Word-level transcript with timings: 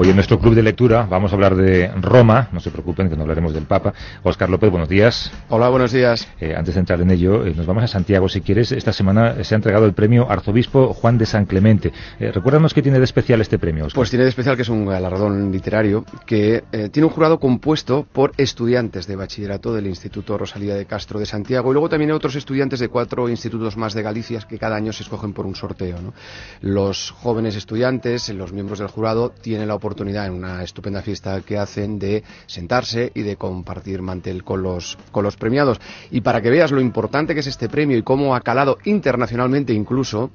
Hoy 0.00 0.10
en 0.10 0.14
nuestro 0.14 0.38
club 0.38 0.54
de 0.54 0.62
lectura 0.62 1.08
vamos 1.10 1.32
a 1.32 1.34
hablar 1.34 1.56
de 1.56 1.88
Roma, 2.00 2.48
no 2.52 2.60
se 2.60 2.70
preocupen 2.70 3.10
que 3.10 3.16
no 3.16 3.22
hablaremos 3.22 3.52
del 3.52 3.64
Papa. 3.64 3.92
Oscar 4.22 4.48
López, 4.48 4.70
buenos 4.70 4.88
días. 4.88 5.32
Hola, 5.48 5.68
buenos 5.70 5.90
días. 5.90 6.28
Eh, 6.40 6.54
antes 6.56 6.74
de 6.74 6.80
entrar 6.80 7.00
en 7.00 7.10
ello, 7.10 7.44
eh, 7.44 7.52
nos 7.52 7.66
vamos 7.66 7.82
a 7.82 7.88
Santiago 7.88 8.28
si 8.28 8.40
quieres. 8.40 8.70
Esta 8.70 8.92
semana 8.92 9.42
se 9.42 9.56
ha 9.56 9.56
entregado 9.56 9.86
el 9.86 9.94
premio 9.94 10.30
Arzobispo 10.30 10.94
Juan 10.94 11.18
de 11.18 11.26
San 11.26 11.46
Clemente. 11.46 11.92
Eh, 12.20 12.30
recuérdanos 12.30 12.74
qué 12.74 12.80
tiene 12.80 12.98
de 12.98 13.04
especial 13.06 13.40
este 13.40 13.58
premio. 13.58 13.86
Oscar. 13.86 13.96
Pues 13.96 14.10
tiene 14.10 14.22
de 14.22 14.28
especial 14.28 14.54
que 14.54 14.62
es 14.62 14.68
un 14.68 14.86
galardón 14.86 15.50
literario 15.50 16.04
que 16.24 16.62
eh, 16.70 16.90
tiene 16.90 17.06
un 17.06 17.12
jurado 17.12 17.40
compuesto 17.40 18.06
por 18.12 18.30
estudiantes 18.36 19.08
de 19.08 19.16
bachillerato 19.16 19.74
del 19.74 19.88
Instituto 19.88 20.38
Rosalía 20.38 20.76
de 20.76 20.86
Castro 20.86 21.18
de 21.18 21.26
Santiago 21.26 21.70
y 21.70 21.72
luego 21.72 21.88
también 21.88 22.12
hay 22.12 22.16
otros 22.16 22.36
estudiantes 22.36 22.78
de 22.78 22.86
cuatro 22.86 23.28
institutos 23.28 23.76
más 23.76 23.94
de 23.94 24.02
Galicia 24.02 24.38
que 24.48 24.60
cada 24.60 24.76
año 24.76 24.92
se 24.92 25.02
escogen 25.02 25.32
por 25.32 25.44
un 25.44 25.56
sorteo. 25.56 26.00
¿no? 26.00 26.14
Los 26.60 27.10
jóvenes 27.10 27.56
estudiantes, 27.56 28.28
los 28.28 28.52
miembros 28.52 28.78
del 28.78 28.86
jurado, 28.86 29.30
tienen 29.30 29.66
la 29.66 29.74
oportunidad 29.74 29.87
en 30.26 30.32
una 30.32 30.62
estupenda 30.62 31.02
fiesta 31.02 31.40
que 31.40 31.58
hacen 31.58 31.98
de 31.98 32.22
sentarse 32.46 33.10
y 33.14 33.22
de 33.22 33.36
compartir 33.36 34.02
mantel 34.02 34.44
con 34.44 34.62
los, 34.62 34.98
con 35.12 35.24
los 35.24 35.36
premiados. 35.36 35.80
Y 36.10 36.20
para 36.20 36.40
que 36.40 36.50
veas 36.50 36.70
lo 36.70 36.80
importante 36.80 37.34
que 37.34 37.40
es 37.40 37.46
este 37.46 37.68
premio 37.68 37.96
y 37.96 38.02
cómo 38.02 38.34
ha 38.34 38.40
calado 38.40 38.78
internacionalmente 38.84 39.72
incluso, 39.72 40.30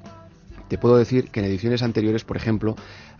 te 0.67 0.77
puedo 0.77 0.97
decir 0.97 1.29
que 1.29 1.39
en 1.39 1.45
ediciones 1.45 1.83
anteriores, 1.83 2.23
por 2.23 2.37
ejemplo, 2.37 2.75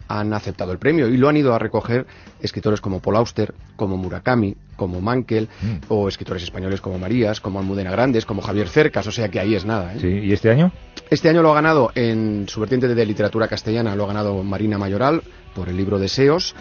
han 0.07 0.33
aceptado 0.33 0.71
el 0.71 0.79
premio 0.79 1.07
y 1.07 1.17
lo 1.17 1.29
han 1.29 1.37
ido 1.37 1.53
a 1.53 1.59
recoger 1.59 2.05
escritores 2.41 2.81
como 2.81 2.99
Paul 2.99 3.17
Auster, 3.17 3.53
como 3.75 3.97
Murakami, 3.97 4.55
como 4.75 5.01
Mankel, 5.01 5.47
mm. 5.61 5.77
o 5.89 6.07
escritores 6.07 6.43
españoles 6.43 6.81
como 6.81 6.97
Marías, 6.99 7.39
como 7.39 7.59
Almudena 7.59 7.91
Grandes, 7.91 8.25
como 8.25 8.41
Javier 8.41 8.67
Cercas, 8.67 9.07
o 9.07 9.11
sea 9.11 9.29
que 9.29 9.39
ahí 9.39 9.55
es 9.55 9.65
nada. 9.65 9.93
¿eh? 9.93 9.99
Sí, 9.99 10.07
¿y 10.07 10.33
este 10.33 10.49
año? 10.49 10.71
Este 11.09 11.29
año 11.29 11.41
lo 11.41 11.51
ha 11.51 11.55
ganado 11.55 11.91
en 11.95 12.45
su 12.47 12.59
vertiente 12.59 12.87
de 12.87 13.05
literatura 13.05 13.47
castellana, 13.47 13.95
lo 13.95 14.03
ha 14.05 14.07
ganado 14.07 14.43
Marina 14.43 14.77
Mayoral 14.77 15.21
por 15.55 15.69
el 15.69 15.77
libro 15.77 15.99
Deseos. 15.99 16.55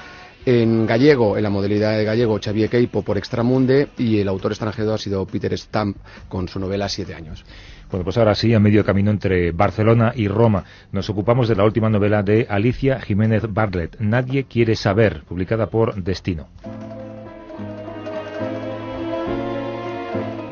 En 0.45 0.87
gallego, 0.87 1.37
en 1.37 1.45
la 1.45 1.51
modalidad 1.51 1.97
de 1.97 2.05
gallego, 2.05 2.41
Xavier 2.43 2.69
Queipo 2.69 3.03
por 3.03 3.17
Extramunde 3.17 3.91
y 3.97 4.19
el 4.19 4.27
autor 4.27 4.51
extranjero 4.51 4.93
ha 4.93 4.99
sido 4.99 5.25
Peter 5.25 5.56
Stamp 5.56 5.97
con 6.28 6.49
su 6.49 6.59
novela 6.59 6.89
Siete 6.89 7.15
años. 7.15 7.45
Bueno, 7.93 8.05
pues 8.05 8.17
ahora 8.17 8.35
sí, 8.35 8.55
a 8.55 8.59
medio 8.59 8.87
camino 8.87 9.11
entre 9.11 9.53
Barcelona 9.53 10.15
y 10.17 10.27
Roma, 10.27 10.65
nos 10.93 11.11
ocupamos 11.11 11.47
de 11.47 11.57
la 11.57 11.65
última 11.65 11.91
novela 11.91 12.23
de 12.23 12.47
Alicia 12.49 12.99
Jiménez 12.99 13.43
Bartlett, 13.47 14.01
Nadie 14.01 14.45
quiere 14.45 14.77
saber, 14.77 15.25
publicada 15.25 15.67
por 15.67 16.03
Destino. 16.03 16.49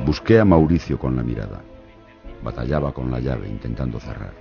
Busqué 0.04 0.38
a 0.38 0.44
Mauricio 0.44 0.98
con 0.98 1.16
la 1.16 1.22
mirada. 1.22 1.62
Batallaba 2.44 2.92
con 2.92 3.10
la 3.10 3.20
llave 3.20 3.48
intentando 3.48 3.98
cerrar. 3.98 4.34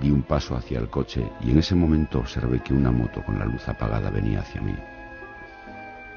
Di 0.00 0.10
un 0.10 0.24
paso 0.24 0.56
hacia 0.56 0.80
el 0.80 0.88
coche 0.88 1.22
y 1.42 1.52
en 1.52 1.58
ese 1.58 1.76
momento 1.76 2.18
observé 2.18 2.58
que 2.58 2.74
una 2.74 2.90
moto 2.90 3.22
con 3.22 3.38
la 3.38 3.44
luz 3.44 3.68
apagada 3.68 4.10
venía 4.10 4.40
hacia 4.40 4.60
mí. 4.60 4.74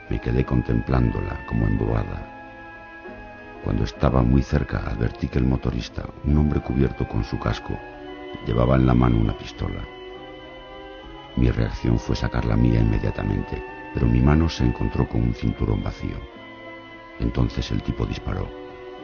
Me 0.10 0.20
quedé 0.20 0.44
contemplándola 0.44 1.46
como 1.48 1.68
embobada. 1.68 2.37
Cuando 3.68 3.84
estaba 3.84 4.24
muy 4.24 4.44
cerca 4.44 4.78
advertí 4.78 5.28
que 5.28 5.40
el 5.40 5.44
motorista, 5.44 6.06
un 6.24 6.38
hombre 6.38 6.62
cubierto 6.62 7.06
con 7.06 7.26
su 7.26 7.38
casco, 7.38 7.78
llevaba 8.46 8.78
en 8.78 8.86
la 8.88 8.94
mano 8.94 9.18
una 9.20 9.38
pistola. 9.38 9.86
Mi 11.36 11.52
reacción 11.52 12.00
fue 12.00 12.16
sacar 12.16 12.46
la 12.46 12.56
mía 12.56 12.80
inmediatamente, 12.80 13.62
pero 13.94 14.08
mi 14.08 14.22
mano 14.22 14.48
se 14.48 14.64
encontró 14.64 15.06
con 15.10 15.22
un 15.22 15.34
cinturón 15.34 15.84
vacío. 15.84 16.16
Entonces 17.20 17.70
el 17.72 17.84
tipo 17.84 18.06
disparó 18.06 18.48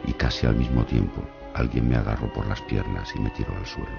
y 0.06 0.14
casi 0.14 0.46
al 0.46 0.56
mismo 0.56 0.82
tiempo 0.86 1.22
alguien 1.52 1.86
me 1.86 1.96
agarró 1.96 2.32
por 2.32 2.46
las 2.46 2.62
piernas 2.62 3.14
y 3.14 3.18
me 3.18 3.28
tiró 3.28 3.54
al 3.54 3.66
suelo. 3.66 3.90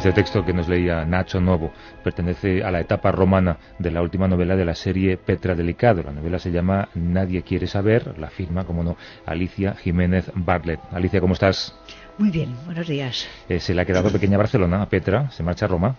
Este 0.00 0.12
texto 0.12 0.46
que 0.46 0.54
nos 0.54 0.66
leía 0.66 1.04
Nacho 1.04 1.42
Novo 1.42 1.72
pertenece 2.02 2.64
a 2.64 2.70
la 2.70 2.80
etapa 2.80 3.12
romana 3.12 3.58
de 3.78 3.90
la 3.90 4.00
última 4.00 4.26
novela 4.26 4.56
de 4.56 4.64
la 4.64 4.74
serie 4.74 5.18
Petra 5.18 5.54
Delicado. 5.54 6.02
La 6.02 6.10
novela 6.10 6.38
se 6.38 6.50
llama 6.50 6.88
Nadie 6.94 7.42
quiere 7.42 7.66
saber, 7.66 8.18
la 8.18 8.30
firma, 8.30 8.64
como 8.64 8.82
no, 8.82 8.96
Alicia 9.26 9.74
Jiménez 9.74 10.30
Bartlett. 10.34 10.80
Alicia, 10.90 11.20
¿cómo 11.20 11.34
estás? 11.34 11.76
Muy 12.16 12.30
bien, 12.30 12.56
buenos 12.64 12.88
días. 12.88 13.28
Eh, 13.46 13.60
se 13.60 13.74
le 13.74 13.82
ha 13.82 13.84
quedado 13.84 14.10
pequeña 14.10 14.38
Barcelona 14.38 14.80
a 14.80 14.88
Petra, 14.88 15.30
se 15.32 15.42
marcha 15.42 15.66
a 15.66 15.68
Roma. 15.68 15.96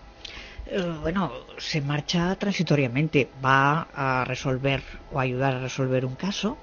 Eh, 0.66 0.82
bueno, 1.00 1.30
se 1.58 1.80
marcha 1.80 2.34
transitoriamente, 2.34 3.28
va 3.42 3.86
a 3.94 4.24
resolver 4.24 4.82
o 5.12 5.20
ayudar 5.20 5.54
a 5.54 5.60
resolver 5.60 6.04
un 6.04 6.16
caso 6.16 6.58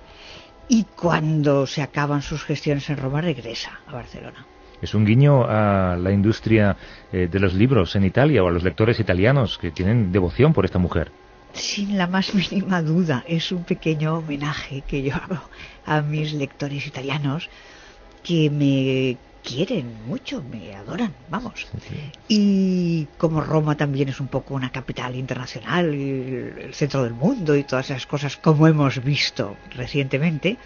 y 0.68 0.84
cuando 0.84 1.66
se 1.68 1.82
acaban 1.84 2.22
sus 2.22 2.44
gestiones 2.44 2.90
en 2.90 2.98
Roma 2.98 3.22
regresa 3.22 3.80
a 3.88 3.94
Barcelona. 3.94 4.46
Es 4.82 4.94
un 4.94 5.06
guiño 5.06 5.44
a 5.44 5.98
la 5.98 6.12
industria 6.12 6.78
eh, 7.12 7.28
de 7.30 7.40
los 7.40 7.54
libros 7.54 7.96
en 7.96 8.06
Italia 8.06 8.44
o 8.44 8.48
a 8.48 8.52
los 8.52 8.64
lectores 8.64 9.00
italianos 9.00 9.58
que 9.58 9.72
tienen 9.72 10.12
devoción 10.12 10.54
por 10.54 10.66
esta 10.66 10.80
mujer. 10.80 11.12
Sin 11.54 11.98
la 11.98 12.08
más 12.08 12.34
mínima 12.34 12.82
duda, 12.82 13.24
es 13.28 13.52
un 13.52 13.64
pequeño 13.64 14.18
homenaje 14.20 14.84
que 14.88 15.02
yo 15.02 15.16
hago 15.16 15.42
a 15.86 16.02
mis 16.02 16.34
lectores 16.34 16.86
italianos 16.86 17.50
que 18.24 18.50
me 18.50 19.18
quieren 19.44 20.06
mucho, 20.06 20.44
me 20.44 20.76
adoran, 20.76 21.14
vamos. 21.30 21.68
Y 22.28 23.08
como 23.18 23.42
Roma 23.42 23.76
también 23.76 24.10
es 24.10 24.20
un 24.20 24.28
poco 24.28 24.54
una 24.54 24.72
capital 24.72 25.16
internacional, 25.16 25.94
el 25.94 26.74
centro 26.74 27.04
del 27.04 27.14
mundo 27.14 27.56
y 27.56 27.64
todas 27.64 27.90
esas 27.90 28.06
cosas 28.06 28.38
como 28.38 28.68
hemos 28.68 29.04
visto 29.04 29.58
recientemente, 29.76 30.58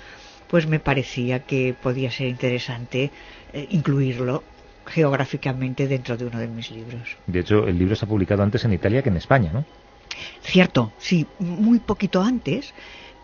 pues 0.47 0.67
me 0.67 0.79
parecía 0.79 1.39
que 1.39 1.75
podía 1.81 2.11
ser 2.11 2.27
interesante 2.27 3.11
eh, 3.53 3.67
incluirlo 3.71 4.43
geográficamente 4.85 5.87
dentro 5.87 6.17
de 6.17 6.25
uno 6.25 6.39
de 6.39 6.47
mis 6.47 6.71
libros. 6.71 7.17
De 7.27 7.39
hecho, 7.39 7.67
el 7.67 7.77
libro 7.77 7.95
se 7.95 8.05
ha 8.05 8.07
publicado 8.07 8.43
antes 8.43 8.65
en 8.65 8.73
Italia 8.73 9.01
que 9.01 9.09
en 9.09 9.17
España, 9.17 9.51
¿no? 9.53 9.65
Cierto, 10.41 10.91
sí, 10.97 11.25
muy 11.39 11.79
poquito 11.79 12.21
antes, 12.21 12.73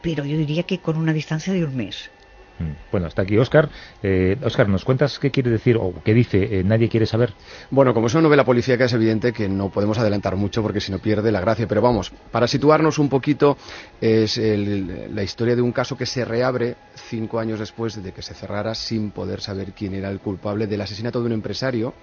pero 0.02 0.26
yo 0.26 0.38
diría 0.38 0.64
que 0.64 0.80
con 0.80 0.98
una 0.98 1.14
distancia 1.14 1.54
de 1.54 1.64
un 1.64 1.76
mes. 1.76 2.10
Mm. 2.59 2.92
Bueno, 2.92 3.08
está 3.08 3.22
aquí 3.24 3.38
Oscar. 3.38 3.70
Eh, 4.03 4.38
Oscar, 4.44 4.68
¿nos 4.68 4.86
cuentas 4.86 5.18
qué 5.18 5.31
quiere 5.31 5.50
decir 5.50 5.78
o 5.78 5.94
qué 6.03 6.14
dice 6.14 6.59
eh, 6.59 6.64
Nadie 6.64 6.90
quiere 6.90 7.06
saber? 7.06 7.34
Bueno, 7.72 7.94
como 7.94 8.08
es 8.08 8.14
una 8.14 8.24
novela 8.24 8.44
policíaca 8.44 8.86
es 8.86 8.94
evidente 8.94 9.34
que 9.34 9.47
no 9.50 9.70
podemos 9.70 9.97
adelantar 9.97 10.36
mucho 10.36 10.62
porque 10.62 10.81
si 10.81 10.92
no 10.92 11.00
pierde 11.00 11.31
la 11.31 11.42
gracia, 11.42 11.68
pero 11.68 11.81
vamos, 11.81 12.12
para 12.31 12.48
situarnos 12.48 13.00
un 13.00 13.09
poquito, 13.09 13.58
es 14.02 14.38
la 14.38 15.24
historia 15.24 15.56
de 15.56 15.62
un 15.62 15.72
caso 15.72 15.98
que 15.98 16.06
se 16.06 16.25
reabre 16.25 16.75
cinco 16.96 17.40
años 17.40 17.59
después 17.59 18.02
de 18.02 18.12
que 18.12 18.22
se 18.22 18.34
cerrara 18.34 18.75
sin 18.75 19.12
poder 19.12 19.42
saber 19.42 19.74
quién 19.74 19.94
era 19.94 20.09
el 20.09 20.19
culpable 20.19 20.68
del 20.68 20.81
asesinato 20.81 21.19
de 21.19 21.28
un 21.28 21.31
empresario 21.34 21.94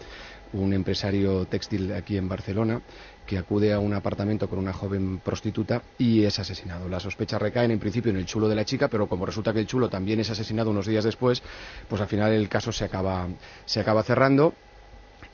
un 0.52 0.72
empresario 0.72 1.46
textil 1.46 1.92
aquí 1.92 2.16
en 2.16 2.28
Barcelona 2.28 2.80
que 3.26 3.38
acude 3.38 3.72
a 3.72 3.78
un 3.78 3.92
apartamento 3.92 4.48
con 4.48 4.58
una 4.58 4.72
joven 4.72 5.18
prostituta 5.18 5.82
y 5.98 6.24
es 6.24 6.38
asesinado. 6.38 6.88
Las 6.88 7.02
sospechas 7.02 7.42
recaen 7.42 7.70
en 7.70 7.78
principio 7.78 8.10
en 8.10 8.16
el 8.16 8.26
chulo 8.26 8.48
de 8.48 8.54
la 8.54 8.64
chica, 8.64 8.88
pero 8.88 9.08
como 9.08 9.26
resulta 9.26 9.52
que 9.52 9.60
el 9.60 9.66
chulo 9.66 9.88
también 9.88 10.20
es 10.20 10.30
asesinado 10.30 10.70
unos 10.70 10.86
días 10.86 11.04
después, 11.04 11.42
pues 11.88 12.00
al 12.00 12.08
final 12.08 12.32
el 12.32 12.48
caso 12.48 12.72
se 12.72 12.84
acaba, 12.84 13.26
se 13.64 13.80
acaba 13.80 14.02
cerrando 14.02 14.54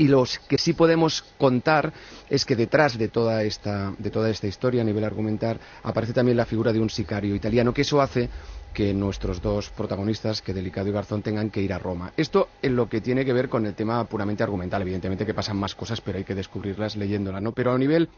y 0.03 0.09
lo 0.09 0.25
que 0.49 0.59
sí 0.59 0.73
podemos 0.73 1.23
contar 1.39 1.93
es 2.29 2.45
que 2.45 2.57
detrás 2.57 2.99
de 2.99 3.07
toda 3.07 3.45
esta 3.45 3.95
de 3.97 4.11
toda 4.11 4.31
esta 4.31 4.49
historia 4.49 4.83
a 4.83 4.85
nivel 4.85 5.05
argumental 5.05 5.61
aparece 5.85 6.13
también 6.13 6.37
la 6.37 6.45
figura 6.45 6.73
de 6.73 6.81
un 6.81 6.91
sicario 6.91 7.37
italiano 7.37 7.73
que 7.73 7.83
eso 7.83 8.01
hace 8.01 8.29
que 8.75 8.95
nuestros 8.95 9.41
dos 9.41 9.71
protagonistas, 9.71 10.41
que 10.41 10.55
Delicado 10.55 10.89
y 10.89 10.93
Garzón, 10.93 11.23
tengan 11.23 11.51
que 11.51 11.61
ir 11.61 11.75
a 11.75 11.79
Roma. 11.79 12.12
Esto 12.17 12.49
en 12.62 12.75
lo 12.75 12.89
que 12.89 13.03
tiene 13.03 13.23
que 13.23 13.35
ver 13.35 13.51
con 13.51 13.67
el 13.67 13.75
tema 13.75 14.03
puramente 14.07 14.43
argumental, 14.43 14.81
evidentemente 14.81 15.27
que 15.27 15.35
pasan 15.35 15.59
más 15.59 15.75
cosas, 15.75 16.01
pero 16.01 16.17
hay 16.17 16.25
que 16.25 16.35
descubrirlas 16.35 16.97
leyéndola, 16.97 17.39
¿no? 17.39 17.53
Pero 17.53 17.73
a 17.73 17.79
nivel 17.79 18.09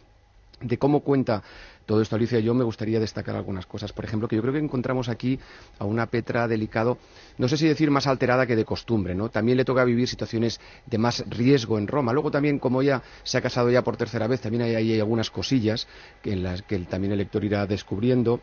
de 0.61 0.79
cómo 0.79 1.01
cuenta 1.01 1.43
todo 1.87 2.01
esto 2.01 2.17
Alicia, 2.17 2.41
yo 2.41 2.55
me 2.55 2.65
gustaría 2.65 2.99
destacar 2.99 3.37
algunas 3.37 3.67
cosas. 3.67 3.93
Por 3.93 4.05
ejemplo, 4.05 4.27
que 4.27 4.37
yo 4.37 4.43
creo 4.43 4.55
que 4.55 4.61
encontramos 4.61 5.09
aquí 5.09 5.39
a 5.79 5.85
una 5.85 6.07
Petra 6.07 6.49
delicado, 6.49 6.99
no 7.37 7.49
sé 7.49 7.57
si 7.57 7.67
decir 7.67 7.91
más 7.91 8.07
alterada 8.07 8.47
que 8.47 8.57
de 8.57 8.65
costumbre, 8.65 9.15
¿no? 9.15 9.29
También 9.29 9.59
le 9.59 9.65
toca 9.65 9.85
vivir 9.85 10.09
situaciones 10.09 10.61
de 10.87 10.99
más 10.99 11.25
riesgo 11.29 11.77
en 11.79 11.87
Roma. 11.87 12.13
Luego 12.13 12.31
también, 12.31 12.59
como 12.59 12.81
ella 12.81 13.03
se 13.23 13.39
ha 13.39 13.43
casado 13.43 13.71
ya 13.71 13.83
por 13.83 13.97
tercera 13.97 14.27
vez, 14.27 14.41
también 14.41 14.63
hay, 14.63 14.75
hay 14.75 14.99
algunas 14.99 15.31
cosillas 15.31 15.87
que 16.23 16.33
en 16.33 16.43
las 16.43 16.63
que 16.63 16.79
también 16.81 17.13
el 17.13 17.19
lector 17.19 17.45
irá 17.45 17.67
descubriendo. 17.67 18.41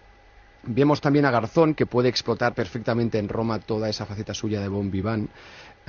Vemos 0.64 1.02
también 1.02 1.26
a 1.26 1.32
Garzón, 1.32 1.74
que 1.74 1.88
puede 1.88 2.10
explotar 2.10 2.54
perfectamente 2.54 3.18
en 3.18 3.28
Roma 3.28 3.58
toda 3.58 3.90
esa 3.90 4.06
faceta 4.06 4.36
suya 4.36 4.62
de 4.62 4.68
bon 4.68 4.92
vivant. 4.92 5.32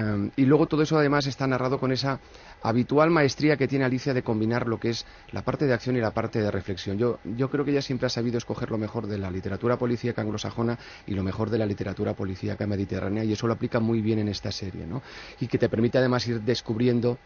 Em, 0.02 0.31
y 0.37 0.44
luego 0.44 0.66
todo 0.66 0.82
eso 0.82 0.99
además 0.99 1.26
está 1.26 1.46
narrado 1.46 1.78
con 1.78 1.93
esa 1.93 2.20
habitual 2.62 3.10
maestría 3.10 3.56
que 3.56 3.69
tiene 3.69 3.84
Alicia 3.84 4.14
de 4.14 4.22
combinar 4.22 4.66
lo 4.66 4.78
que 4.78 4.90
es 4.90 5.06
la 5.32 5.43
parte 5.43 5.66
de 5.66 5.75
acción 5.75 5.96
y 5.96 6.00
la 6.00 6.12
parte 6.12 6.40
de 6.40 6.50
reflexión. 6.50 6.99
Yo, 6.99 7.19
yo 7.37 7.50
creo 7.50 7.64
que 7.64 7.70
ella 7.70 7.82
siempre 7.82 8.06
ha 8.06 8.10
sabido 8.10 8.38
escoger 8.38 8.70
lo 8.70 8.78
mejor 8.78 9.06
de 9.06 9.19
la 9.19 9.31
literatura 9.31 9.76
policíaca 9.76 10.22
anglosajona 10.22 10.78
y 11.06 11.14
lo 11.14 11.22
mejor 11.22 11.50
de 11.50 11.58
la 11.58 11.66
literatura 11.66 12.14
policíaca 12.14 12.66
mediterránea 12.66 13.25
y 13.25 13.32
eso 13.32 13.46
lo 13.46 13.54
aplica 13.54 13.81
muy 13.81 14.00
bien 14.00 14.19
en 14.19 14.28
esta 14.28 14.50
serie, 14.50 14.87
¿no? 14.87 15.02
Y 15.40 15.46
que 15.46 15.58
te 15.58 15.69
permite 15.69 15.99
además 15.99 16.26
ir 16.26 16.40
descubriendo 16.40 17.19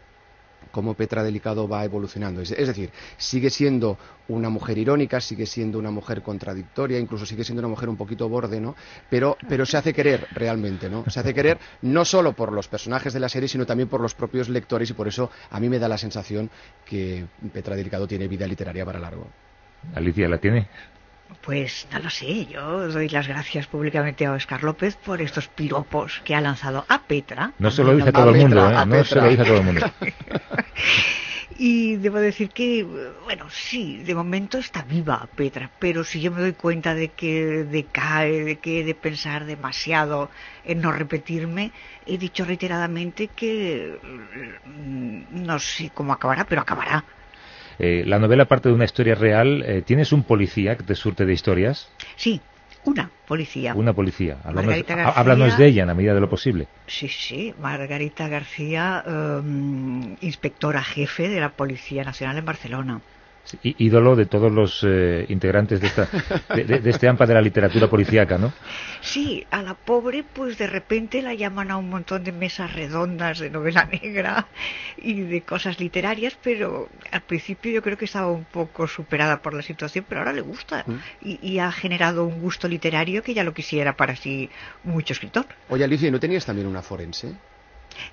cómo 0.77 0.93
Petra 0.93 1.23
Delicado 1.23 1.67
va 1.67 1.83
evolucionando. 1.83 2.39
Es, 2.39 2.51
decir, 2.51 2.91
sigue 3.17 3.49
siendo 3.49 3.97
una 4.27 4.47
mujer 4.47 4.77
irónica, 4.77 5.19
sigue 5.19 5.47
siendo 5.47 5.79
una 5.79 5.89
mujer 5.89 6.21
contradictoria, 6.21 6.99
incluso 6.99 7.25
sigue 7.25 7.43
siendo 7.43 7.61
una 7.61 7.67
mujer 7.67 7.89
un 7.89 7.97
poquito 7.97 8.29
borde, 8.29 8.61
¿no? 8.61 8.75
Pero, 9.09 9.37
pero 9.49 9.65
se 9.65 9.77
hace 9.77 9.91
querer 9.91 10.27
realmente, 10.33 10.87
¿no? 10.87 11.03
Se 11.09 11.19
hace 11.19 11.33
querer 11.33 11.57
no 11.81 12.05
solo 12.05 12.33
por 12.33 12.53
los 12.53 12.67
personajes 12.67 13.11
de 13.11 13.19
la 13.19 13.27
serie, 13.27 13.49
sino 13.49 13.65
también 13.65 13.89
por 13.89 14.01
los 14.01 14.13
propios 14.13 14.49
lectores 14.49 14.87
y 14.91 14.93
por 14.93 15.07
eso 15.07 15.31
a 15.49 15.59
mí 15.59 15.67
me 15.67 15.79
da 15.79 15.87
la 15.87 15.97
sensación 15.97 16.47
que 16.85 17.25
Petra 17.51 17.75
Delicado 17.75 18.07
tiene 18.07 18.27
vida 18.27 18.45
literaria 18.45 18.85
para 18.85 18.99
largo. 18.99 19.25
Alicia, 19.95 20.29
¿la 20.29 20.37
tiene? 20.37 20.67
Pues 21.41 21.87
no 21.91 21.99
lo 21.99 22.09
sé, 22.09 22.45
yo 22.45 22.89
doy 22.89 23.09
las 23.09 23.27
gracias 23.27 23.67
públicamente 23.67 24.25
a 24.25 24.33
Oscar 24.33 24.63
López 24.63 24.95
por 24.95 25.21
estos 25.21 25.47
piropos 25.47 26.21
que 26.25 26.35
ha 26.35 26.41
lanzado 26.41 26.85
a 26.87 27.03
Petra. 27.03 27.53
No 27.59 27.71
se 27.71 27.83
lo 27.83 27.95
dice 27.95 28.09
a 28.09 28.11
todo 28.11 28.29
el 28.29 28.37
mundo, 28.37 28.69
¿eh? 28.69 28.85
No 28.85 29.03
se 29.03 29.15
lo 29.15 29.29
dice 29.29 29.41
a 29.41 29.45
todo 29.45 29.57
el 29.57 29.63
mundo. 29.63 29.91
Y 31.59 31.95
debo 31.95 32.19
decir 32.19 32.49
que, 32.49 32.85
bueno, 33.23 33.49
sí, 33.49 34.03
de 34.03 34.13
momento 34.13 34.59
está 34.59 34.83
viva 34.83 35.27
Petra, 35.35 35.71
pero 35.79 36.03
si 36.03 36.21
yo 36.21 36.31
me 36.31 36.41
doy 36.41 36.53
cuenta 36.53 36.93
de 36.93 37.09
que 37.09 37.63
decae, 37.63 38.43
de 38.43 38.59
que 38.59 38.81
he 38.81 38.83
de 38.83 38.93
pensar 38.93 39.45
demasiado 39.45 40.29
en 40.63 40.81
no 40.81 40.91
repetirme, 40.91 41.71
he 42.05 42.19
dicho 42.19 42.45
reiteradamente 42.45 43.29
que 43.29 43.97
mm, 44.65 45.45
no 45.45 45.57
sé 45.57 45.89
cómo 45.95 46.13
acabará, 46.13 46.45
pero 46.45 46.61
acabará. 46.61 47.03
Eh, 47.79 48.03
la 48.05 48.19
novela 48.19 48.45
parte 48.45 48.69
de 48.69 48.75
una 48.75 48.85
historia 48.85 49.15
real. 49.15 49.63
Eh, 49.65 49.81
¿Tienes 49.83 50.11
un 50.11 50.23
policía 50.23 50.75
que 50.75 50.83
te 50.83 50.95
surte 50.95 51.25
de 51.25 51.33
historias? 51.33 51.89
Sí, 52.15 52.41
una 52.85 53.09
policía. 53.27 53.73
Una 53.75 53.93
policía. 53.93 54.37
Háblanos, 54.43 55.57
de 55.57 55.67
ella 55.67 55.81
en 55.81 55.87
la 55.87 55.93
medida 55.93 56.13
de 56.13 56.21
lo 56.21 56.29
posible. 56.29 56.67
Sí, 56.87 57.07
sí. 57.09 57.53
Margarita 57.59 58.27
García, 58.27 59.03
em, 59.05 60.15
inspectora 60.21 60.81
jefe 60.81 61.27
de 61.27 61.39
la 61.39 61.49
Policía 61.49 62.03
Nacional 62.03 62.37
en 62.37 62.45
Barcelona 62.45 63.01
ídolo 63.63 64.15
de 64.15 64.25
todos 64.25 64.51
los 64.51 64.83
eh, 64.87 65.25
integrantes 65.29 65.79
de, 65.79 65.87
esta, 65.87 66.07
de, 66.55 66.89
este 66.89 67.07
AMPA 67.07 67.25
de 67.25 67.33
la 67.33 67.41
literatura 67.41 67.87
policíaca, 67.89 68.37
¿no? 68.37 68.53
Sí, 69.01 69.45
a 69.51 69.61
la 69.61 69.73
pobre 69.73 70.23
pues 70.23 70.57
de 70.57 70.67
repente 70.67 71.21
la 71.21 71.33
llaman 71.33 71.71
a 71.71 71.77
un 71.77 71.89
montón 71.89 72.23
de 72.23 72.31
mesas 72.31 72.73
redondas 72.73 73.39
de 73.39 73.49
novela 73.49 73.85
negra 73.85 74.47
y 74.97 75.21
de 75.21 75.41
cosas 75.41 75.79
literarias, 75.79 76.37
pero 76.41 76.89
al 77.11 77.21
principio 77.21 77.71
yo 77.71 77.81
creo 77.81 77.97
que 77.97 78.05
estaba 78.05 78.31
un 78.31 78.45
poco 78.45 78.87
superada 78.87 79.41
por 79.41 79.53
la 79.53 79.61
situación, 79.61 80.05
pero 80.07 80.21
ahora 80.21 80.33
le 80.33 80.41
gusta 80.41 80.83
mm. 80.85 80.95
y, 81.21 81.39
y, 81.41 81.59
ha 81.59 81.71
generado 81.71 82.25
un 82.25 82.41
gusto 82.41 82.67
literario 82.67 83.23
que 83.23 83.33
ya 83.33 83.43
lo 83.43 83.53
quisiera 83.53 83.95
para 83.95 84.15
sí 84.15 84.49
mucho 84.83 85.13
escritor. 85.13 85.45
Oye 85.69 85.83
Alicia, 85.83 86.11
¿no 86.11 86.19
tenías 86.19 86.45
también 86.45 86.67
una 86.67 86.81
forense? 86.81 87.33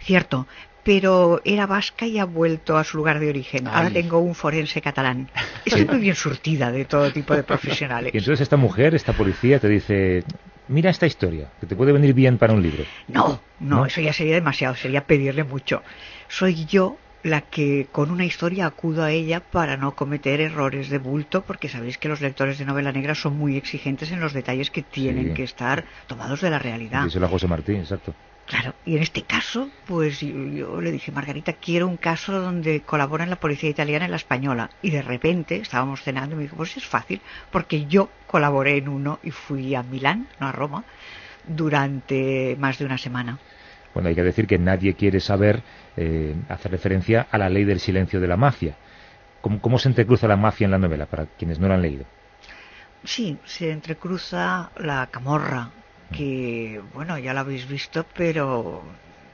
Cierto, 0.01 0.47
pero 0.85 1.41
era 1.45 1.67
vasca 1.67 2.07
y 2.07 2.19
ha 2.19 2.27
vuelto 2.27 2.77
a 2.77 2.85
su 2.85 2.99
lugar 2.99 3.19
de 3.19 3.31
origen. 3.31 3.67
Ahora 3.67 3.91
tengo 3.91 4.19
un 4.19 4.35
forense 4.35 4.81
catalán. 4.83 5.29
Estoy 5.65 5.87
muy 5.87 5.99
bien 5.99 6.15
surtida 6.15 6.71
de 6.71 6.85
todo 6.85 7.11
tipo 7.11 7.35
de 7.35 7.43
profesionales. 7.43 8.15
Y 8.15 8.19
entonces 8.19 8.43
esta 8.43 8.59
mujer, 8.59 8.95
esta 8.95 9.15
policía, 9.15 9.59
te 9.59 9.69
dice, 9.69 10.23
mira 10.69 10.91
esta 10.91 11.07
historia, 11.07 11.49
que 11.59 11.67
te 11.67 11.75
puede 11.75 11.93
venir 11.93 12.13
bien 12.13 12.37
para 12.37 12.53
un 12.53 12.63
libro. 12.63 12.85
No, 13.09 13.41
no, 13.61 13.87
eso 13.87 14.01
ya 14.03 14.13
sería 14.13 14.35
demasiado, 14.35 14.77
sería 14.77 15.07
pedirle 15.07 15.43
mucho. 15.43 15.83
Soy 16.29 16.67
yo 16.67 16.99
la 17.23 17.41
que 17.41 17.89
con 17.91 18.11
una 18.11 18.27
historia 18.27 18.67
acudo 18.67 19.03
a 19.03 19.11
ella 19.11 19.41
para 19.41 19.79
no 19.79 19.97
cometer 19.97 20.43
errores 20.43 20.91
de 20.91 20.99
bulto, 20.99 21.43
porque 21.43 21.71
sabéis 21.71 21.97
que 21.97 22.09
los 22.09 22.21
lectores 22.21 22.59
de 22.59 22.67
novela 22.67 22.93
negra 22.93 23.15
son 23.15 23.39
muy 23.39 23.57
exigentes 23.57 24.13
en 24.13 24.21
los 24.21 24.35
detalles 24.35 24.71
que 24.71 24.83
tienen 24.83 25.33
que 25.33 25.45
estar 25.45 25.87
tomados 26.07 26.43
de 26.43 26.51
la 26.51 26.59
realidad. 26.59 27.05
Díselo 27.05 27.25
a 27.25 27.31
José 27.31 27.49
Martín, 27.49 27.77
exacto. 27.77 28.15
Claro, 28.47 28.75
y 28.85 28.97
en 28.97 29.03
este 29.03 29.23
caso, 29.23 29.71
pues 29.87 30.21
yo, 30.21 30.81
le 30.81 30.93
dije, 30.93 31.11
Margarita, 31.11 31.55
quiero 31.55 31.89
un 31.89 31.97
caso 31.97 32.41
donde 32.41 32.83
colaboren 32.83 33.31
la 33.31 33.37
policía 33.37 33.71
italiana 33.71 34.07
y 34.07 34.11
la 34.11 34.17
española. 34.17 34.71
Y 34.83 34.91
de 34.91 35.01
repente 35.01 35.57
estábamos 35.57 36.03
cenando 36.03 36.35
y 36.35 36.37
me 36.37 36.43
dijo, 36.43 36.57
pues 36.57 36.77
es 36.77 36.85
fácil, 36.85 37.23
porque 37.51 37.87
yo 37.87 38.11
colaboré 38.27 38.77
en 38.77 38.89
uno 38.89 39.19
y 39.23 39.31
fui 39.31 39.75
a 39.75 39.83
Milán, 39.83 40.29
no 40.41 40.49
a 40.49 40.53
Roma, 40.53 40.85
durante 41.47 42.55
más 42.59 42.79
de 42.79 42.85
una 42.85 42.99
semana. 42.99 43.39
Bueno, 43.95 44.11
hay 44.11 44.15
que 44.15 44.23
decir 44.23 44.47
que 44.47 44.59
nadie 44.59 44.95
quiere 44.95 45.21
saber, 45.21 45.63
eh, 45.97 46.35
hacer 46.51 46.71
referencia 46.73 47.27
a 47.31 47.39
la 47.39 47.49
ley 47.49 47.65
del 47.65 47.81
silencio 47.81 48.21
de 48.21 48.29
la 48.29 48.37
mafia. 48.37 48.77
¿Cómo, 49.41 49.61
¿Cómo 49.61 49.79
se 49.79 49.89
entrecruza 49.89 50.29
la 50.29 50.37
mafia 50.37 50.67
en 50.67 50.73
la 50.73 50.79
novela, 50.79 51.07
para 51.07 51.27
quienes 51.27 51.59
no 51.59 51.69
la 51.69 51.75
han 51.75 51.83
leído? 51.83 52.05
Sí, 53.05 53.39
se 53.45 53.71
entrecruza 53.71 54.71
la 54.77 55.07
camorra, 55.11 55.71
que, 56.17 56.81
bueno, 56.95 57.19
ya 57.19 57.35
lo 57.35 57.41
habéis 57.41 57.67
visto, 57.69 58.07
pero 58.15 58.83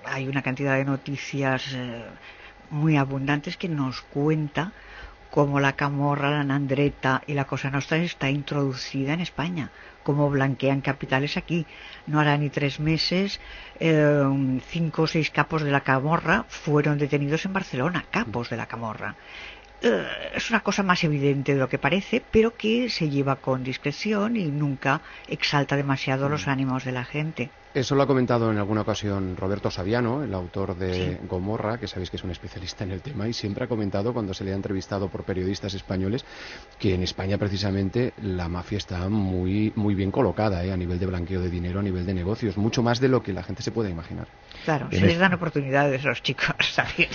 hay 0.05 0.29
una 0.29 0.43
cantidad 0.43 0.77
de 0.77 0.85
noticias 0.85 1.73
eh, 1.75 2.05
muy 2.71 2.97
abundantes 2.97 3.57
que 3.57 3.69
nos 3.69 4.01
cuenta 4.01 4.73
cómo 5.31 5.61
la 5.61 5.75
camorra, 5.75 6.31
la 6.31 6.43
nandreta 6.43 7.23
y 7.27 7.35
la 7.35 7.45
cosa 7.45 7.71
nostra 7.71 7.99
está 7.99 8.31
introducida 8.31 9.13
en 9.13 9.21
España, 9.21 9.71
cómo 10.03 10.31
blanquean 10.31 10.81
capitales 10.81 11.37
aquí. 11.37 11.67
No 12.07 12.19
hará 12.19 12.37
ni 12.39 12.49
tres 12.49 12.81
meses, 12.81 13.41
eh, 13.79 14.25
cinco 14.69 15.03
o 15.03 15.07
seis 15.07 15.31
capos 15.31 15.63
de 15.63 15.71
la 15.71 15.83
camorra 15.83 16.47
fueron 16.49 16.99
detenidos 16.99 17.45
en 17.45 17.53
Barcelona, 17.53 18.07
capos 18.11 18.49
de 18.51 18.57
la 18.57 18.67
camorra. 18.67 19.17
Eh, 19.83 20.07
es 20.35 20.51
una 20.51 20.61
cosa 20.61 20.83
más 20.83 21.03
evidente 21.05 21.55
de 21.55 21.61
lo 21.61 21.69
que 21.69 21.79
parece, 21.79 22.23
pero 22.31 22.57
que 22.57 22.91
se 22.91 23.09
lleva 23.09 23.37
con 23.37 23.65
discreción 23.65 24.37
y 24.37 24.47
nunca 24.47 25.01
exalta 25.29 25.77
demasiado 25.77 26.29
los 26.29 26.47
mm. 26.47 26.51
ánimos 26.51 26.85
de 26.85 26.93
la 26.93 27.05
gente. 27.05 27.51
Eso 27.73 27.95
lo 27.95 28.03
ha 28.03 28.07
comentado 28.09 28.51
en 28.51 28.59
alguna 28.59 28.81
ocasión 28.81 29.37
Roberto 29.37 29.71
Saviano, 29.71 30.25
el 30.25 30.35
autor 30.35 30.77
de 30.77 31.21
Gomorra, 31.29 31.79
que 31.79 31.87
sabéis 31.87 32.11
que 32.11 32.17
es 32.17 32.25
un 32.25 32.33
especialista 32.33 32.83
en 32.83 32.91
el 32.91 33.01
tema, 33.01 33.29
y 33.29 33.33
siempre 33.33 33.65
ha 33.65 33.69
comentado 33.69 34.13
cuando 34.13 34.35
se 34.35 34.43
le 34.43 34.51
ha 34.51 34.57
entrevistado 34.57 35.09
por 35.09 35.23
periodistas 35.23 35.75
españoles 35.75 36.25
que 36.81 36.95
en 36.95 37.05
España 37.05 37.39
precisamente 37.39 38.13
la 38.23 38.49
mafia 38.49 38.79
está 38.79 39.09
muy, 39.09 39.73
muy 39.77 39.95
bien 39.95 40.11
colocada 40.11 40.65
¿eh? 40.65 40.73
a 40.73 40.77
nivel 40.77 40.99
de 40.99 41.07
blanqueo 41.07 41.41
de 41.41 41.49
dinero, 41.49 41.79
a 41.79 41.83
nivel 41.85 42.05
de 42.05 42.13
negocios, 42.13 42.57
mucho 42.57 42.83
más 42.83 42.99
de 42.99 43.09
lo 43.09 43.23
que 43.23 43.33
la 43.33 43.45
gente 43.45 43.63
se 43.63 43.71
puede 43.71 43.89
imaginar. 43.89 44.27
Claro, 44.65 44.89
se 44.91 45.07
les 45.07 45.21
dan 45.21 45.33
oportunidades 45.35 46.05
a 46.05 46.09
los 46.09 46.25
chicos 46.25 46.49
también. 46.75 47.11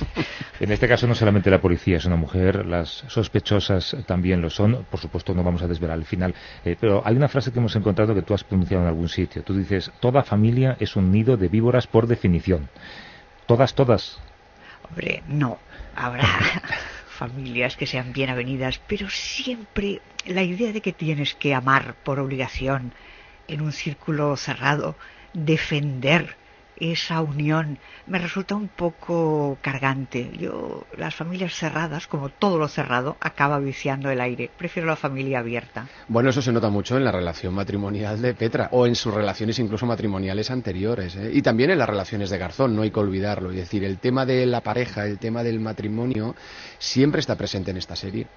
En 0.61 0.71
este 0.71 0.87
caso 0.87 1.05
no 1.05 1.15
solamente 1.15 1.51
la 1.51 1.59
policía 1.59 1.97
es 1.97 2.05
una 2.05 2.15
mujer, 2.15 2.65
las 2.65 3.03
sospechosas 3.09 3.93
también 4.05 4.41
lo 4.41 4.49
son, 4.49 4.85
por 4.89 5.01
supuesto 5.01 5.33
no 5.33 5.43
vamos 5.43 5.61
a 5.63 5.67
desvelar 5.67 5.97
el 5.97 6.05
final, 6.05 6.33
eh, 6.63 6.77
pero 6.79 7.01
hay 7.05 7.17
una 7.17 7.27
frase 7.27 7.51
que 7.51 7.59
hemos 7.59 7.75
encontrado 7.75 8.15
que 8.15 8.21
tú 8.21 8.33
has 8.33 8.45
pronunciado 8.45 8.83
en 8.83 8.87
algún 8.87 9.09
sitio. 9.09 9.43
Tú 9.43 9.53
dices, 9.53 9.91
toda 9.99 10.23
familia 10.23 10.44
familia 10.45 10.77
es 10.79 10.95
un 10.95 11.11
nido 11.11 11.37
de 11.37 11.47
víboras 11.47 11.87
por 11.87 12.05
definición. 12.05 12.69
Todas, 13.47 13.73
todas. 13.73 14.19
Hombre, 14.87 15.23
no. 15.27 15.57
Habrá 15.95 16.23
familias 17.09 17.75
que 17.75 17.87
sean 17.87 18.13
bien 18.13 18.29
avenidas, 18.29 18.79
pero 18.85 19.09
siempre 19.09 20.01
la 20.27 20.43
idea 20.43 20.71
de 20.71 20.81
que 20.81 20.93
tienes 20.93 21.33
que 21.33 21.55
amar 21.55 21.95
por 22.03 22.19
obligación 22.19 22.93
en 23.47 23.61
un 23.61 23.71
círculo 23.71 24.37
cerrado, 24.37 24.95
defender 25.33 26.35
esa 26.77 27.21
unión 27.21 27.79
me 28.07 28.19
resulta 28.19 28.55
un 28.55 28.67
poco 28.67 29.57
cargante. 29.61 30.31
Yo, 30.37 30.85
las 30.97 31.15
familias 31.15 31.53
cerradas, 31.55 32.07
como 32.07 32.29
todo 32.29 32.57
lo 32.57 32.67
cerrado, 32.67 33.17
acaba 33.19 33.59
viciando 33.59 34.09
el 34.09 34.21
aire. 34.21 34.49
Prefiero 34.57 34.87
la 34.87 34.95
familia 34.95 35.39
abierta. 35.39 35.87
Bueno, 36.07 36.29
eso 36.29 36.41
se 36.41 36.51
nota 36.51 36.69
mucho 36.69 36.97
en 36.97 37.03
la 37.03 37.11
relación 37.11 37.53
matrimonial 37.53 38.21
de 38.21 38.33
Petra, 38.33 38.69
o 38.71 38.85
en 38.85 38.95
sus 38.95 39.13
relaciones 39.13 39.59
incluso 39.59 39.85
matrimoniales 39.85 40.51
anteriores, 40.51 41.15
¿eh? 41.15 41.31
y 41.33 41.41
también 41.41 41.71
en 41.71 41.79
las 41.79 41.89
relaciones 41.89 42.29
de 42.29 42.37
Garzón, 42.37 42.75
no 42.75 42.81
hay 42.81 42.91
que 42.91 42.99
olvidarlo. 42.99 43.49
Es 43.51 43.57
decir, 43.57 43.83
el 43.83 43.97
tema 43.99 44.25
de 44.25 44.45
la 44.45 44.61
pareja, 44.61 45.05
el 45.05 45.17
tema 45.17 45.43
del 45.43 45.59
matrimonio, 45.59 46.35
siempre 46.77 47.19
está 47.19 47.35
presente 47.35 47.71
en 47.71 47.77
esta 47.77 47.95
serie. 47.95 48.27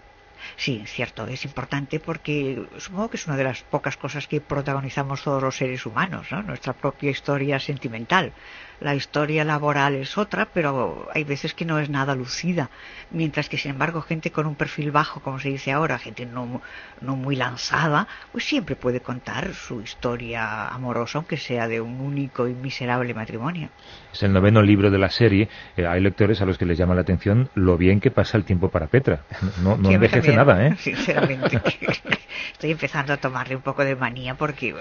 Sí, 0.64 0.84
cierto, 0.86 1.26
es 1.28 1.44
importante 1.44 2.00
porque 2.00 2.36
supongo 2.78 3.08
que 3.10 3.16
es 3.16 3.26
una 3.28 3.36
de 3.36 3.44
las 3.44 3.62
pocas 3.62 3.96
cosas 3.96 4.26
que 4.26 4.40
protagonizamos 4.40 5.22
todos 5.22 5.40
los 5.40 5.56
seres 5.56 5.86
humanos, 5.86 6.32
¿no? 6.32 6.42
Nuestra 6.42 6.76
propia 6.76 7.10
historia 7.12 7.60
sentimental 7.60 8.34
la 8.80 8.94
historia 8.94 9.44
laboral 9.44 9.94
es 9.94 10.16
otra, 10.18 10.46
pero 10.52 11.08
hay 11.14 11.24
veces 11.24 11.54
que 11.54 11.64
no 11.64 11.78
es 11.78 11.90
nada 11.90 12.14
lucida, 12.14 12.70
mientras 13.10 13.48
que 13.48 13.58
sin 13.58 13.72
embargo 13.72 14.02
gente 14.02 14.30
con 14.30 14.46
un 14.46 14.54
perfil 14.54 14.90
bajo, 14.90 15.20
como 15.20 15.38
se 15.38 15.48
dice 15.48 15.72
ahora, 15.72 15.98
gente 15.98 16.26
no, 16.26 16.62
no 17.00 17.16
muy 17.16 17.36
lanzada, 17.36 18.06
pues 18.32 18.44
siempre 18.44 18.76
puede 18.76 19.00
contar 19.00 19.54
su 19.54 19.80
historia 19.80 20.68
amorosa, 20.68 21.18
aunque 21.18 21.36
sea 21.36 21.66
de 21.68 21.80
un 21.80 22.00
único 22.00 22.48
y 22.48 22.54
miserable 22.54 23.14
matrimonio. 23.14 23.68
Es 24.12 24.22
el 24.22 24.32
noveno 24.32 24.62
libro 24.62 24.90
de 24.90 24.98
la 24.98 25.10
serie, 25.10 25.48
eh, 25.76 25.86
hay 25.86 26.00
lectores 26.00 26.40
a 26.40 26.44
los 26.44 26.58
que 26.58 26.66
les 26.66 26.78
llama 26.78 26.94
la 26.94 27.02
atención 27.02 27.50
lo 27.54 27.76
bien 27.76 28.00
que 28.00 28.10
pasa 28.10 28.36
el 28.36 28.44
tiempo 28.44 28.68
para 28.70 28.86
Petra, 28.86 29.24
no, 29.62 29.76
no 29.76 29.90
envejece 29.98 30.34
nada, 30.34 30.66
¿eh? 30.66 30.76
Sinceramente, 30.78 31.60
estoy 32.52 32.70
empezando 32.70 33.12
a 33.12 33.16
tomarle 33.16 33.56
un 33.56 33.62
poco 33.62 33.84
de 33.84 33.96
manía 33.96 34.34
porque 34.34 34.74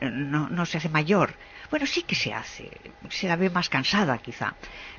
no, 0.00 0.48
no 0.48 0.66
se 0.66 0.78
hace 0.78 0.88
mayor. 0.88 1.34
Bueno, 1.70 1.86
sí 1.86 2.02
que 2.02 2.14
se 2.14 2.32
hace, 2.32 2.70
se 3.26 3.30
la 3.30 3.36
ve 3.36 3.50
más 3.50 3.68
cansada 3.68 4.18
quizá, 4.18 4.54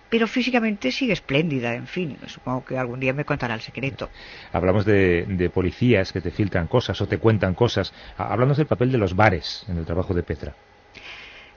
pero 0.10 0.27
físicamente 0.27 0.91
sigue 0.91 1.13
espléndida, 1.13 1.74
en 1.75 1.88
fin, 1.88 2.17
supongo 2.27 2.65
que 2.65 2.77
algún 2.77 3.00
día 3.00 3.13
me 3.13 3.24
contará 3.24 3.53
el 3.53 3.62
secreto. 3.62 4.10
Hablamos 4.51 4.84
de, 4.84 5.50
policías 5.53 6.12
que 6.12 6.19
te 6.19 6.31
filtran 6.31 6.67
cosas 6.67 7.00
o 7.00 7.07
te 7.07 7.19
cuentan 7.19 7.53
cosas, 7.53 7.93
hablamos 8.17 8.57
del 8.57 8.67
papel 8.67 8.91
de 8.91 8.98
los 8.98 9.15
bares 9.15 9.63
en 9.69 9.77
el 9.77 9.86
trabajo 9.86 10.13
de 10.13 10.24
Petra. 10.24 10.53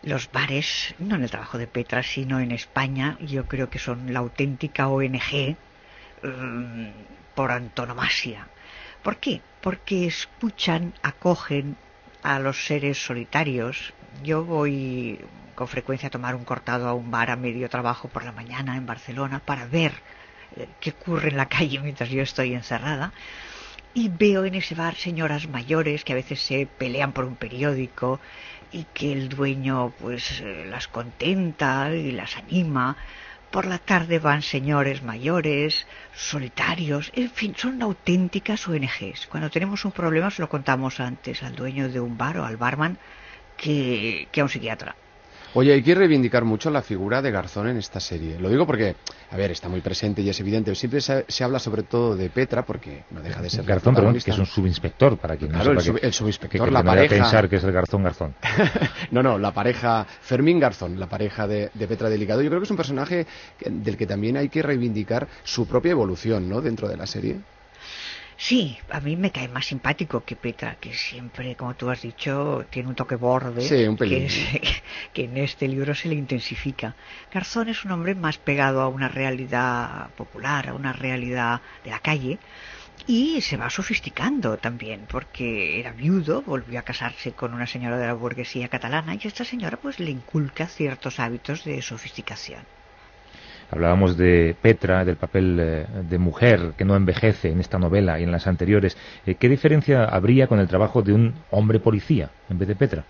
Los 0.03 0.31
bares, 0.31 0.95
no 1.01 1.17
en 1.17 1.25
el 1.25 1.31
trabajo 1.31 1.59
de 1.59 1.67
Petra, 1.67 2.05
sino 2.05 2.39
en 2.39 2.53
España, 2.53 3.19
yo 3.21 3.47
creo 3.47 3.69
que 3.69 3.81
son 3.81 4.13
la 4.13 4.21
auténtica 4.21 4.87
ONG 4.87 5.57
mm, 6.23 6.87
por 7.35 7.51
antonomasia. 7.51 8.47
¿Por 9.03 9.17
qué? 9.17 9.41
Porque 9.61 10.07
escuchan, 10.07 10.95
acogen 11.03 11.77
a 12.23 12.39
los 12.39 12.65
seres 12.65 13.05
solitarios. 13.05 13.93
Yo 14.23 14.45
voy 14.45 15.19
con 15.55 15.69
frecuencia 15.69 16.09
a 16.09 16.11
tomar 16.11 16.35
un 16.35 16.45
cortado 16.45 16.89
a 16.89 16.95
un 16.95 17.11
bar 17.11 17.31
a 17.31 17.37
medio 17.37 17.69
trabajo 17.69 18.09
por 18.09 18.25
la 18.25 18.33
mañana 18.33 18.77
en 18.77 18.87
Barcelona 18.87 19.41
para 19.41 19.67
ver 19.67 19.93
eh, 20.57 20.69
qué 20.81 20.91
ocurre 20.91 21.29
en 21.29 21.37
la 21.37 21.49
calle 21.49 21.79
mientras 21.81 22.11
yo 22.11 22.23
estoy 22.23 22.55
encerrada. 22.55 23.13
Y 23.93 24.09
veo 24.09 24.45
en 24.45 24.55
ese 24.55 24.75
bar 24.75 24.95
señoras 24.95 25.49
mayores 25.49 26.05
que 26.05 26.13
a 26.13 26.17
veces 26.17 26.41
se 26.41 26.67
pelean 26.67 27.13
por 27.13 27.25
un 27.25 27.37
periódico 27.37 28.21
y 28.73 28.85
que 28.95 29.13
el 29.13 29.29
dueño 29.29 29.93
pues 29.99 30.41
eh, 30.41 30.67
las 30.69 30.89
contenta 30.89 31.93
y 31.95 32.13
las 32.13 32.37
anima. 32.37 32.97
Por 33.51 33.67
la 33.67 33.79
tarde 33.79 34.21
van 34.21 34.43
señores 34.43 35.03
mayores, 35.03 35.87
solitarios, 36.15 37.11
en 37.17 37.31
fin, 37.31 37.55
son 37.57 37.83
auténticas 37.83 38.69
ONGs. 38.69 39.27
Cuando 39.27 39.51
tenemos 39.51 39.85
un 39.85 39.93
problema 39.93 40.31
se 40.31 40.43
lo 40.43 40.49
contamos 40.49 41.01
antes 41.01 41.43
al 41.43 41.57
dueño 41.57 41.89
de 41.89 41.99
un 41.99 42.17
bar 42.17 42.39
o 42.39 42.45
al 42.45 42.57
barman 42.57 42.99
que, 43.61 44.29
que 44.33 44.41
a 44.41 44.45
un 44.45 44.51
psiquiatra. 44.51 44.97
Oye, 45.53 45.73
hay 45.73 45.83
que 45.83 45.97
reivindicar 45.97 46.45
mucho 46.45 46.71
la 46.71 46.81
figura 46.81 47.21
de 47.23 47.33
Garzón 47.33 47.69
en 47.69 47.77
esta 47.77 47.99
serie. 47.99 48.39
Lo 48.39 48.49
digo 48.49 48.67
porque, 48.67 48.95
a 49.31 49.37
ver, 49.37 49.51
está 49.51 49.69
muy 49.69 49.81
presente 49.81 50.23
y 50.23 50.29
es 50.29 50.39
evidente. 50.39 50.73
Siempre 50.77 51.01
se, 51.01 51.25
habla 51.43 51.59
sobre 51.59 51.83
todo 51.83 52.15
de 52.15 52.31
Petra 52.31 52.65
porque 52.65 53.03
no 53.11 53.21
deja 53.21 53.43
de 53.43 53.51
ser 53.51 53.65
Garzón, 53.65 53.97
perdón, 53.97 54.15
que 54.15 54.31
es 54.31 54.39
un 54.39 54.47
subinspector 54.47 55.19
para 55.19 55.37
quien 55.37 55.51
claro, 55.51 55.75
no 55.75 55.81
sepa 55.81 55.99
el, 55.99 56.05
el 56.07 56.13
subinspector, 56.13 56.69
que, 56.69 56.73
la 56.73 56.85
pareja. 56.85 57.17
pensar 57.17 57.49
que 57.49 57.57
es 57.57 57.65
el 57.65 57.73
Garzón 57.73 58.05
Garzón. 58.05 58.35
no, 59.11 59.25
no, 59.25 59.39
la 59.39 59.53
pareja 59.53 60.07
Fermín 60.21 60.61
Garzón, 60.61 61.01
la 61.01 61.09
pareja 61.09 61.49
de, 61.49 61.71
de, 61.75 61.89
Petra 61.89 62.09
Delicado. 62.09 62.43
Yo 62.43 62.49
creo 62.49 62.61
que 62.61 62.67
es 62.67 62.71
un 62.71 62.77
personaje 62.77 63.27
del 63.69 63.97
que 63.97 64.07
también 64.07 64.37
hay 64.37 64.49
que 64.49 64.63
reivindicar 64.63 65.27
su 65.43 65.67
propia 65.67 65.91
evolución, 65.91 66.49
¿no? 66.49 66.61
Dentro 66.61 66.89
de 66.89 66.97
la 66.97 67.07
serie. 67.07 67.41
Sí, 68.43 68.79
a 68.89 69.01
mí 69.01 69.17
me 69.17 69.33
cae 69.33 69.49
más 69.49 69.67
simpático 69.67 70.25
que 70.25 70.35
Petra, 70.35 70.77
que 70.81 70.95
siempre, 70.95 71.57
como 71.57 71.75
tú 71.75 71.91
has 71.91 72.01
dicho, 72.01 72.65
tiene 72.71 72.89
un 72.89 72.95
toque 72.95 73.17
borde, 73.17 73.69
que, 73.69 74.29
que, 75.13 75.25
en 75.25 75.37
este 75.37 75.69
libro 75.69 75.95
se 75.95 76.09
le 76.09 76.15
intensifica. 76.15 76.95
Garzón 77.31 77.69
es 77.69 77.85
un 77.85 77.93
hombre 77.93 78.15
más 78.15 78.39
pegado 78.39 78.81
a 78.81 78.89
una 78.89 79.09
realidad 79.09 80.09
popular, 80.17 80.71
a 80.71 80.75
una 80.75 80.95
realidad 80.95 81.61
de 81.85 81.91
la 81.91 81.99
calle, 81.99 82.39
y 83.07 83.43
se 83.43 83.59
va 83.59 83.69
sofisticando 83.69 84.57
también, 84.57 85.05
porque 85.07 85.79
era 85.79 85.93
viudo, 85.93 86.41
volvió 86.41 86.79
a 86.79 86.83
casarse 86.83 87.33
con 87.33 87.53
una 87.53 87.67
señora 87.67 87.99
de 87.99 88.07
la 88.07 88.15
burguesía 88.15 88.69
catalana, 88.69 89.17
y 89.17 89.29
esta 89.29 89.45
señora 89.45 89.77
pues 89.77 90.01
le 90.01 90.13
inculca 90.13 90.67
ciertos 90.67 91.21
hábitos 91.21 91.65
de 91.65 91.83
sofisticación. 91.83 92.63
Hablábamos 93.71 94.17
de 94.17 94.57
Petra, 94.61 95.05
del 95.05 95.17
papel 95.17 95.57
eh, 95.61 95.87
de 96.09 96.19
mujer 96.19 96.73
que 96.77 96.85
no 96.85 96.97
envejece 96.97 97.51
en 97.51 97.61
esta 97.61 97.79
novela 97.79 98.19
y 98.19 98.25
en 98.25 98.33
las 98.33 98.47
anteriores. 98.47 98.97
Eh, 99.27 99.37
¿Qué 99.37 99.49
diferencia 99.49 100.05
habría 100.05 100.49
con 100.49 100.59
el 100.59 100.69
trabajo 100.69 101.03
de 101.03 101.13
un 101.13 101.35
hombre 101.51 101.79
policía 101.79 102.31
en 102.49 102.59
vez 102.59 102.69
de 102.69 102.75
Petra? 102.75 103.05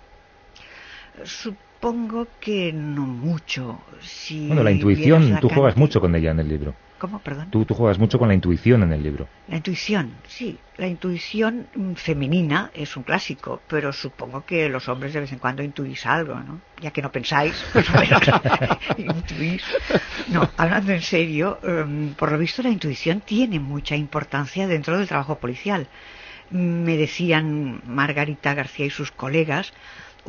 Supongo 1.24 2.26
que 2.40 2.72
no 2.72 3.02
mucho. 3.02 3.80
Si 4.00 4.48
bueno, 4.48 4.62
la 4.62 4.70
intuición, 4.70 5.38
tú 5.40 5.48
juegas 5.48 5.76
mucho 5.76 6.00
con 6.00 6.14
ella 6.14 6.30
en 6.30 6.40
el 6.40 6.48
libro. 6.48 6.74
¿Cómo? 7.00 7.18
Perdón. 7.20 7.50
Tú, 7.50 7.64
tú, 7.64 7.72
juegas 7.72 7.98
mucho 7.98 8.18
con 8.18 8.28
la 8.28 8.34
intuición 8.34 8.82
en 8.82 8.92
el 8.92 9.02
libro. 9.02 9.26
La 9.48 9.56
intuición, 9.56 10.12
sí. 10.28 10.58
La 10.76 10.86
intuición 10.86 11.66
femenina 11.96 12.70
es 12.74 12.94
un 12.94 13.04
clásico, 13.04 13.62
pero 13.68 13.90
supongo 13.90 14.44
que 14.44 14.68
los 14.68 14.86
hombres 14.86 15.14
de 15.14 15.20
vez 15.20 15.32
en 15.32 15.38
cuando 15.38 15.62
intuís 15.62 16.04
algo, 16.04 16.34
¿no? 16.34 16.60
Ya 16.82 16.90
que 16.90 17.00
no 17.00 17.10
pensáis, 17.10 17.54
pues 17.72 17.86
intuís. 18.98 19.64
No, 20.28 20.50
hablando 20.58 20.92
en 20.92 21.00
serio, 21.00 21.58
um, 21.62 22.12
por 22.12 22.32
lo 22.32 22.36
visto 22.36 22.62
la 22.62 22.68
intuición 22.68 23.22
tiene 23.22 23.60
mucha 23.60 23.96
importancia 23.96 24.68
dentro 24.68 24.98
del 24.98 25.08
trabajo 25.08 25.38
policial. 25.38 25.88
Me 26.50 26.98
decían 26.98 27.80
Margarita 27.86 28.52
García 28.52 28.84
y 28.84 28.90
sus 28.90 29.10
colegas 29.10 29.72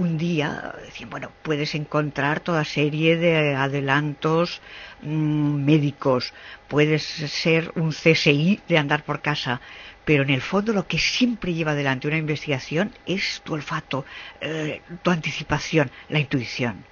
un 0.02 0.18
día 0.18 0.74
bueno, 1.10 1.32
puedes 1.44 1.76
encontrar 1.76 2.40
toda 2.40 2.66
serie 2.66 3.18
de 3.18 3.56
adelantos 3.56 4.62
mmm, 5.02 5.64
médicos, 5.64 6.34
puedes 6.68 7.04
ser 7.04 7.72
un 7.76 7.92
CSI 7.92 8.62
de 8.68 8.78
andar 8.78 9.04
por 9.04 9.22
casa, 9.22 9.62
pero 10.04 10.24
en 10.24 10.32
el 10.32 10.42
fondo 10.42 10.74
lo 10.74 10.88
que 10.88 10.98
siempre 10.98 11.54
lleva 11.54 11.72
adelante 11.72 12.08
una 12.08 12.18
investigación 12.18 12.92
es 13.06 13.42
tu 13.44 13.54
olfato, 13.54 14.04
eh, 14.42 14.82
tu 15.04 15.12
anticipación, 15.12 15.92
la 16.10 16.20
intuición. 16.20 16.84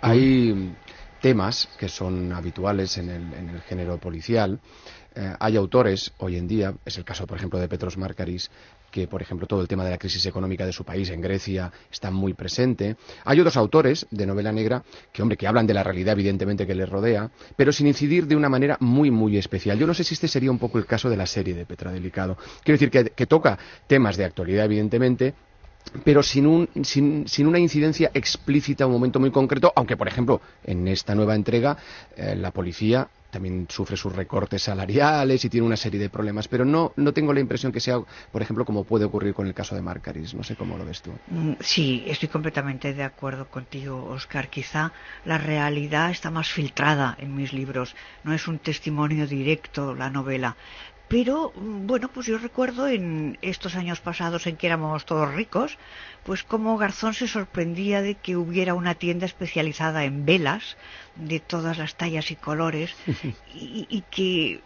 Hay 0.00 0.72
temas 1.20 1.68
que 1.78 1.88
son 1.88 2.32
habituales 2.32 2.96
en 2.98 3.08
el, 3.10 3.34
en 3.34 3.48
el 3.48 3.60
género 3.62 3.98
policial. 3.98 4.60
Eh, 5.16 5.34
hay 5.40 5.56
autores 5.56 6.12
hoy 6.18 6.36
en 6.36 6.46
día, 6.46 6.74
es 6.84 6.98
el 6.98 7.04
caso 7.04 7.26
por 7.26 7.38
ejemplo 7.38 7.58
de 7.58 7.68
Petros 7.68 7.96
Markaris, 7.96 8.50
que, 8.90 9.06
por 9.06 9.22
ejemplo, 9.22 9.46
todo 9.46 9.60
el 9.60 9.68
tema 9.68 9.84
de 9.84 9.90
la 9.90 9.98
crisis 9.98 10.24
económica 10.26 10.66
de 10.66 10.72
su 10.72 10.84
país 10.84 11.10
en 11.10 11.20
Grecia 11.20 11.72
está 11.90 12.10
muy 12.10 12.34
presente. 12.34 12.96
Hay 13.24 13.40
otros 13.40 13.56
autores 13.56 14.06
de 14.10 14.26
novela 14.26 14.52
negra 14.52 14.82
que, 15.12 15.22
hombre, 15.22 15.36
que 15.36 15.46
hablan 15.46 15.66
de 15.66 15.74
la 15.74 15.82
realidad, 15.82 16.12
evidentemente, 16.12 16.66
que 16.66 16.74
les 16.74 16.88
rodea, 16.88 17.30
pero 17.56 17.72
sin 17.72 17.86
incidir 17.86 18.26
de 18.26 18.36
una 18.36 18.48
manera 18.48 18.76
muy, 18.80 19.10
muy 19.10 19.36
especial. 19.36 19.78
Yo 19.78 19.86
no 19.86 19.94
sé 19.94 20.04
si 20.04 20.14
este 20.14 20.28
sería 20.28 20.50
un 20.50 20.58
poco 20.58 20.78
el 20.78 20.86
caso 20.86 21.10
de 21.10 21.16
la 21.16 21.26
serie 21.26 21.54
de 21.54 21.66
Petra 21.66 21.92
Delicado. 21.92 22.36
Quiero 22.62 22.78
decir 22.78 22.90
que, 22.90 23.26
toca 23.26 23.58
temas 23.86 24.16
de 24.16 24.24
actualidad, 24.24 24.66
evidentemente, 24.66 25.34
pero 26.04 26.22
sin, 26.22 26.46
un, 26.46 26.68
sin, 26.82 27.26
sin, 27.28 27.46
una 27.46 27.58
incidencia 27.58 28.10
explícita 28.14 28.84
a 28.84 28.86
un 28.86 28.92
momento 28.92 29.20
muy 29.20 29.30
concreto, 29.30 29.72
aunque, 29.74 29.96
por 29.96 30.08
ejemplo, 30.08 30.40
en 30.64 30.86
esta 30.88 31.14
nueva 31.14 31.34
entrega, 31.34 31.76
eh, 32.16 32.36
la 32.36 32.50
policía 32.50 33.08
también 33.36 33.66
sufre 33.68 33.98
sus 33.98 34.16
recortes 34.16 34.62
salariales 34.62 35.44
y 35.44 35.50
tiene 35.50 35.66
una 35.66 35.76
serie 35.76 36.00
de 36.00 36.08
problemas, 36.08 36.48
pero 36.48 36.64
no, 36.64 36.94
no 36.96 37.12
tengo 37.12 37.34
la 37.34 37.40
impresión 37.40 37.70
que 37.70 37.80
sea, 37.80 38.00
por 38.32 38.40
ejemplo, 38.40 38.64
como 38.64 38.84
puede 38.84 39.04
ocurrir 39.04 39.34
con 39.34 39.46
el 39.46 39.52
caso 39.52 39.74
de 39.74 39.82
Marcaris. 39.82 40.32
No 40.32 40.42
sé 40.42 40.56
cómo 40.56 40.78
lo 40.78 40.86
ves 40.86 41.02
tú. 41.02 41.12
Mm, 41.28 41.52
sí, 41.60 42.02
estoy 42.06 42.30
completamente 42.30 42.94
de 42.94 43.02
acuerdo 43.02 43.50
contigo, 43.50 44.06
Oscar. 44.06 44.48
Quizá 44.48 44.92
la 45.26 45.36
realidad 45.36 46.10
está 46.10 46.30
más 46.30 46.48
filtrada 46.48 47.14
en 47.20 47.36
mis 47.36 47.52
libros. 47.52 47.94
No 48.24 48.32
es 48.32 48.48
un 48.48 48.58
testimonio 48.58 49.26
directo 49.26 49.94
la 49.94 50.08
novela. 50.08 50.56
Pero, 51.08 51.52
mm, 51.54 51.86
bueno, 51.86 52.08
pues 52.08 52.26
yo 52.26 52.38
recuerdo 52.38 52.88
en 52.88 53.38
estos 53.42 53.76
años 53.76 54.00
pasados 54.00 54.46
en 54.46 54.56
que 54.56 54.66
éramos 54.66 55.04
todos 55.04 55.34
ricos, 55.34 55.76
pues 56.26 56.42
como 56.42 56.76
Garzón 56.76 57.14
se 57.14 57.28
sorprendía 57.28 58.02
de 58.02 58.14
que 58.14 58.36
hubiera 58.36 58.74
una 58.74 58.94
tienda 58.94 59.26
especializada 59.26 60.04
en 60.04 60.26
velas 60.26 60.76
de 61.14 61.38
todas 61.38 61.78
las 61.78 61.94
tallas 61.94 62.32
y 62.32 62.36
colores 62.36 62.92
y, 63.54 63.86
y 63.88 64.02
que 64.10 64.60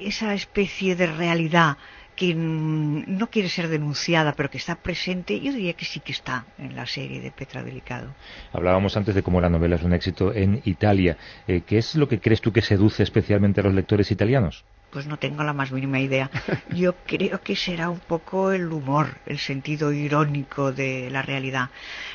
esa 0.00 0.34
especie 0.34 0.96
de 0.96 1.06
realidad 1.06 1.76
que 2.18 2.34
no 2.34 3.30
quiere 3.30 3.48
ser 3.48 3.68
denunciada, 3.68 4.32
pero 4.32 4.50
que 4.50 4.58
está 4.58 4.74
presente, 4.74 5.38
yo 5.38 5.52
diría 5.52 5.74
que 5.74 5.84
sí 5.84 6.00
que 6.00 6.10
está 6.10 6.46
en 6.58 6.74
la 6.74 6.84
serie 6.84 7.20
de 7.20 7.30
Petra 7.30 7.62
Delicado. 7.62 8.12
Hablábamos 8.52 8.96
antes 8.96 9.14
de 9.14 9.22
cómo 9.22 9.40
la 9.40 9.48
novela 9.48 9.76
es 9.76 9.84
un 9.84 9.92
éxito 9.92 10.34
en 10.34 10.60
Italia. 10.64 11.16
Eh, 11.46 11.62
¿Qué 11.64 11.78
es 11.78 11.94
lo 11.94 12.08
que 12.08 12.18
crees 12.18 12.40
tú 12.40 12.52
que 12.52 12.60
seduce 12.60 13.04
especialmente 13.04 13.60
a 13.60 13.64
los 13.64 13.72
lectores 13.72 14.10
italianos? 14.10 14.64
Pues 14.90 15.06
no 15.06 15.18
tengo 15.18 15.44
la 15.44 15.52
más 15.52 15.70
mínima 15.70 16.00
idea. 16.00 16.30
Yo 16.74 16.94
creo 17.06 17.40
que 17.40 17.56
será 17.56 17.90
un 17.90 18.00
poco 18.00 18.52
el 18.52 18.72
humor, 18.72 19.18
el 19.26 19.38
sentido 19.38 19.92
irónico 19.92 20.72
de 20.72 21.10
la 21.10 21.22
realidad. 21.22 21.70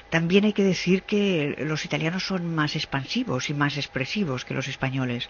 También 0.10 0.46
hay 0.46 0.53
que 0.53 0.63
decir 0.63 1.03
que 1.03 1.56
los 1.60 1.86
italianos 1.86 2.25
son 2.25 2.53
más 2.53 2.75
expansivos 2.75 3.50
y 3.50 3.53
más 3.53 3.77
expresivos 3.77 4.46
que 4.46 4.53
los 4.53 4.68
españoles. 4.68 5.30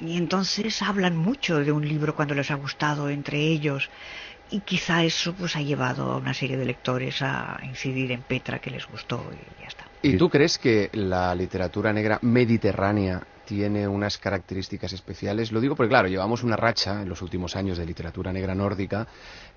Y 0.00 0.16
entonces 0.16 0.80
hablan 0.82 1.16
mucho 1.16 1.58
de 1.58 1.72
un 1.72 1.86
libro 1.86 2.14
cuando 2.14 2.34
les 2.34 2.50
ha 2.50 2.54
gustado 2.54 3.10
entre 3.10 3.38
ellos. 3.38 3.90
Y 4.50 4.60
quizá 4.60 5.04
eso 5.04 5.34
pues 5.34 5.56
ha 5.56 5.62
llevado 5.62 6.12
a 6.12 6.16
una 6.16 6.32
serie 6.32 6.56
de 6.56 6.64
lectores 6.64 7.20
a 7.20 7.58
incidir 7.64 8.12
en 8.12 8.22
Petra 8.22 8.60
que 8.60 8.70
les 8.70 8.86
gustó 8.86 9.30
y 9.32 9.60
ya 9.60 9.68
está. 9.68 9.84
¿Y 10.00 10.16
tú 10.16 10.30
crees 10.30 10.58
que 10.58 10.88
la 10.92 11.34
literatura 11.34 11.92
negra 11.92 12.18
mediterránea 12.22 13.22
tiene 13.48 13.88
unas 13.88 14.18
características 14.18 14.92
especiales. 14.92 15.52
Lo 15.52 15.60
digo 15.62 15.74
porque, 15.74 15.88
claro, 15.88 16.08
llevamos 16.08 16.42
una 16.42 16.54
racha 16.54 17.00
en 17.00 17.08
los 17.08 17.22
últimos 17.22 17.56
años 17.56 17.78
de 17.78 17.86
literatura 17.86 18.30
negra 18.30 18.54
nórdica, 18.54 19.06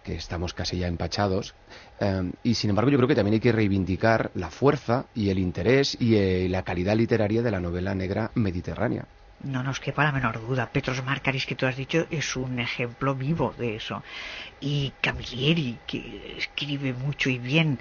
que 0.02 0.16
estamos 0.16 0.54
casi 0.54 0.78
ya 0.78 0.88
empachados, 0.88 1.54
eh, 2.00 2.32
y 2.42 2.54
sin 2.54 2.70
embargo 2.70 2.90
yo 2.90 2.98
creo 2.98 3.10
que 3.10 3.16
también 3.16 3.34
hay 3.34 3.40
que 3.42 3.52
reivindicar 3.52 4.32
la 4.34 4.50
fuerza 4.50 5.08
y 5.14 5.30
el 5.30 5.40
interés 5.40 5.98
y 6.00 6.16
eh, 6.16 6.48
la 6.48 6.64
calidad 6.64 6.96
literaria 6.96 7.42
de 7.42 7.52
la 7.52 7.60
novela 7.60 7.94
negra 7.94 8.32
mediterránea. 8.34 9.06
No 9.44 9.64
nos 9.64 9.80
quepa 9.80 10.04
la 10.04 10.12
menor 10.12 10.40
duda. 10.40 10.70
Petros 10.72 11.04
Marcaris, 11.04 11.46
que 11.46 11.56
tú 11.56 11.66
has 11.66 11.76
dicho, 11.76 12.06
es 12.12 12.36
un 12.36 12.60
ejemplo 12.60 13.16
vivo 13.16 13.54
de 13.58 13.76
eso. 13.76 14.04
Y 14.60 14.94
Camilleri, 15.02 15.80
que 15.88 16.36
escribe 16.38 16.94
mucho 16.94 17.30
y 17.30 17.40
bien. 17.40 17.80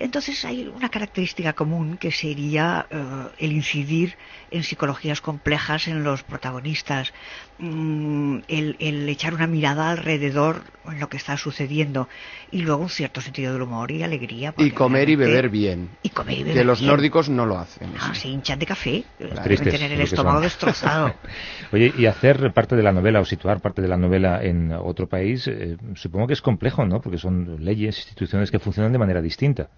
Entonces 0.00 0.46
hay 0.46 0.66
una 0.66 0.88
característica 0.88 1.52
común 1.52 1.98
que 1.98 2.10
sería 2.10 2.86
uh, 2.90 3.28
el 3.38 3.52
incidir 3.52 4.16
en 4.50 4.62
psicologías 4.62 5.20
complejas 5.20 5.88
en 5.88 6.02
los 6.02 6.22
protagonistas, 6.22 7.12
mm, 7.58 8.38
el, 8.48 8.76
el, 8.78 9.06
echar 9.10 9.34
una 9.34 9.46
mirada 9.46 9.90
alrededor 9.90 10.62
en 10.86 11.00
lo 11.00 11.10
que 11.10 11.18
está 11.18 11.36
sucediendo 11.36 12.08
y 12.50 12.62
luego 12.62 12.82
un 12.82 12.88
cierto 12.88 13.20
sentido 13.20 13.52
del 13.52 13.60
humor 13.60 13.90
y 13.90 14.02
alegría. 14.02 14.54
Y 14.56 14.70
comer 14.70 15.10
y 15.10 15.16
beber 15.16 15.50
bien. 15.50 15.90
Y 16.02 16.08
comer 16.08 16.38
y 16.38 16.42
beber 16.44 16.56
Que 16.56 16.64
los 16.64 16.80
bien. 16.80 16.92
nórdicos 16.92 17.28
no 17.28 17.44
lo 17.44 17.58
hacen. 17.58 17.92
Ah, 18.00 18.14
se 18.14 18.28
hinchan 18.28 18.58
de 18.58 18.64
café, 18.64 19.04
Los 19.18 19.28
deben 19.32 19.44
tristes, 19.44 19.74
tener 19.74 19.92
el 19.92 20.00
estómago 20.00 20.40
destrozado. 20.40 21.14
Oye, 21.72 21.92
y 21.98 22.06
hacer 22.06 22.54
parte 22.54 22.74
de 22.74 22.82
la 22.82 22.92
novela 22.92 23.20
o 23.20 23.26
situar 23.26 23.60
parte 23.60 23.82
de 23.82 23.88
la 23.88 23.98
novela 23.98 24.42
en 24.42 24.72
otro 24.72 25.10
país, 25.10 25.46
eh, 25.46 25.76
supongo 25.94 26.26
que 26.26 26.32
es 26.32 26.40
complejo, 26.40 26.86
¿no? 26.86 27.02
Porque 27.02 27.18
son 27.18 27.62
leyes, 27.62 27.98
instituciones 27.98 28.50
que 28.50 28.58
funcionan 28.58 28.92
de 28.92 28.98
manera 28.98 29.20
distinta. 29.20 29.68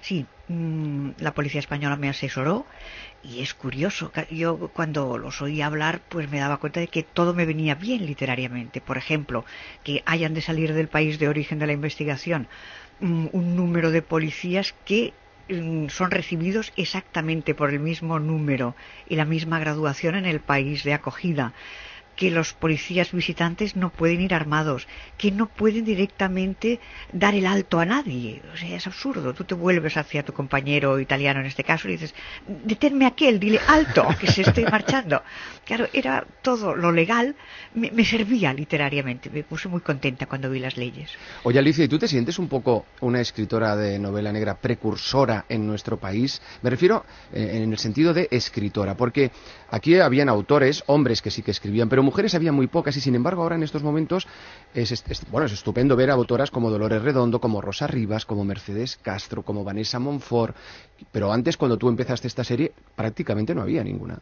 Sí, 0.00 0.26
mm, 0.48 1.10
la 1.18 1.34
policía 1.34 1.60
española 1.60 1.96
me 1.96 2.08
asesoró 2.08 2.66
y 3.22 3.40
es 3.42 3.54
curioso. 3.54 4.12
Yo 4.30 4.70
cuando 4.74 5.18
los 5.18 5.42
oí 5.42 5.60
hablar, 5.62 6.02
pues 6.08 6.30
me 6.30 6.38
daba 6.38 6.58
cuenta 6.58 6.80
de 6.80 6.88
que 6.88 7.02
todo 7.02 7.34
me 7.34 7.46
venía 7.46 7.74
bien 7.74 8.06
literariamente. 8.06 8.80
Por 8.80 8.96
ejemplo, 8.98 9.44
que 9.82 10.02
hayan 10.06 10.34
de 10.34 10.42
salir 10.42 10.72
del 10.74 10.88
país 10.88 11.18
de 11.18 11.28
origen 11.28 11.58
de 11.58 11.66
la 11.66 11.72
investigación 11.72 12.48
mm, 13.00 13.26
un 13.32 13.56
número 13.56 13.90
de 13.90 14.02
policías 14.02 14.74
que 14.84 15.12
mm, 15.48 15.88
son 15.88 16.10
recibidos 16.10 16.72
exactamente 16.76 17.54
por 17.54 17.70
el 17.70 17.80
mismo 17.80 18.18
número 18.18 18.76
y 19.06 19.16
la 19.16 19.24
misma 19.24 19.58
graduación 19.58 20.14
en 20.14 20.26
el 20.26 20.40
país 20.40 20.84
de 20.84 20.94
acogida 20.94 21.52
que 22.16 22.30
los 22.30 22.54
policías 22.54 23.12
visitantes 23.12 23.76
no 23.76 23.90
pueden 23.90 24.22
ir 24.22 24.34
armados, 24.34 24.88
que 25.18 25.30
no 25.30 25.46
pueden 25.46 25.84
directamente 25.84 26.80
dar 27.12 27.34
el 27.34 27.46
alto 27.46 27.78
a 27.78 27.84
nadie. 27.84 28.42
O 28.52 28.56
sea, 28.56 28.74
es 28.74 28.86
absurdo. 28.86 29.34
Tú 29.34 29.44
te 29.44 29.54
vuelves 29.54 29.96
hacia 29.96 30.24
tu 30.24 30.32
compañero 30.32 30.98
italiano 30.98 31.40
en 31.40 31.46
este 31.46 31.62
caso 31.62 31.88
y 31.88 31.92
dices, 31.92 32.14
deténme 32.64 33.06
aquel, 33.06 33.38
dile 33.38 33.60
alto, 33.68 34.06
que 34.18 34.26
se 34.26 34.42
esté 34.42 34.68
marchando. 34.68 35.22
Claro, 35.64 35.88
era 35.92 36.26
todo 36.42 36.74
lo 36.74 36.90
legal, 36.90 37.36
me, 37.74 37.90
me, 37.90 38.04
servía 38.04 38.52
literariamente. 38.54 39.28
Me 39.28 39.42
puse 39.42 39.68
muy 39.68 39.80
contenta 39.80 40.26
cuando 40.26 40.50
vi 40.50 40.58
las 40.58 40.76
leyes. 40.76 41.10
Oye, 41.42 41.58
Alicia, 41.58 41.84
¿y 41.84 41.88
tú 41.88 41.98
te 41.98 42.08
sientes 42.08 42.38
un 42.38 42.48
poco 42.48 42.86
una 43.00 43.20
escritora 43.20 43.76
de 43.76 43.98
novela 43.98 44.32
negra 44.32 44.54
precursora 44.54 45.44
en 45.48 45.66
nuestro 45.66 45.98
país? 45.98 46.40
Me 46.62 46.70
refiero 46.70 47.04
eh, 47.32 47.62
en 47.62 47.72
el 47.72 47.78
sentido 47.78 48.14
de 48.14 48.28
escritora, 48.30 48.96
porque 48.96 49.30
aquí 49.70 49.98
habían 49.98 50.28
autores, 50.28 50.82
hombres 50.86 51.20
que 51.20 51.30
sí 51.30 51.42
que 51.42 51.50
escribían, 51.50 51.88
pero 51.88 52.05
mujeres 52.06 52.34
había 52.34 52.52
muy 52.52 52.68
pocas 52.68 52.96
y 52.96 53.00
sin 53.00 53.14
embargo 53.14 53.42
ahora 53.42 53.56
en 53.56 53.62
estos 53.62 53.82
momentos 53.82 54.26
es, 54.72 55.04
bueno, 55.30 55.46
es 55.46 55.52
estupendo 55.52 55.96
ver 55.96 56.10
a 56.10 56.14
autoras 56.14 56.50
como 56.50 56.70
Dolores 56.70 57.02
Redondo, 57.02 57.40
como 57.40 57.60
Rosa 57.60 57.86
Rivas, 57.86 58.24
como 58.24 58.44
Mercedes 58.44 58.96
Castro, 59.02 59.42
como 59.42 59.64
Vanessa 59.64 59.98
Monfort, 59.98 60.56
pero 61.12 61.32
antes 61.32 61.56
cuando 61.56 61.76
tú 61.76 61.88
empezaste 61.88 62.28
esta 62.28 62.44
serie 62.44 62.72
prácticamente 62.94 63.54
no 63.54 63.62
había 63.62 63.84
ninguna. 63.84 64.20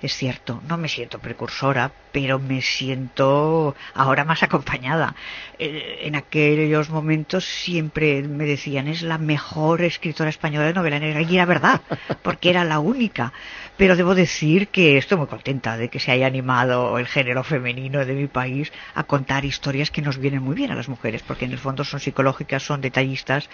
Es 0.00 0.14
cierto, 0.14 0.62
no 0.68 0.76
me 0.76 0.88
siento 0.88 1.18
precursora, 1.18 1.90
pero 2.12 2.38
me 2.38 2.60
siento 2.60 3.74
ahora 3.94 4.24
más 4.24 4.42
acompañada. 4.42 5.14
Eh, 5.58 6.00
en 6.02 6.16
aquellos 6.16 6.90
momentos 6.90 7.44
siempre 7.44 8.22
me 8.22 8.44
decían 8.44 8.88
es 8.88 9.02
la 9.02 9.16
mejor 9.18 9.82
escritora 9.82 10.28
española 10.30 10.66
de 10.66 10.74
novela 10.74 10.98
negra 10.98 11.22
y 11.22 11.34
era 11.34 11.46
verdad, 11.46 11.80
porque 12.22 12.50
era 12.50 12.64
la 12.64 12.78
única. 12.78 13.32
Pero 13.76 13.96
debo 13.96 14.14
decir 14.14 14.68
que 14.68 14.98
estoy 14.98 15.18
muy 15.18 15.26
contenta 15.26 15.76
de 15.76 15.88
que 15.88 16.00
se 16.00 16.12
haya 16.12 16.26
animado 16.26 16.98
el 16.98 17.06
género 17.06 17.42
femenino 17.42 18.04
de 18.04 18.14
mi 18.14 18.26
país 18.26 18.72
a 18.94 19.04
contar 19.04 19.44
historias 19.44 19.90
que 19.90 20.02
nos 20.02 20.18
vienen 20.18 20.42
muy 20.42 20.54
bien 20.54 20.70
a 20.70 20.74
las 20.74 20.88
mujeres, 20.88 21.22
porque 21.22 21.46
en 21.46 21.52
el 21.52 21.58
fondo 21.58 21.84
son 21.84 22.00
psicológicas, 22.00 22.62
son 22.62 22.80
detallistas 22.80 23.48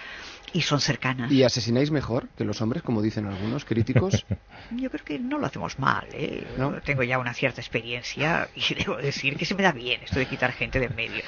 y 0.53 0.63
son 0.63 0.81
cercanas. 0.81 1.31
¿Y 1.31 1.43
asesináis 1.43 1.91
mejor 1.91 2.29
que 2.37 2.45
los 2.45 2.61
hombres, 2.61 2.83
como 2.83 3.03
dicen 3.03 3.27
algunos 3.27 3.65
críticos? 3.65 4.27
Yo 4.71 4.91
creo 4.91 5.05
que 5.05 5.19
no 5.19 5.39
lo 5.39 5.47
hacemos 5.47 5.79
mal. 5.79 6.07
¿eh? 6.13 6.47
¿No? 6.59 6.73
Tengo 6.83 7.03
ya 7.03 7.19
una 7.19 7.35
cierta 7.35 7.61
experiencia 7.61 8.49
y 8.55 8.75
debo 8.79 8.97
decir 8.97 9.37
que 9.37 9.45
se 9.45 9.55
me 9.55 9.63
da 9.63 9.73
bien 9.73 10.01
esto 10.03 10.19
de 10.19 10.27
quitar 10.27 10.53
gente 10.53 10.79
de 10.79 10.87
en 10.87 10.97
medio. 10.97 11.23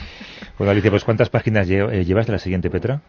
Bueno, 0.59 0.73
Alicia, 0.73 0.91
pues 0.91 1.05
¿cuántas 1.05 1.31
páginas 1.31 1.69
eh, 1.71 2.05
llevas 2.05 2.27
de 2.27 2.33
la 2.33 2.39
siguiente 2.39 2.71
Petra? 2.71 3.01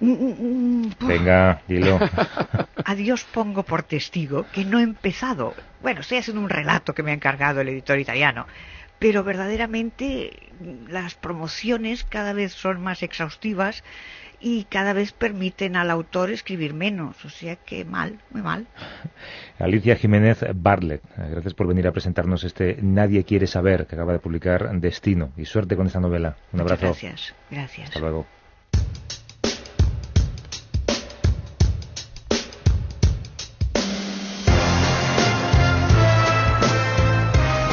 Mm, 0.00 0.12
mm, 0.12 0.86
mm, 0.86 0.92
Venga, 1.06 1.62
dilo. 1.68 1.98
A 2.84 2.94
Dios 2.94 3.24
pongo 3.24 3.62
por 3.62 3.82
testigo 3.82 4.46
que 4.50 4.64
no 4.64 4.78
he 4.78 4.82
empezado. 4.82 5.54
Bueno, 5.82 6.00
estoy 6.00 6.18
haciendo 6.18 6.42
un 6.42 6.48
relato 6.48 6.94
que 6.94 7.02
me 7.02 7.10
ha 7.10 7.14
encargado 7.14 7.60
el 7.60 7.68
editor 7.68 7.98
italiano 7.98 8.46
pero 9.00 9.24
verdaderamente 9.24 10.38
las 10.88 11.14
promociones 11.14 12.04
cada 12.04 12.34
vez 12.34 12.52
son 12.52 12.80
más 12.82 13.02
exhaustivas 13.02 13.82
y 14.40 14.64
cada 14.64 14.92
vez 14.92 15.12
permiten 15.12 15.76
al 15.76 15.90
autor 15.90 16.30
escribir 16.30 16.74
menos, 16.74 17.24
o 17.24 17.28
sea 17.28 17.56
que 17.56 17.84
mal, 17.84 18.18
muy 18.30 18.42
mal. 18.42 18.66
Alicia 19.58 19.96
Jiménez 19.96 20.44
Bartlett, 20.54 21.02
gracias 21.16 21.54
por 21.54 21.66
venir 21.66 21.86
a 21.86 21.92
presentarnos 21.92 22.44
este 22.44 22.78
Nadie 22.80 23.24
quiere 23.24 23.46
saber 23.46 23.86
que 23.86 23.94
acaba 23.94 24.12
de 24.12 24.18
publicar 24.18 24.70
Destino 24.80 25.32
y 25.36 25.44
suerte 25.44 25.76
con 25.76 25.86
esta 25.86 26.00
novela. 26.00 26.36
Un 26.52 26.60
abrazo. 26.60 26.86
gracias, 26.86 27.34
gracias. 27.50 27.88
Hasta 27.88 28.00
luego. 28.00 28.26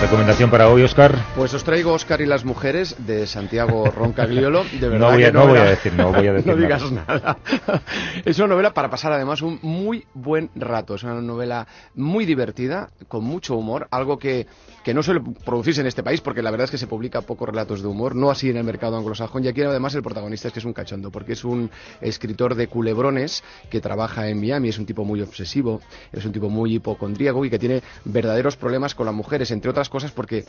¿Recomendación 0.08 0.50
para 0.50 0.70
hoy, 0.70 0.84
Oscar? 0.84 1.14
Pues 1.36 1.54
os 1.54 1.66
traigo 1.66 1.92
Oscar 1.92 2.22
y 2.22 2.26
las 2.26 2.46
mujeres 2.46 2.96
de 2.98 3.28
Santiago 3.28 3.92
Roncagliolo. 3.92 4.64
De 4.80 4.88
verdad 4.88 5.00
no 5.00 5.12
voy 5.14 5.24
a, 5.26 5.32
no 5.34 5.48
voy 5.48 5.60
a 5.60 5.64
decir, 5.66 5.94
no 5.96 6.14
voy 6.14 6.28
a 6.28 6.34
decir. 6.36 6.48
no 6.48 6.56
digas 6.56 6.90
nada. 6.94 7.38
es 8.24 8.40
una 8.40 8.48
novela 8.48 8.74
para 8.74 8.90
pasar 8.90 9.12
además 9.12 9.42
un 9.42 9.60
muy 9.62 10.06
buen 10.14 10.50
rato. 10.56 10.96
Es 10.96 11.04
una 11.04 11.16
novela 11.16 11.68
muy 11.94 12.26
divertida, 12.26 12.90
con 13.10 13.26
mucho 13.26 13.58
humor, 13.58 13.90
algo 13.92 14.18
que, 14.18 14.48
que 14.86 14.94
no 14.94 15.04
suele 15.04 15.20
producirse 15.44 15.82
en 15.82 15.88
este 15.88 16.04
país, 16.04 16.22
porque 16.22 16.42
la 16.42 16.52
verdad 16.52 16.66
es 16.66 16.72
que 16.72 16.78
se 16.78 16.88
publica 16.88 17.20
pocos 17.20 17.50
relatos 17.50 17.82
de 17.82 17.90
humor, 17.90 18.16
no 18.16 18.32
así 18.32 18.50
en 18.50 18.56
el 18.56 18.64
mercado 18.64 18.96
anglosajón. 18.96 19.44
Y 19.44 19.50
aquí 19.50 19.62
además 19.62 19.94
el 19.96 20.04
protagonista 20.04 20.48
es 20.48 20.54
que 20.54 20.60
es 20.60 20.66
un 20.66 20.72
cachondo, 20.72 21.12
porque 21.12 21.34
es 21.34 21.44
un 21.44 21.70
escritor 22.00 22.56
de 22.56 22.70
culebrones 22.70 23.44
que 23.70 23.82
trabaja 23.82 24.30
en 24.30 24.40
Miami, 24.40 24.70
es 24.70 24.80
un 24.80 24.86
tipo 24.86 25.04
muy 25.04 25.22
obsesivo, 25.22 25.82
es 26.14 26.24
un 26.24 26.32
tipo 26.32 26.50
muy 26.50 26.76
hipocondríaco 26.76 27.44
y 27.44 27.50
que 27.50 27.60
tiene 27.60 27.82
verdaderos 28.06 28.56
problemas 28.56 28.96
con 28.96 29.06
las 29.06 29.14
mujeres, 29.14 29.52
entre 29.52 29.70
otras 29.70 29.90
cosas 29.90 29.97
porque 30.14 30.46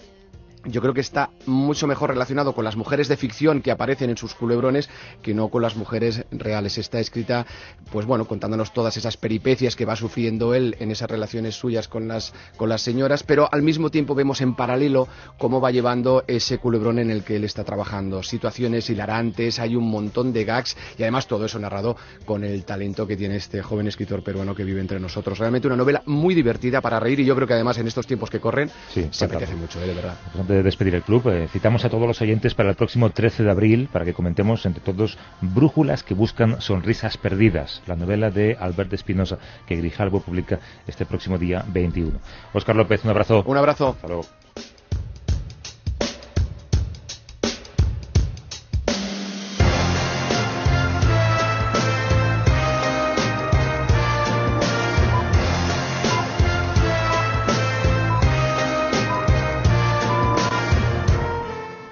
yo 0.70 0.80
creo 0.80 0.94
que 0.94 1.00
está 1.00 1.30
mucho 1.46 1.86
mejor 1.86 2.10
relacionado 2.10 2.54
con 2.54 2.64
las 2.64 2.76
mujeres 2.76 3.08
de 3.08 3.16
ficción 3.16 3.62
que 3.62 3.70
aparecen 3.70 4.10
en 4.10 4.16
sus 4.16 4.34
culebrones 4.34 4.88
que 5.22 5.34
no 5.34 5.48
con 5.48 5.62
las 5.62 5.76
mujeres 5.76 6.24
reales. 6.30 6.78
Está 6.78 7.00
escrita, 7.00 7.46
pues 7.90 8.06
bueno, 8.06 8.26
contándonos 8.26 8.72
todas 8.72 8.96
esas 8.96 9.16
peripecias 9.16 9.76
que 9.76 9.84
va 9.84 9.96
sufriendo 9.96 10.54
él 10.54 10.76
en 10.80 10.90
esas 10.90 11.10
relaciones 11.10 11.54
suyas 11.54 11.88
con 11.88 12.08
las, 12.08 12.32
con 12.56 12.68
las 12.68 12.82
señoras, 12.82 13.22
pero 13.22 13.48
al 13.50 13.62
mismo 13.62 13.90
tiempo 13.90 14.14
vemos 14.14 14.40
en 14.40 14.54
paralelo 14.54 15.08
cómo 15.38 15.60
va 15.60 15.70
llevando 15.70 16.24
ese 16.26 16.58
culebrón 16.58 16.98
en 16.98 17.10
el 17.10 17.22
que 17.22 17.36
él 17.36 17.44
está 17.44 17.64
trabajando. 17.64 18.22
Situaciones 18.22 18.90
hilarantes, 18.90 19.58
hay 19.58 19.76
un 19.76 19.90
montón 19.90 20.32
de 20.32 20.44
gags 20.44 20.76
y 20.96 21.02
además 21.02 21.26
todo 21.26 21.46
eso 21.46 21.58
narrado 21.58 21.96
con 22.24 22.44
el 22.44 22.64
talento 22.64 23.06
que 23.06 23.16
tiene 23.16 23.36
este 23.36 23.62
joven 23.62 23.86
escritor 23.86 24.22
peruano 24.22 24.54
que 24.54 24.64
vive 24.64 24.80
entre 24.80 25.00
nosotros. 25.00 25.38
Realmente 25.38 25.66
una 25.66 25.76
novela 25.76 26.02
muy 26.06 26.34
divertida 26.34 26.80
para 26.80 27.00
reír 27.00 27.20
y 27.20 27.24
yo 27.24 27.34
creo 27.34 27.46
que 27.46 27.54
además 27.54 27.78
en 27.78 27.86
estos 27.86 28.06
tiempos 28.06 28.30
que 28.30 28.40
corren 28.40 28.70
se 29.10 29.24
apetece 29.24 29.54
mucho, 29.54 29.80
¿eh? 29.82 29.86
de 29.86 29.94
verdad. 29.94 30.14
De 30.58 30.64
despedir 30.64 30.96
el 30.96 31.02
club, 31.02 31.28
eh, 31.28 31.46
citamos 31.46 31.84
a 31.84 31.88
todos 31.88 32.08
los 32.08 32.20
oyentes 32.20 32.52
para 32.52 32.70
el 32.70 32.74
próximo 32.74 33.10
13 33.10 33.44
de 33.44 33.50
abril 33.52 33.88
para 33.92 34.04
que 34.04 34.12
comentemos 34.12 34.66
entre 34.66 34.82
todos 34.82 35.16
Brújulas 35.40 36.02
que 36.02 36.14
buscan 36.14 36.60
sonrisas 36.60 37.16
perdidas, 37.16 37.80
la 37.86 37.94
novela 37.94 38.32
de 38.32 38.56
Albert 38.58 38.92
Espinosa 38.92 39.38
que 39.68 39.76
Grijalbo 39.76 40.20
publica 40.20 40.58
este 40.88 41.06
próximo 41.06 41.38
día 41.38 41.64
21. 41.68 42.18
Óscar 42.52 42.74
López, 42.74 43.04
un 43.04 43.10
abrazo. 43.10 43.44
Un 43.46 43.56
abrazo. 43.56 43.90
Hasta 43.90 44.08
luego. 44.08 44.24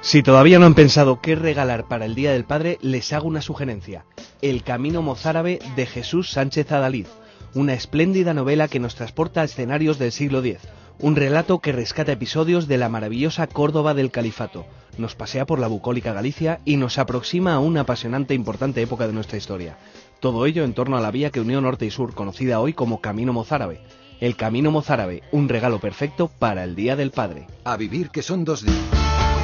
Si 0.06 0.22
todavía 0.22 0.60
no 0.60 0.66
han 0.66 0.76
pensado 0.76 1.20
qué 1.20 1.34
regalar 1.34 1.88
para 1.88 2.04
el 2.04 2.14
Día 2.14 2.30
del 2.30 2.44
Padre, 2.44 2.78
les 2.80 3.12
hago 3.12 3.26
una 3.26 3.42
sugerencia. 3.42 4.04
El 4.40 4.62
Camino 4.62 5.02
Mozárabe 5.02 5.58
de 5.74 5.84
Jesús 5.84 6.30
Sánchez 6.30 6.70
Adalid, 6.70 7.08
una 7.54 7.74
espléndida 7.74 8.32
novela 8.32 8.68
que 8.68 8.78
nos 8.78 8.94
transporta 8.94 9.40
a 9.40 9.44
escenarios 9.44 9.98
del 9.98 10.12
siglo 10.12 10.44
X, 10.44 10.58
un 11.00 11.16
relato 11.16 11.58
que 11.58 11.72
rescata 11.72 12.12
episodios 12.12 12.68
de 12.68 12.78
la 12.78 12.88
maravillosa 12.88 13.48
Córdoba 13.48 13.94
del 13.94 14.12
Califato, 14.12 14.64
nos 14.96 15.16
pasea 15.16 15.44
por 15.44 15.58
la 15.58 15.66
bucólica 15.66 16.12
Galicia 16.12 16.60
y 16.64 16.76
nos 16.76 16.98
aproxima 16.98 17.54
a 17.54 17.58
una 17.58 17.80
apasionante 17.80 18.32
e 18.32 18.36
importante 18.36 18.80
época 18.80 19.08
de 19.08 19.12
nuestra 19.12 19.38
historia. 19.38 19.76
Todo 20.20 20.46
ello 20.46 20.62
en 20.62 20.74
torno 20.74 20.96
a 20.96 21.00
la 21.00 21.10
vía 21.10 21.32
que 21.32 21.40
unió 21.40 21.60
norte 21.60 21.84
y 21.84 21.90
sur, 21.90 22.14
conocida 22.14 22.60
hoy 22.60 22.74
como 22.74 23.00
Camino 23.00 23.32
Mozárabe. 23.32 23.80
El 24.20 24.36
Camino 24.36 24.70
Mozárabe, 24.70 25.24
un 25.32 25.48
regalo 25.48 25.80
perfecto 25.80 26.30
para 26.38 26.62
el 26.62 26.76
Día 26.76 26.94
del 26.94 27.10
Padre. 27.10 27.48
A 27.64 27.76
vivir 27.76 28.10
que 28.10 28.22
son 28.22 28.44
dos 28.44 28.64
días. 28.64 29.35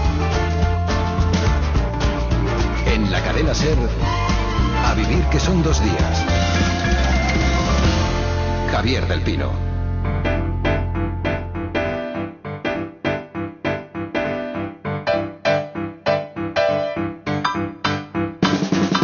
La 3.11 3.21
cadena 3.23 3.55
Ser 3.55 3.77
a 4.85 4.95
vivir 4.95 5.25
que 5.31 5.39
son 5.39 5.63
dos 5.63 5.83
días. 5.83 6.25
Javier 8.71 9.07
del 9.07 9.21
Pino. 9.23 9.51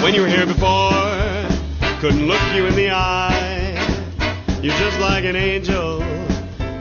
When 0.02 0.14
you 0.14 0.22
were 0.22 0.28
here 0.28 0.46
before, 0.46 0.92
couldn't 2.00 2.26
look 2.26 2.40
you 2.54 2.66
in 2.66 2.74
the 2.74 2.90
eye. 2.90 3.74
You're 4.62 4.76
just 4.76 4.98
like 5.00 5.24
an 5.24 5.36
angel 5.36 6.02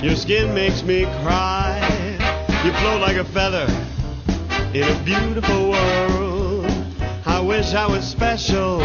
Your 0.02 0.16
skin 0.16 0.54
makes 0.54 0.84
me 0.84 1.06
cry. 1.24 1.82
You 2.64 2.72
float 2.74 3.02
like 3.02 3.18
a 3.18 3.26
feather 3.26 3.66
in 4.72 4.84
a 4.84 5.04
beautiful 5.04 5.72
world. 5.72 6.17
Wish 7.58 7.74
I 7.74 7.88
was 7.88 8.06
special. 8.08 8.82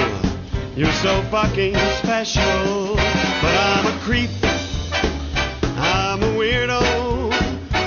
You're 0.74 0.96
so 1.04 1.20
fucking 1.30 1.74
special. 2.00 2.96
But 3.42 3.54
I'm 3.68 3.86
a 3.86 3.98
creep. 4.00 4.30
I'm 5.76 6.22
a 6.22 6.32
weirdo. 6.38 6.80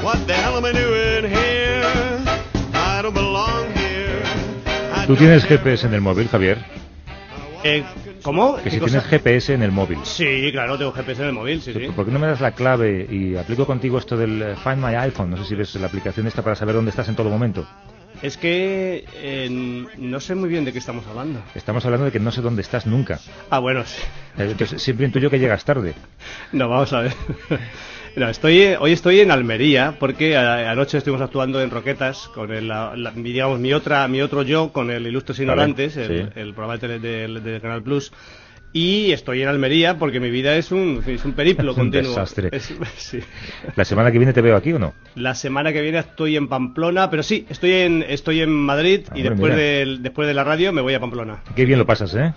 What 0.03 0.27
the 0.27 0.35
hell 0.35 0.55
am 0.57 0.63
I 0.63 0.73
doing 0.73 1.25
here? 1.31 1.81
I 2.75 3.01
don't 3.01 3.15
belong 3.15 3.73
here. 3.73 4.21
I 4.93 5.07
¿Tú 5.07 5.15
tienes 5.15 5.43
GPS 5.45 5.87
en 5.87 5.95
el 5.95 6.01
móvil, 6.01 6.27
Javier? 6.27 6.63
Eh, 7.63 7.83
¿Cómo? 8.21 8.57
Que 8.57 8.65
¿Qué 8.65 8.69
si 8.69 8.79
cosa? 8.79 8.91
tienes 9.01 9.09
GPS 9.09 9.55
en 9.55 9.63
el 9.63 9.71
móvil. 9.71 9.97
Sí, 10.03 10.49
claro, 10.51 10.77
tengo 10.77 10.91
GPS 10.91 11.23
en 11.23 11.29
el 11.29 11.33
móvil, 11.33 11.63
sí, 11.63 11.73
sí. 11.73 11.87
¿Por 11.95 12.05
qué 12.05 12.11
no 12.11 12.19
me 12.19 12.27
das 12.27 12.41
la 12.41 12.51
clave 12.51 13.07
y 13.09 13.35
aplico 13.35 13.65
contigo 13.65 13.97
esto 13.97 14.15
del 14.15 14.39
eh, 14.39 14.55
Find 14.63 14.77
My 14.85 14.93
iPhone? 14.93 15.31
No 15.31 15.37
sé 15.37 15.45
si 15.45 15.55
ves 15.55 15.73
la 15.77 15.87
aplicación 15.87 16.27
esta 16.27 16.43
para 16.43 16.55
saber 16.55 16.75
dónde 16.75 16.91
estás 16.91 17.09
en 17.09 17.15
todo 17.15 17.31
momento. 17.31 17.65
Es 18.21 18.37
que 18.37 19.05
eh, 19.15 19.87
no 19.97 20.19
sé 20.19 20.35
muy 20.35 20.49
bien 20.49 20.65
de 20.65 20.71
qué 20.73 20.79
estamos 20.79 21.05
hablando. 21.07 21.41
Estamos 21.53 21.85
hablando 21.85 22.05
de 22.05 22.11
que 22.11 22.19
no 22.19 22.31
sé 22.31 22.41
dónde 22.41 22.61
estás 22.61 22.85
nunca. 22.85 23.19
Ah, 23.49 23.59
bueno, 23.59 23.83
sí. 23.85 24.01
Entonces, 24.37 24.81
siempre 24.81 25.05
intuyo 25.05 25.29
que 25.29 25.39
llegas 25.39 25.63
tarde. 25.65 25.93
No, 26.51 26.69
vamos 26.69 26.91
a 26.93 27.01
ver. 27.01 27.13
No, 28.15 28.29
estoy, 28.29 28.63
hoy 28.79 28.93
estoy 28.93 29.19
en 29.19 29.29
Almería 29.29 29.97
porque 29.99 30.37
a- 30.37 30.71
anoche 30.71 30.97
estuvimos 30.97 31.21
actuando 31.21 31.61
en 31.61 31.69
Roquetas 31.69 32.29
con 32.33 32.49
el, 32.53 32.69
la- 32.69 32.95
la- 32.95 33.11
mi, 33.11 33.33
digamos, 33.33 33.59
mi 33.59 33.73
otra, 33.73 34.07
mi 34.07 34.21
otro 34.21 34.41
yo 34.43 34.71
con 34.71 34.89
el 34.89 35.05
Ilustres 35.05 35.39
Ignorantes, 35.39 35.97
Vale, 35.97 36.19
el, 36.21 36.25
sí. 36.27 36.39
el 36.39 36.53
programa 36.53 36.77
de, 36.77 36.99
del- 36.99 37.43
del 37.43 37.59
Canal 37.61 37.83
Plus. 37.83 38.13
Y 38.77 39.13
estoy 39.13 39.41
en 39.41 39.47
Almería 39.47 39.97
porque 39.97 40.19
mi 40.19 40.29
vida 40.29 40.53
es 40.57 40.69
un, 40.69 41.01
es 41.07 41.23
un 41.23 41.31
periplo 41.31 41.71
Es 41.71 41.77
un 41.77 41.83
continuo. 41.85 42.09
desastre. 42.09 42.49
Es- 42.51 42.73
sí. 42.97 43.19
¿La 43.77 43.85
semana 43.85 44.11
que 44.11 44.17
viene 44.17 44.33
te 44.33 44.41
veo 44.41 44.57
aquí 44.57 44.73
o 44.73 44.79
no? 44.79 44.93
La 45.15 45.33
semana 45.33 45.71
que 45.71 45.81
viene 45.81 45.99
estoy 45.99 46.35
en 46.35 46.49
Pamplona, 46.49 47.09
pero 47.09 47.23
sí, 47.23 47.45
estoy 47.49 47.71
en, 47.71 48.03
estoy 48.05 48.41
en 48.41 48.49
Madrid 48.51 49.03
y 49.15 49.19
Hombre, 49.19 49.29
después, 49.29 49.55
del, 49.55 50.03
después 50.03 50.27
de 50.27 50.33
la 50.33 50.43
radio 50.43 50.73
me 50.73 50.81
voy 50.81 50.93
a 50.93 50.99
Pamplona. 50.99 51.41
Qué 51.55 51.63
bien 51.63 51.79
lo 51.79 51.85
pasas, 51.85 52.13
¿eh? 52.15 52.33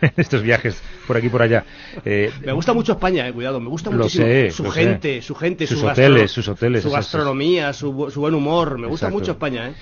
Estos 0.16 0.42
viajes 0.42 0.82
por 1.06 1.16
aquí 1.16 1.26
y 1.26 1.30
por 1.30 1.42
allá. 1.42 1.64
Eh, 2.04 2.30
Me 2.44 2.52
gusta 2.52 2.72
mucho 2.72 2.92
España, 2.92 3.26
eh, 3.28 3.32
cuidado, 3.32 3.60
me 3.60 3.68
gusta 3.68 3.90
Lo 3.90 3.96
muchísimo 3.98 4.26
sé, 4.26 4.50
su 4.50 4.62
lo 4.64 4.72
sé. 4.72 4.80
gente, 4.84 5.22
su 5.22 5.34
gente, 5.34 5.66
Sus 5.66 5.80
su 5.80 5.86
hoteles, 5.86 6.22
gastro- 6.22 6.28
sus 6.42 6.48
hoteles, 6.48 6.82
su 6.82 6.90
gastronomía, 6.90 7.72
su, 7.72 7.92
bu- 7.92 8.10
su 8.10 8.20
buen 8.20 8.34
humor, 8.34 8.78
me 8.78 8.86
gusta 8.86 9.06
Exacto. 9.06 9.18
mucho 9.18 9.32
España, 9.32 9.68
¿eh? 9.68 9.72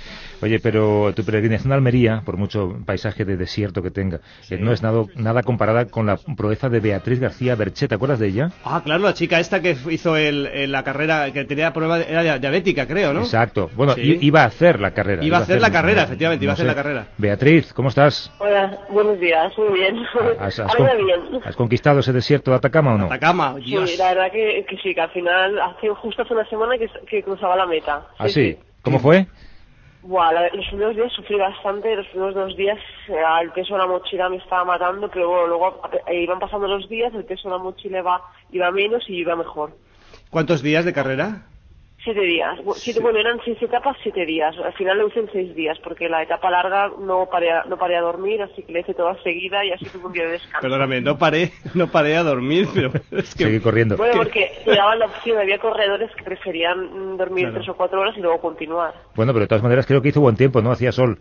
Oye, 0.40 0.61
pero 0.61 1.12
tu 1.14 1.24
peregrinación 1.24 1.72
a 1.72 1.74
Almería, 1.74 2.22
por 2.24 2.37
mucho 2.37 2.78
paisaje 2.87 3.24
de 3.24 3.37
desierto 3.37 3.83
que 3.83 3.90
tenga, 3.90 4.20
eh, 4.50 4.57
no 4.59 4.72
es 4.72 4.83
nada, 4.83 5.04
nada 5.16 5.42
comparada 5.42 5.87
con 5.87 6.07
la 6.07 6.16
proeza 6.16 6.68
de 6.68 6.78
Beatriz 6.81 7.18
García 7.18 7.57
Berché. 7.57 7.88
¿Te 7.88 7.96
acuerdas 7.96 8.20
de 8.20 8.28
ella? 8.28 8.50
Ah, 8.64 8.81
claro, 8.85 9.02
la 9.02 9.14
chica 9.14 9.40
esta 9.40 9.61
que 9.61 9.76
hizo 9.90 10.16
el, 10.16 10.46
el- 10.46 10.70
la 10.72 10.85
carrera, 10.85 11.33
que 11.33 11.44
tenía 11.44 11.72
problemas, 11.72 12.00
de- 12.07 12.12
era 12.12 12.22
dia- 12.22 12.38
diabética, 12.38 12.87
creo, 12.87 13.12
¿no? 13.12 13.20
Exacto. 13.20 13.68
Bueno, 13.74 13.94
Sí. 13.94 14.18
iba 14.20 14.42
a 14.42 14.46
hacer 14.46 14.78
la 14.81 14.92
carrera. 14.92 15.24
Iba 15.24 15.38
a 15.38 15.40
hacer 15.40 15.61
la 15.61 15.72
carrera, 15.72 16.04
efectivamente, 16.04 16.44
iba 16.44 16.52
a 16.52 16.54
hacer 16.54 16.64
sé. 16.66 16.68
la 16.68 16.74
carrera. 16.76 17.07
Beatriz, 17.18 17.72
¿cómo 17.72 17.88
estás? 17.88 18.31
Hola, 18.38 18.78
buenos 18.90 19.18
días, 19.18 19.52
muy 19.59 19.78
bien. 19.78 19.96
¿Has, 20.38 20.58
has 20.58 20.74
con- 20.76 20.86
bien. 21.06 21.40
has 21.44 21.56
conquistado 21.56 22.00
ese 22.00 22.12
desierto 22.12 22.50
de 22.50 22.56
Atacama 22.58 22.94
o 22.94 22.98
no? 22.98 23.06
Atacama, 23.06 23.54
Sí, 23.58 23.64
Dios. 23.70 23.98
la 23.98 24.14
verdad 24.14 24.32
que, 24.32 24.64
que 24.68 24.76
sí, 24.78 24.94
que 24.94 25.00
al 25.00 25.10
final, 25.10 25.60
hace 25.60 25.88
justo 25.90 26.22
hace 26.22 26.34
una 26.34 26.48
semana 26.48 26.78
que, 26.78 26.88
que 27.08 27.22
cruzaba 27.22 27.56
la 27.56 27.66
meta. 27.66 28.06
¿Ah, 28.18 28.28
sí? 28.28 28.58
¿Cómo 28.82 28.98
fue? 28.98 29.26
Buah, 30.02 30.32
la- 30.32 30.48
los 30.50 30.66
primeros 30.68 30.94
días 30.96 31.12
sufrí 31.12 31.36
bastante, 31.36 31.94
los 31.96 32.06
primeros 32.08 32.34
dos 32.34 32.56
días 32.56 32.78
eh, 33.08 33.16
el 33.42 33.50
peso 33.50 33.74
de 33.74 33.80
la 33.80 33.86
mochila 33.86 34.28
me 34.28 34.36
estaba 34.36 34.64
matando, 34.64 35.10
pero 35.10 35.28
bueno, 35.28 35.46
luego 35.48 35.82
eh, 36.06 36.22
iban 36.22 36.38
pasando 36.38 36.68
los 36.68 36.88
días, 36.88 37.12
el 37.14 37.24
peso 37.24 37.48
de 37.48 37.56
la 37.56 37.62
mochila 37.62 37.98
iba, 37.98 38.22
iba 38.52 38.70
menos 38.70 39.02
y 39.10 39.16
iba 39.16 39.34
mejor. 39.34 39.72
¿Cuántos 40.30 40.62
días 40.62 40.84
de 40.84 40.92
carrera? 40.92 41.42
Siete 42.04 42.20
días. 42.20 42.58
Siete, 42.76 43.00
bueno, 43.00 43.18
eran 43.18 43.40
seis 43.44 43.61
etapas, 43.61 43.96
siete 44.02 44.24
días. 44.24 44.56
Al 44.64 44.72
final 44.74 44.98
lo 44.98 45.08
hice 45.08 45.18
en 45.20 45.30
seis 45.32 45.54
días, 45.54 45.76
porque 45.82 46.08
la 46.08 46.22
etapa 46.22 46.48
larga 46.50 46.92
no 47.00 47.26
paré, 47.30 47.50
a- 47.50 47.64
no 47.64 47.76
paré 47.76 47.96
a 47.96 48.00
dormir, 48.00 48.40
así 48.40 48.62
que 48.62 48.72
la 48.72 48.80
hice 48.80 48.94
toda 48.94 49.20
seguida 49.22 49.64
y 49.64 49.72
así 49.72 49.84
tuve 49.87 50.06
un 50.06 50.12
día 50.12 50.24
de 50.24 50.30
descanso. 50.32 50.61
Perdóname, 50.62 51.00
no 51.00 51.18
paré, 51.18 51.50
no 51.74 51.88
paré 51.90 52.16
a 52.16 52.22
dormir, 52.22 52.68
pero 52.72 52.92
es 53.11 53.34
que... 53.34 53.44
Seguí 53.44 53.61
corriendo. 53.61 53.96
Bueno, 53.96 54.14
porque 54.16 54.52
te 54.64 54.74
daban 54.76 55.00
la 55.00 55.06
opción, 55.06 55.38
había 55.38 55.58
corredores 55.58 56.11
que 56.14 56.22
preferían 56.24 57.16
dormir 57.16 57.46
Claro. 57.46 57.56
tres 57.56 57.68
o 57.68 57.76
cuatro 57.76 58.00
horas 58.00 58.16
y 58.16 58.20
luego 58.20 58.40
continuar. 58.40 58.94
Bueno, 59.16 59.32
pero 59.32 59.42
de 59.44 59.48
todas 59.48 59.62
maneras 59.64 59.84
creo 59.87 60.00
que 60.00 60.08
hizo 60.11 60.20
buen 60.20 60.37
tiempo, 60.37 60.62
¿no? 60.62 60.70
Hacía 60.70 60.92
sol. 60.92 61.18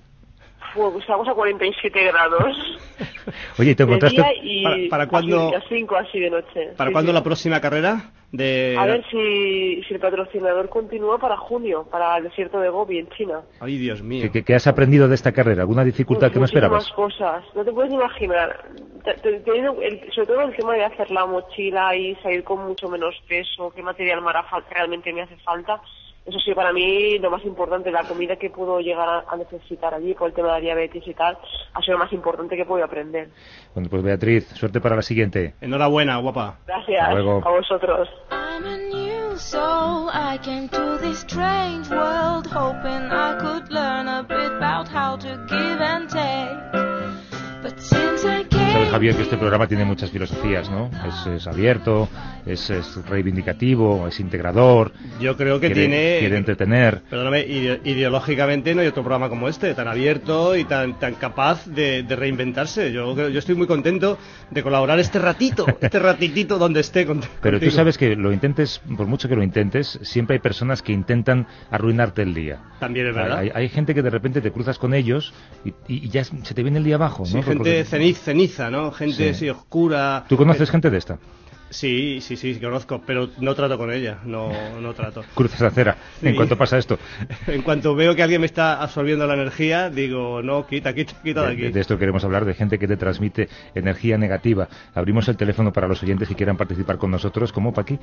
Fue, 0.74 1.00
estamos 1.00 1.28
a 1.28 1.34
47 1.34 2.04
grados 2.06 2.56
Oye, 3.60 3.72
¿y 3.72 3.76
te 3.76 3.84
encontraste? 3.84 4.22
y 4.42 4.64
¿Para- 4.64 4.78
para 4.90 5.08
cuándo- 5.08 5.56
a 5.56 5.62
5 5.68 5.96
así 5.96 6.20
de 6.20 6.30
noche. 6.30 6.74
¿Para 6.78 6.90
Sí, 6.90 6.94
cuándo 6.94 7.12
sí. 7.12 7.16
la 7.16 7.24
próxima 7.24 7.62
carrera? 7.62 8.12
De... 8.32 8.76
A 8.78 8.86
ver 8.86 9.06
si, 9.10 9.82
si 9.88 9.94
el 9.94 10.00
patrocinador 10.00 10.68
continúa 10.70 11.18
para 11.18 11.38
junio, 11.38 11.88
para 11.90 12.18
el 12.18 12.24
desierto 12.26 12.60
de 12.60 12.70
Gobi 12.70 13.00
en 13.00 13.08
China. 13.10 13.42
Ay, 13.60 13.78
Dios 13.78 14.02
mío. 14.02 14.24
¿Qué, 14.24 14.32
qué- 14.32 14.44
qué 14.44 14.56
has 14.56 14.68
aprendido 14.68 15.08
de 15.08 15.16
esta 15.16 15.32
carrera? 15.32 15.62
¿Alguna 15.62 15.84
dificultad 15.86 16.32
que 16.32 16.40
no 16.40 16.46
esperabas? 16.46 16.90
Cosas, 16.92 17.44
no 17.56 17.64
te 17.64 17.72
puedes 17.72 17.92
imaginar. 17.92 18.66
Te- 19.04 19.14
te- 19.16 19.40
te 19.40 19.52
digo, 19.54 19.78
el- 19.82 20.12
sobre 20.14 20.28
todo 20.28 20.42
el 20.42 20.56
tema 20.56 20.74
de 20.74 20.84
hacer 20.86 21.10
la 21.12 21.26
mochila 21.26 21.96
y 21.96 22.16
salir 22.16 22.44
con 22.44 22.66
mucho 22.68 22.90
menos 22.90 23.16
peso, 23.28 23.72
qué 23.76 23.82
material 23.84 24.22
me 24.22 24.30
hará 24.30 24.44
fal- 24.50 24.64
realmente 24.72 25.14
me 25.14 25.22
hace 25.22 25.38
falta. 25.38 25.82
Eso 26.28 26.40
sí, 26.40 26.54
para 26.54 26.74
mí 26.74 27.18
lo 27.20 27.32
más 27.32 27.44
importante, 27.46 27.90
la 27.90 28.04
comida 28.04 28.36
que 28.36 28.50
puedo 28.50 28.82
llegar 28.82 29.24
a, 29.26 29.38
necesitar 29.38 29.94
allí 29.94 30.14
por 30.14 30.28
el 30.28 30.34
tema 30.34 30.50
de 30.50 30.54
la 30.56 30.60
diabetes 30.60 31.08
y 31.08 31.14
tal, 31.14 31.38
ha 31.74 31.82
sido 31.82 31.94
lo 31.94 32.04
más 32.04 32.12
importante 32.12 32.58
que 32.58 32.66
puedo 32.66 32.84
aprender. 32.84 33.30
Bueno, 33.74 33.88
pues 33.90 34.04
Beatriz, 34.04 34.46
suerte 34.50 34.82
para 34.82 34.98
la 34.98 35.04
siguiente. 35.04 35.54
Enhorabuena, 35.62 36.18
guapa. 36.18 36.60
Gracias 36.68 37.02
Hasta 37.02 37.14
luego. 37.14 37.42
a 37.48 37.52
vosotros. 37.52 38.10
Sabes, 48.88 48.92
Javier, 48.92 49.16
que 49.16 49.22
este 49.24 49.38
programa 49.38 49.68
tiene 49.68 49.84
muchas 49.84 50.10
filosofías, 50.12 50.70
¿no? 50.72 50.90
Es, 51.08 51.28
es 51.28 51.48
abierto, 51.48 52.08
es, 52.46 52.70
es 52.70 52.96
reivindicativo, 53.06 54.08
es 54.08 54.20
integrador, 54.22 54.94
Yo 55.20 55.36
creo 55.36 55.60
que 55.60 55.68
quiere, 55.68 55.82
tiene... 55.88 56.16
quiere 56.20 56.38
entretener. 56.38 57.02
Perdóname, 57.10 57.42
ide- 57.42 57.82
ideológicamente 57.84 58.74
no 58.74 58.82
hay 58.82 58.88
otro 58.88 59.04
programa 59.04 59.28
como 59.30 59.50
este, 59.50 59.74
tan 59.74 59.88
abierto 59.90 60.56
y 60.56 60.64
tan, 60.64 60.98
tan 61.00 61.16
capaz 61.16 61.66
de, 61.68 62.04
de 62.04 62.16
reinventarse. 62.16 62.92
Yo, 62.94 63.14
yo 63.30 63.40
estoy 63.40 63.56
muy 63.56 63.68
contento 63.68 64.18
de 64.52 64.64
colaborar 64.64 65.00
este 65.00 65.20
ratito, 65.20 65.66
este 65.82 66.00
ratitito 66.00 66.58
donde 66.58 66.80
esté 66.80 67.06
con, 67.06 67.20
Pero 67.42 67.60
tú 67.60 67.70
sabes 67.72 67.98
que 67.98 68.16
lo 68.16 68.32
intentes, 68.32 68.80
por 68.96 69.06
mucho 69.08 69.28
que 69.28 69.36
lo 69.36 69.44
intentes, 69.44 70.00
siempre 70.04 70.36
hay 70.36 70.40
personas 70.40 70.82
que 70.82 70.94
intentan 70.94 71.46
arruinarte 71.72 72.22
el 72.22 72.34
día. 72.34 72.60
También 72.80 73.08
es 73.08 73.16
verdad. 73.16 73.40
Hay, 73.40 73.52
hay 73.54 73.68
gente 73.70 73.94
que 73.94 74.02
de 74.02 74.10
repente 74.10 74.40
te 74.40 74.52
cruzas 74.52 74.78
con 74.80 74.94
ellos 74.94 75.34
y, 75.88 76.08
ya 76.10 76.24
se 76.24 76.54
te 76.54 76.64
viene 76.64 76.78
el 76.78 76.84
día 76.86 76.96
abajo, 76.96 77.26
Sí, 77.26 77.36
¿no? 77.36 77.44
gente 77.44 77.58
Porque- 77.58 77.84
ceniz, 77.86 78.18
ceniza, 78.20 78.70
¿no? 78.70 78.77
Gente 78.92 79.16
Sí. 79.16 79.30
así 79.30 79.50
oscura. 79.50 80.26
¿Tú 80.30 80.38
conoces 80.38 80.70
gente 80.70 80.90
de 80.90 80.98
esta? 80.98 81.18
Sí, 81.70 82.20
sí, 82.22 82.38
sí, 82.38 82.56
conozco, 82.62 83.02
pero 83.06 83.28
no 83.42 83.54
trato 83.54 83.78
con 83.78 83.92
ella, 83.92 84.20
no, 84.24 84.50
no 84.80 84.94
trato. 84.94 85.22
Cruzas 85.36 85.62
acera. 85.62 85.98
En 86.22 86.32
Sí. 86.32 86.36
cuanto 86.38 86.58
pasa 86.58 86.78
esto, 86.78 86.98
En 87.48 87.62
cuanto 87.62 87.94
veo 87.94 88.16
que 88.16 88.24
alguien 88.24 88.40
me 88.40 88.46
está 88.48 88.82
absorbiendo 88.82 89.28
la 89.28 89.34
energía, 89.34 89.90
digo, 89.90 90.42
no, 90.42 90.66
quita, 90.66 90.94
quita, 90.96 91.14
quita 91.22 91.42
de 91.42 91.48
de, 91.48 91.54
aquí. 91.66 91.74
de 91.74 91.80
esto 91.82 91.98
queremos 91.98 92.24
hablar, 92.24 92.46
de 92.46 92.54
gente 92.54 92.80
que 92.80 92.88
te 92.88 92.96
transmite 92.96 93.50
energía 93.76 94.18
negativa. 94.18 94.70
Abrimos 94.96 95.28
el 95.28 95.36
teléfono 95.36 95.74
para 95.74 95.90
los 95.90 96.02
oyentes 96.02 96.30
que 96.30 96.36
quieran 96.36 96.56
participar 96.56 96.98
con 96.98 97.12
nosotros, 97.12 97.52
como 97.52 97.74
Paqui. 97.74 98.00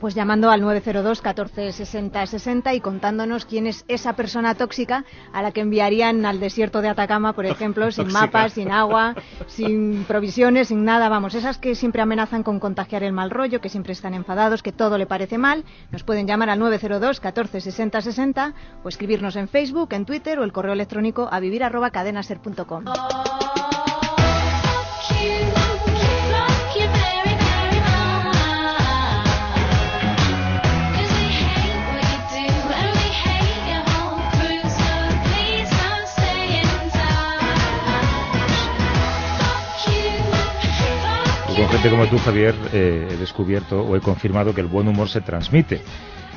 Pues 0.00 0.14
llamando 0.14 0.50
al 0.50 0.60
902 0.60 1.20
14 1.20 1.72
60 1.72 2.26
60 2.26 2.74
y 2.74 2.80
contándonos 2.80 3.44
quién 3.44 3.66
es 3.66 3.84
esa 3.88 4.14
persona 4.14 4.54
tóxica 4.54 5.04
a 5.32 5.42
la 5.42 5.50
que 5.50 5.60
enviarían 5.60 6.24
al 6.24 6.38
desierto 6.38 6.82
de 6.82 6.88
Atacama, 6.88 7.32
por 7.32 7.46
ejemplo, 7.46 7.90
sin 7.92 8.12
mapas, 8.12 8.52
sin 8.52 8.70
agua, 8.70 9.16
sin 9.48 10.04
provisiones, 10.04 10.68
sin 10.68 10.84
nada. 10.84 11.08
Vamos, 11.08 11.34
esas 11.34 11.58
que 11.58 11.74
siempre 11.74 12.00
amenazan 12.00 12.44
con 12.44 12.60
contagiar 12.60 13.02
el 13.02 13.12
mal 13.12 13.30
rollo, 13.30 13.60
que 13.60 13.68
siempre 13.68 13.92
están 13.92 14.14
enfadados, 14.14 14.62
que 14.62 14.70
todo 14.70 14.98
le 14.98 15.06
parece 15.06 15.36
mal. 15.36 15.64
Nos 15.90 16.04
pueden 16.04 16.28
llamar 16.28 16.50
al 16.50 16.60
902 16.60 17.18
14 17.18 17.60
60 17.60 18.00
60 18.00 18.54
o 18.84 18.88
escribirnos 18.88 19.34
en 19.34 19.48
Facebook, 19.48 19.92
en 19.94 20.04
Twitter 20.04 20.38
o 20.38 20.44
el 20.44 20.52
correo 20.52 20.74
electrónico 20.74 21.28
a 21.30 21.40
vivir 21.40 21.64
arroba 21.64 21.90
cadenaser.com. 21.90 22.84
con 41.68 41.76
gente 41.76 41.90
como 41.90 42.06
tú, 42.06 42.18
Javier, 42.18 42.54
eh, 42.72 43.08
he 43.12 43.16
descubierto 43.16 43.82
o 43.82 43.94
he 43.96 44.00
confirmado 44.00 44.54
que 44.54 44.60
el 44.62 44.66
buen 44.68 44.88
humor 44.88 45.08
se 45.08 45.20
transmite. 45.20 45.80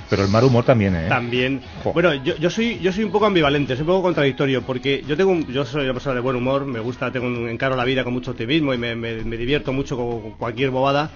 Pero 0.10 0.24
el 0.26 0.30
mal 0.30 0.44
humor 0.44 0.66
también, 0.66 0.94
¿eh? 0.94 1.06
También. 1.08 1.62
Jo. 1.86 1.94
Bueno, 1.94 2.14
yo, 2.16 2.36
yo 2.36 2.50
soy 2.50 2.80
yo 2.80 2.92
soy 2.92 3.06
un 3.06 3.12
poco 3.12 3.28
ambivalente, 3.28 3.76
soy 3.76 3.82
un 3.84 3.88
poco 3.88 4.02
contradictorio, 4.02 4.62
porque 4.62 5.02
yo 5.08 5.16
tengo 5.16 5.32
un- 5.32 5.48
yo 5.48 5.64
soy 5.64 5.86
una 5.86 5.94
persona 5.94 6.16
de 6.16 6.20
buen 6.22 6.36
humor, 6.36 6.66
me 6.66 6.82
gusta, 6.82 7.10
tengo 7.14 7.28
un 7.28 7.48
encaro 7.48 7.78
la 7.78 7.86
vida 7.86 8.04
con 8.04 8.12
mucho 8.12 8.32
optimismo 8.32 8.74
y 8.74 8.78
me, 8.78 8.94
me- 8.94 9.24
me 9.24 9.38
divierto 9.38 9.72
mucho 9.72 9.96
con 9.96 10.32
cualquier 10.32 10.70
bobada. 10.72 11.12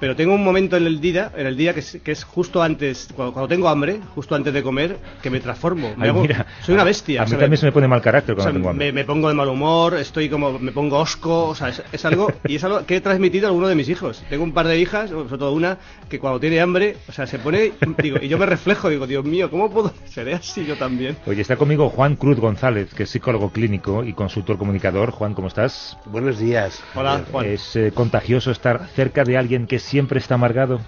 Pero 0.00 0.14
tengo 0.16 0.34
un 0.34 0.44
momento 0.44 0.76
en 0.76 0.86
el 0.86 1.00
día, 1.00 1.30
en 1.36 1.46
el 1.46 1.56
día 1.56 1.74
que 1.74 1.80
es, 1.80 1.98
que 2.02 2.12
es 2.12 2.24
justo 2.24 2.62
antes, 2.62 3.08
cuando, 3.14 3.32
cuando 3.32 3.48
tengo 3.48 3.68
hambre, 3.68 4.00
justo 4.14 4.34
antes 4.34 4.52
de 4.54 4.62
comer, 4.62 4.96
que 5.22 5.30
me 5.30 5.40
transformo. 5.40 5.94
Me 5.96 6.04
Ay, 6.04 6.10
hago- 6.10 6.22
mira, 6.22 6.46
soy 6.62 6.74
una 6.74 6.84
bestia. 6.84 7.22
A 7.22 7.24
mí 7.24 7.26
o 7.26 7.30
sea, 7.30 7.38
también 7.38 7.58
se 7.58 7.66
me 7.66 7.72
pone 7.72 7.88
mal 7.88 8.00
carácter 8.00 8.32
o 8.32 8.36
cuando 8.36 8.50
sea, 8.50 8.52
tengo 8.58 8.70
hambre. 8.70 8.86
me, 8.86 8.92
me 8.92 9.04
pongo 9.04 9.28
de 9.28 9.34
mal 9.34 9.48
humor, 9.48 9.94
estoy 9.94 10.28
como, 10.28 10.58
me 10.58 10.72
pongo 10.72 10.98
osco, 10.98 11.48
o 11.48 11.54
sea, 11.54 11.68
es, 11.68 11.82
es 11.92 12.04
algo, 12.04 12.32
y 12.46 12.56
es 12.56 12.64
algo 12.64 12.84
que 12.86 12.96
he 12.96 13.00
transmitido 13.00 13.46
a 13.46 13.50
alguno 13.50 13.68
de 13.68 13.74
mis 13.74 13.88
hijos. 13.88 14.22
Tengo 14.28 14.44
un 14.44 14.52
par 14.52 14.66
de 14.68 14.78
hijas, 14.78 15.10
sobre 15.10 15.38
todo 15.38 15.52
una, 15.52 15.78
que 16.08 16.18
cuando 16.18 16.38
tiene 16.40 16.60
hambre, 16.60 16.96
o 17.08 17.12
sea, 17.12 17.26
se 17.26 17.38
pone, 17.38 17.72
digo, 18.02 18.18
y 18.22 18.28
yo 18.28 18.38
me 18.38 18.46
reflejo, 18.46 18.88
digo, 18.88 19.06
Dios 19.06 19.24
mío, 19.24 19.50
¿cómo 19.50 19.70
puedo 19.70 19.92
ser 20.06 20.32
así 20.34 20.64
yo 20.66 20.76
también? 20.76 21.16
Oye, 21.26 21.42
está 21.42 21.56
conmigo 21.56 21.88
Juan 21.88 22.16
Cruz 22.16 22.38
González, 22.38 22.94
que 22.94 23.02
es 23.04 23.10
psicólogo 23.10 23.50
clínico 23.50 24.04
y 24.04 24.12
consultor 24.12 24.58
comunicador. 24.58 25.10
Juan, 25.10 25.34
¿cómo 25.34 25.48
estás? 25.48 25.96
Buenos 26.06 26.38
días. 26.38 26.82
Hola, 26.94 27.22
Juan. 27.30 27.46
¿Es 27.46 27.74
eh, 27.76 27.92
contagioso 27.94 28.50
estar 28.50 28.86
cerca 28.94 29.24
de 29.24 29.36
alguien 29.36 29.66
que 29.66 29.78
siempre 29.88 30.18
está 30.20 30.34
amargado? 30.34 30.80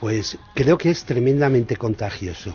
Pues 0.00 0.38
creo 0.54 0.76
que 0.76 0.90
es 0.90 1.04
tremendamente 1.04 1.76
contagioso. 1.76 2.54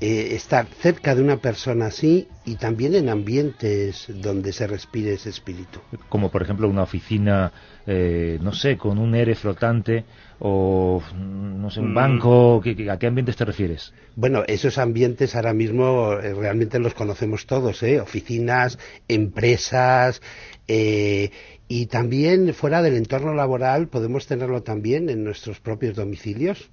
Eh, 0.00 0.34
estar 0.34 0.66
cerca 0.80 1.14
de 1.14 1.22
una 1.22 1.36
persona 1.36 1.86
así 1.86 2.26
y 2.44 2.56
también 2.56 2.96
en 2.96 3.08
ambientes 3.08 4.06
donde 4.08 4.52
se 4.52 4.66
respire 4.66 5.12
ese 5.12 5.28
espíritu. 5.30 5.78
Como 6.08 6.28
por 6.28 6.42
ejemplo 6.42 6.68
una 6.68 6.82
oficina, 6.82 7.52
eh, 7.86 8.36
no 8.42 8.52
sé, 8.52 8.76
con 8.76 8.98
un 8.98 9.14
ERE 9.14 9.36
flotante 9.36 10.04
o, 10.40 11.00
no 11.16 11.70
sé, 11.70 11.78
un 11.78 11.92
Mm. 11.92 11.94
banco. 11.94 12.60
¿qué- 12.64 12.74
qué- 12.74 12.90
¿A 12.90 12.98
qué 12.98 13.06
ambientes 13.06 13.36
te 13.36 13.44
refieres? 13.44 13.92
Bueno, 14.16 14.42
esos 14.48 14.76
ambientes 14.78 15.36
ahora 15.36 15.52
mismo 15.52 16.14
eh, 16.14 16.34
realmente 16.34 16.80
los 16.80 16.94
conocemos 16.94 17.46
todos, 17.46 17.80
¿eh? 17.84 18.00
Oficinas, 18.00 18.78
empresas, 19.06 20.20
eh, 20.66 21.30
y 21.68 21.86
también 21.86 22.52
fuera 22.54 22.82
del 22.82 22.94
entorno 22.96 23.34
laboral 23.34 23.88
podemos 23.88 24.26
tenerlo 24.26 24.62
también 24.62 25.08
en 25.08 25.24
nuestros 25.24 25.60
propios 25.60 25.96
domicilios, 25.96 26.70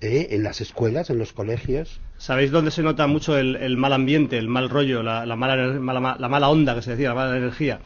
¿eh? 0.00 0.28
en 0.30 0.42
las 0.42 0.60
escuelas, 0.60 1.10
en 1.10 1.18
los 1.18 1.32
colegios. 1.32 2.00
¿Sabéis 2.18 2.50
dónde 2.50 2.70
se 2.70 2.82
nota 2.82 3.06
mucho 3.06 3.38
el, 3.38 3.56
el 3.56 3.76
mal 3.76 3.92
ambiente, 3.92 4.38
el 4.38 4.48
mal 4.48 4.68
rollo, 4.68 5.02
la, 5.02 5.24
la 5.24 5.36
mala, 5.36 5.56
la 6.18 6.28
mala 6.28 6.48
onda 6.48 6.74
que 6.74 6.82
se 6.82 6.90
decía, 6.92 7.10
la 7.10 7.14
mala 7.14 7.36
energía? 7.36 7.80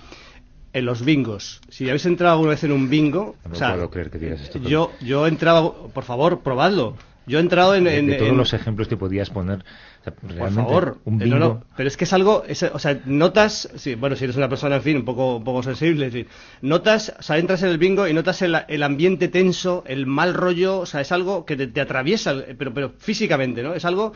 En 0.75 0.87
los 0.87 1.05
bingos. 1.05 1.61
Si 1.69 1.85
habéis 1.85 2.07
entrado 2.07 2.33
alguna 2.33 2.53
vez 2.53 2.65
en 2.65 2.73
un 2.73 2.89
bingo, 2.89 3.37
No 3.45 3.53
o 3.53 3.55
sea, 3.55 3.75
puedo 3.75 3.91
creer 3.91 4.11
que 4.11 4.19
digas 4.19 4.41
esto. 4.41 4.55
pero- 4.59 4.71
yo, 4.71 4.93
yo 5.03 5.27
he 5.27 5.29
entrado, 5.29 5.91
por 5.93 6.05
favor, 6.05 6.41
probadlo. 6.41 6.97
Yo 7.27 7.39
he 7.39 7.41
entrado 7.41 7.75
en... 7.75 7.85
de, 7.85 7.99
en- 7.99 8.07
de 8.09 8.15
todos 8.17 8.31
en- 8.31 8.37
los 8.37 8.53
ejemplos 8.53 8.89
que 8.89 8.97
podías 8.97 9.31
poner, 9.31 9.61
o 9.61 10.05
sea, 10.05 10.13
por 10.15 10.51
favor, 10.51 10.99
un 11.05 11.21
eh, 11.21 11.25
bingo. 11.25 11.39
no, 11.39 11.49
no, 11.55 11.65
pero 11.77 11.87
es 11.89 11.97
que 11.97 12.05
es 12.05 12.13
algo, 12.13 12.45
es- 12.49 12.63
o 12.65 12.79
sea, 12.79 13.01
notas, 13.05 13.69
sí, 13.77 13.95
bueno, 13.95 14.17
si 14.17 14.25
eres 14.25 14.37
una 14.37 14.49
persona, 14.49 14.77
en 14.77 14.83
fin, 14.83 14.97
un 14.99 15.05
poco, 15.05 15.37
un 15.37 15.45
poco 15.45 15.63
sensible, 15.63 16.07
es 16.07 16.13
decir, 16.13 16.29
notas, 16.63 17.15
o 17.19 17.23
sea, 17.23 17.39
entras 17.39 17.63
en 17.63 17.69
el 17.69 17.79
bingo 17.79 18.09
y 18.09 18.13
notas 18.13 18.43
el, 18.43 18.57
el 18.69 18.83
ambiente 18.83 19.29
tenso, 19.29 19.85
el 19.87 20.07
mal 20.07 20.35
rollo, 20.35 20.81
o 20.81 20.87
sea, 20.87 21.01
es 21.01 21.13
algo 21.13 21.45
que 21.47 21.57
te, 21.57 21.67
te 21.69 21.81
atraviesa, 21.81 22.35
pero, 22.59 22.75
pero 22.75 22.91
físicamente, 22.99 23.63
¿no? 23.63 23.75
Es 23.75 23.85
algo 23.85 24.13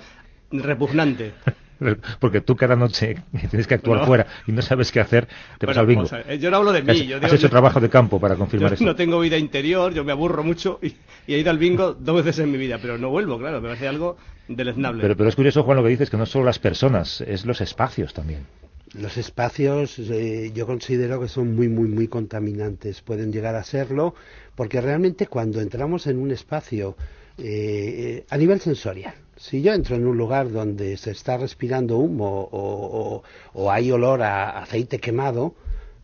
repugnante. 0.50 1.32
Porque 2.20 2.40
tú 2.40 2.56
cada 2.56 2.76
noche 2.76 3.16
tienes 3.50 3.66
que 3.66 3.74
actuar 3.74 4.00
No. 4.00 4.06
fuera 4.06 4.26
y 4.46 4.52
no 4.52 4.62
sabes 4.62 4.90
qué 4.92 5.00
hacer, 5.00 5.26
te 5.58 5.66
vas 5.66 5.76
Bueno, 5.76 5.80
al 5.80 5.86
bingo. 5.86 6.08
eh, 6.28 6.38
yo 6.38 6.50
no 6.50 6.56
hablo 6.58 6.72
de 6.72 6.82
mí, 6.82 6.90
Has, 6.90 6.96
yo 7.06 7.16
has 7.16 7.22
digo- 7.22 7.34
hecho 7.34 7.42
yo- 7.42 7.50
trabajo 7.50 7.80
de 7.80 7.88
campo 7.90 8.18
para 8.20 8.36
confirmar 8.36 8.70
Yo 8.70 8.74
eso. 8.76 8.84
no 8.84 8.96
tengo 8.96 9.20
vida 9.20 9.36
interior, 9.38 9.92
yo 9.92 10.04
me 10.04 10.12
aburro 10.12 10.42
mucho 10.42 10.78
y, 10.82 10.88
y 11.26 11.34
he 11.34 11.38
ido 11.38 11.50
al 11.50 11.58
bingo 11.58 11.92
dos 11.94 12.16
veces 12.24 12.38
en 12.44 12.50
mi 12.52 12.58
vida, 12.58 12.78
pero 12.80 12.98
no 12.98 13.10
vuelvo, 13.10 13.38
claro, 13.38 13.60
me 13.60 13.68
parece 13.68 13.88
algo 13.88 14.16
deleznable. 14.48 15.02
Pero, 15.02 15.16
pero 15.16 15.28
es 15.28 15.36
curioso, 15.36 15.62
Juan, 15.64 15.76
lo 15.78 15.82
que 15.82 15.90
dices, 15.90 16.08
que 16.10 16.16
no 16.16 16.26
solo 16.26 16.44
las 16.44 16.58
personas, 16.58 17.20
es 17.20 17.44
los 17.44 17.60
espacios 17.60 18.14
también. 18.14 18.40
Los 18.94 19.16
espacios 19.18 19.98
eh, 19.98 20.52
yo 20.54 20.64
considero 20.66 21.20
que 21.20 21.28
son 21.28 21.54
muy, 21.56 21.68
muy, 21.68 21.88
muy 21.88 22.06
contaminantes. 22.08 23.02
Pueden 23.02 23.32
llegar 23.32 23.56
a 23.56 23.64
serlo 23.64 24.14
porque 24.54 24.80
realmente 24.80 25.26
cuando 25.26 25.60
entramos 25.60 26.06
en 26.06 26.18
un 26.18 26.30
espacio 26.30 26.96
eh, 27.36 28.24
a 28.30 28.36
nivel 28.38 28.60
sensorial, 28.60 29.14
si 29.36 29.62
yo 29.62 29.72
entro 29.74 29.96
en 29.96 30.06
un 30.06 30.16
lugar 30.16 30.50
donde 30.50 30.96
se 30.96 31.10
está 31.10 31.36
respirando 31.36 31.98
humo 31.98 32.40
o, 32.42 32.48
o- 32.52 33.22
o 33.54 33.70
hay 33.70 33.90
olor 33.90 34.22
a 34.22 34.58
aceite 34.62 34.98
quemado, 34.98 35.54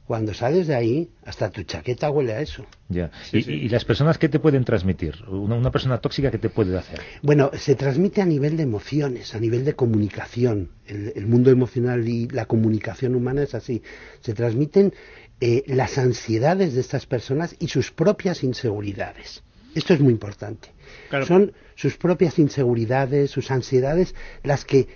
cuando 0.07 0.35
sales 0.35 0.66
de 0.66 0.75
ahí, 0.75 1.11
hasta 1.25 1.49
tu 1.51 1.62
chaqueta 1.62 2.11
huele 2.11 2.35
a 2.35 2.40
eso. 2.40 2.66
Ya. 2.88 3.11
Sí, 3.31 3.38
y, 3.38 3.42
sí. 3.45 3.53
y 3.53 3.68
las 3.71 3.85
personas, 3.85 4.18
¿qué 4.18 4.29
te 4.29 4.38
pueden 4.40 4.64
transmitir? 4.64 5.14
Una, 5.29 5.55
una 5.55 5.71
persona 5.71 5.99
tóxica, 5.99 6.31
¿qué 6.31 6.38
te 6.38 6.51
puede 6.51 6.77
hacer? 6.77 7.01
Bueno, 7.23 7.51
se 7.55 7.77
transmite 7.77 8.21
a 8.21 8.27
nivel 8.27 8.57
de 8.57 8.64
emociones, 8.64 9.35
a 9.35 9.40
nivel 9.40 9.64
de 9.64 9.75
comunicación. 9.75 10.71
El, 10.87 11.12
el 11.14 11.27
mundo 11.27 11.51
emocional 11.51 12.07
y 12.07 12.29
la 12.29 12.45
comunicación 12.47 13.14
humana 13.14 13.45
es 13.45 13.55
así. 13.55 13.83
Se 14.21 14.35
transmiten 14.35 14.92
eh, 15.40 15.62
las 15.66 15.97
ansiedades 15.97 16.75
de 16.75 16.81
estas 16.81 17.07
personas 17.07 17.57
y 17.59 17.68
sus 17.68 17.90
propias 17.92 18.42
inseguridades. 18.42 19.42
Esto 19.74 19.94
es 19.94 20.00
muy 20.00 20.12
importante. 20.12 20.68
Claro. 21.08 21.26
Son 21.26 21.52
sus 21.74 21.96
propias 21.96 22.38
inseguridades, 22.38 23.30
sus 23.30 23.50
ansiedades, 23.50 24.14
las 24.42 24.64
que 24.64 24.88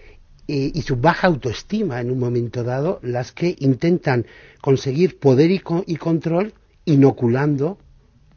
eh, 0.48 0.70
y 0.74 0.82
su 0.82 0.96
baja 0.96 1.26
autoestima 1.26 2.00
en 2.00 2.10
un 2.10 2.18
momento 2.20 2.62
dado, 2.62 3.00
las 3.02 3.32
que 3.32 3.56
intentan 3.58 4.26
conseguir 4.60 5.18
poder 5.18 5.50
y, 5.50 5.58
co- 5.58 5.82
y 5.86 5.96
control 5.96 6.52
inoculando 6.84 7.78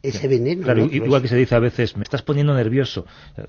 ese 0.02 0.28
veneno. 0.28 0.62
Claro, 0.62 0.86
igual 0.90 1.20
que 1.22 1.28
se 1.28 1.36
dice 1.36 1.54
a 1.54 1.58
veces, 1.58 1.96
me 1.96 2.02
estás 2.02 2.22
poniendo 2.22 2.54
nervioso, 2.54 3.04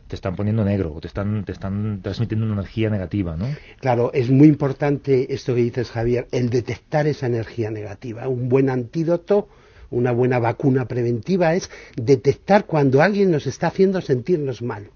te 0.08 0.16
están 0.16 0.36
poniendo 0.36 0.66
negro, 0.66 0.94
o 0.94 1.00
te 1.00 1.08
están, 1.08 1.46
te 1.46 1.54
están 1.54 2.02
transmitiendo 2.04 2.46
una 2.46 2.56
energía 2.56 2.90
negativa, 2.90 3.38
¿no? 3.38 3.48
Claro, 3.80 4.12
es 4.14 4.30
muy 4.30 4.48
importante 4.50 5.34
esto 5.34 5.56
que 5.56 5.62
dices, 5.62 5.90
Javier, 5.90 6.28
el 6.32 6.50
detectar 6.50 7.08
esa 7.08 7.28
energía 7.28 7.72
negativa. 7.72 8.28
Un 8.28 8.50
buen 8.50 8.70
antídoto, 8.70 9.48
una 9.92 10.12
buena 10.12 10.40
vacuna 10.40 10.88
preventiva 10.88 11.54
es 11.54 11.70
detectar 11.96 12.66
cuando 12.66 13.02
alguien 13.02 13.30
nos 13.30 13.46
está 13.46 13.68
haciendo 13.68 14.02
sentirnos 14.02 14.62
mal. 14.62 14.90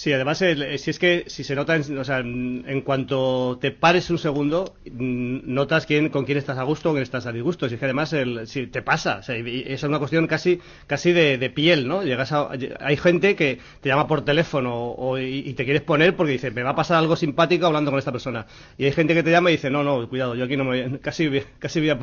Sí, 0.00 0.14
además, 0.14 0.40
el- 0.40 0.78
si 0.78 0.88
es 0.88 0.98
que 0.98 1.24
si 1.26 1.44
se 1.44 1.54
nota, 1.54 1.76
en, 1.76 1.98
o 1.98 2.04
sea, 2.04 2.20
en, 2.20 2.80
cuanto 2.86 3.58
te 3.60 3.70
pares 3.70 4.08
un 4.08 4.16
segundo, 4.16 4.72
mm, 4.90 5.40
notas 5.44 5.84
quién, 5.84 6.08
con 6.08 6.24
quién 6.24 6.38
estás 6.38 6.56
a 6.56 6.62
gusto 6.62 6.88
o 6.88 6.92
quién 6.92 7.02
estás 7.02 7.26
a 7.26 7.32
disgusto. 7.32 7.68
Si 7.68 7.74
es 7.74 7.78
que 7.78 7.84
además 7.84 8.14
el, 8.14 8.46
si 8.46 8.66
te 8.66 8.80
pasa, 8.80 9.18
o 9.18 9.22
sea, 9.22 9.36
y 9.36 9.62
es 9.66 9.82
una 9.82 9.98
cuestión 9.98 10.26
casi 10.26 10.58
casi 10.86 11.12
de, 11.12 11.50
piel, 11.50 11.86
¿no? 11.86 12.02
Llegas 12.02 12.32
a- 12.32 12.48
hay 12.80 12.96
gente 12.96 13.36
que 13.36 13.58
te 13.82 13.90
llama 13.90 14.06
por 14.06 14.24
teléfono 14.24 14.72
o, 14.74 15.18
y, 15.18 15.52
te 15.52 15.64
quieres 15.66 15.82
poner 15.82 16.16
porque 16.16 16.32
dice, 16.32 16.50
me 16.50 16.62
va 16.62 16.70
a 16.70 16.74
pasar 16.74 16.96
algo 16.96 17.14
simpático 17.14 17.66
hablando 17.66 17.90
con 17.90 17.98
esta 17.98 18.10
persona. 18.10 18.46
Y 18.78 18.86
hay 18.86 18.92
gente 18.92 19.12
que 19.12 19.22
te 19.22 19.30
llama 19.30 19.50
y 19.50 19.56
dice, 19.56 19.68
no, 19.68 19.84
no, 19.84 20.08
cuidado, 20.08 20.34
yo 20.34 20.46
aquí 20.46 20.56
no 20.56 20.64
me 20.64 20.82
voy, 20.82 20.98
casi, 21.02 21.28
casi 21.58 21.78
voy 21.78 21.90
a, 21.90 21.98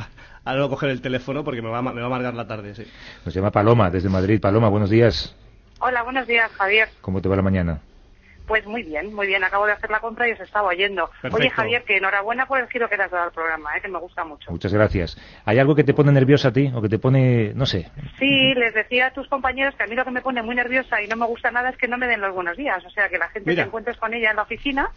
a 0.45 0.55
no 0.55 0.69
coger 0.69 0.91
el 0.91 1.01
teléfono 1.01 1.43
porque 1.43 1.63
me 1.63 1.69
va, 1.69 1.79
a 1.79 1.81
me 1.81 1.93
va 1.93 2.03
a 2.03 2.05
amargar 2.05 2.36
la 2.36 2.45
tarde, 2.45 2.75
sí. 2.75 2.83
Nos 3.25 3.33
llama 3.33 3.49
Paloma 3.49 3.89
desde 3.89 4.07
Madrid. 4.07 4.39
Paloma, 4.39 4.69
buenos 4.69 4.91
días. 4.91 5.36
Hola, 5.79 6.01
buenos 6.03 6.25
días, 6.27 6.51
Javier. 6.53 6.89
¿Cómo 7.01 7.21
te 7.21 7.29
va 7.29 7.35
la 7.35 7.43
mañana? 7.43 7.81
Pues 8.47 8.65
muy 8.65 8.81
bien, 8.81 9.13
muy 9.13 9.27
bien. 9.27 9.43
Acabo 9.43 9.65
de 9.65 9.73
hacer 9.73 9.89
la 9.91 9.99
compra 9.99 10.27
y 10.27 10.31
os 10.31 10.39
estaba 10.39 10.69
oyendo. 10.69 11.09
Perfecto. 11.21 11.37
Oye, 11.37 11.49
Javier, 11.49 11.83
que 11.83 11.97
enhorabuena 11.97 12.47
por 12.47 12.59
el 12.59 12.67
giro 12.69 12.87
que 12.87 12.95
le 12.95 13.03
has 13.03 13.11
dado 13.11 13.25
al 13.25 13.31
programa, 13.31 13.75
¿eh? 13.75 13.81
que 13.81 13.89
me 13.89 13.99
gusta 13.99 14.23
mucho. 14.23 14.49
Muchas 14.49 14.73
gracias. 14.73 15.17
¿Hay 15.43 15.59
algo 15.59 15.75
que 15.75 15.83
te 15.83 15.93
pone 15.93 16.13
nerviosa 16.13 16.47
a 16.47 16.53
ti 16.53 16.71
o 16.73 16.81
que 16.81 16.87
te 16.87 16.97
pone, 16.97 17.51
no 17.53 17.65
sé? 17.65 17.91
Sí, 18.17 18.53
les 18.55 18.73
decía 18.73 19.07
a 19.07 19.13
tus 19.13 19.27
compañeros 19.27 19.75
que 19.75 19.83
a 19.83 19.87
mí 19.87 19.95
lo 19.95 20.05
que 20.05 20.11
me 20.11 20.21
pone 20.21 20.41
muy 20.41 20.55
nerviosa 20.55 21.01
y 21.01 21.07
no 21.07 21.17
me 21.17 21.25
gusta 21.25 21.51
nada 21.51 21.69
es 21.69 21.77
que 21.77 21.89
no 21.89 21.97
me 21.97 22.07
den 22.07 22.21
los 22.21 22.33
buenos 22.33 22.55
días. 22.55 22.83
O 22.85 22.89
sea, 22.89 23.09
que 23.09 23.17
la 23.17 23.27
gente 23.27 23.49
Mira. 23.49 23.63
te 23.63 23.67
encuentres 23.67 23.97
con 23.97 24.13
ella 24.13 24.29
en 24.29 24.37
la 24.37 24.43
oficina 24.43 24.89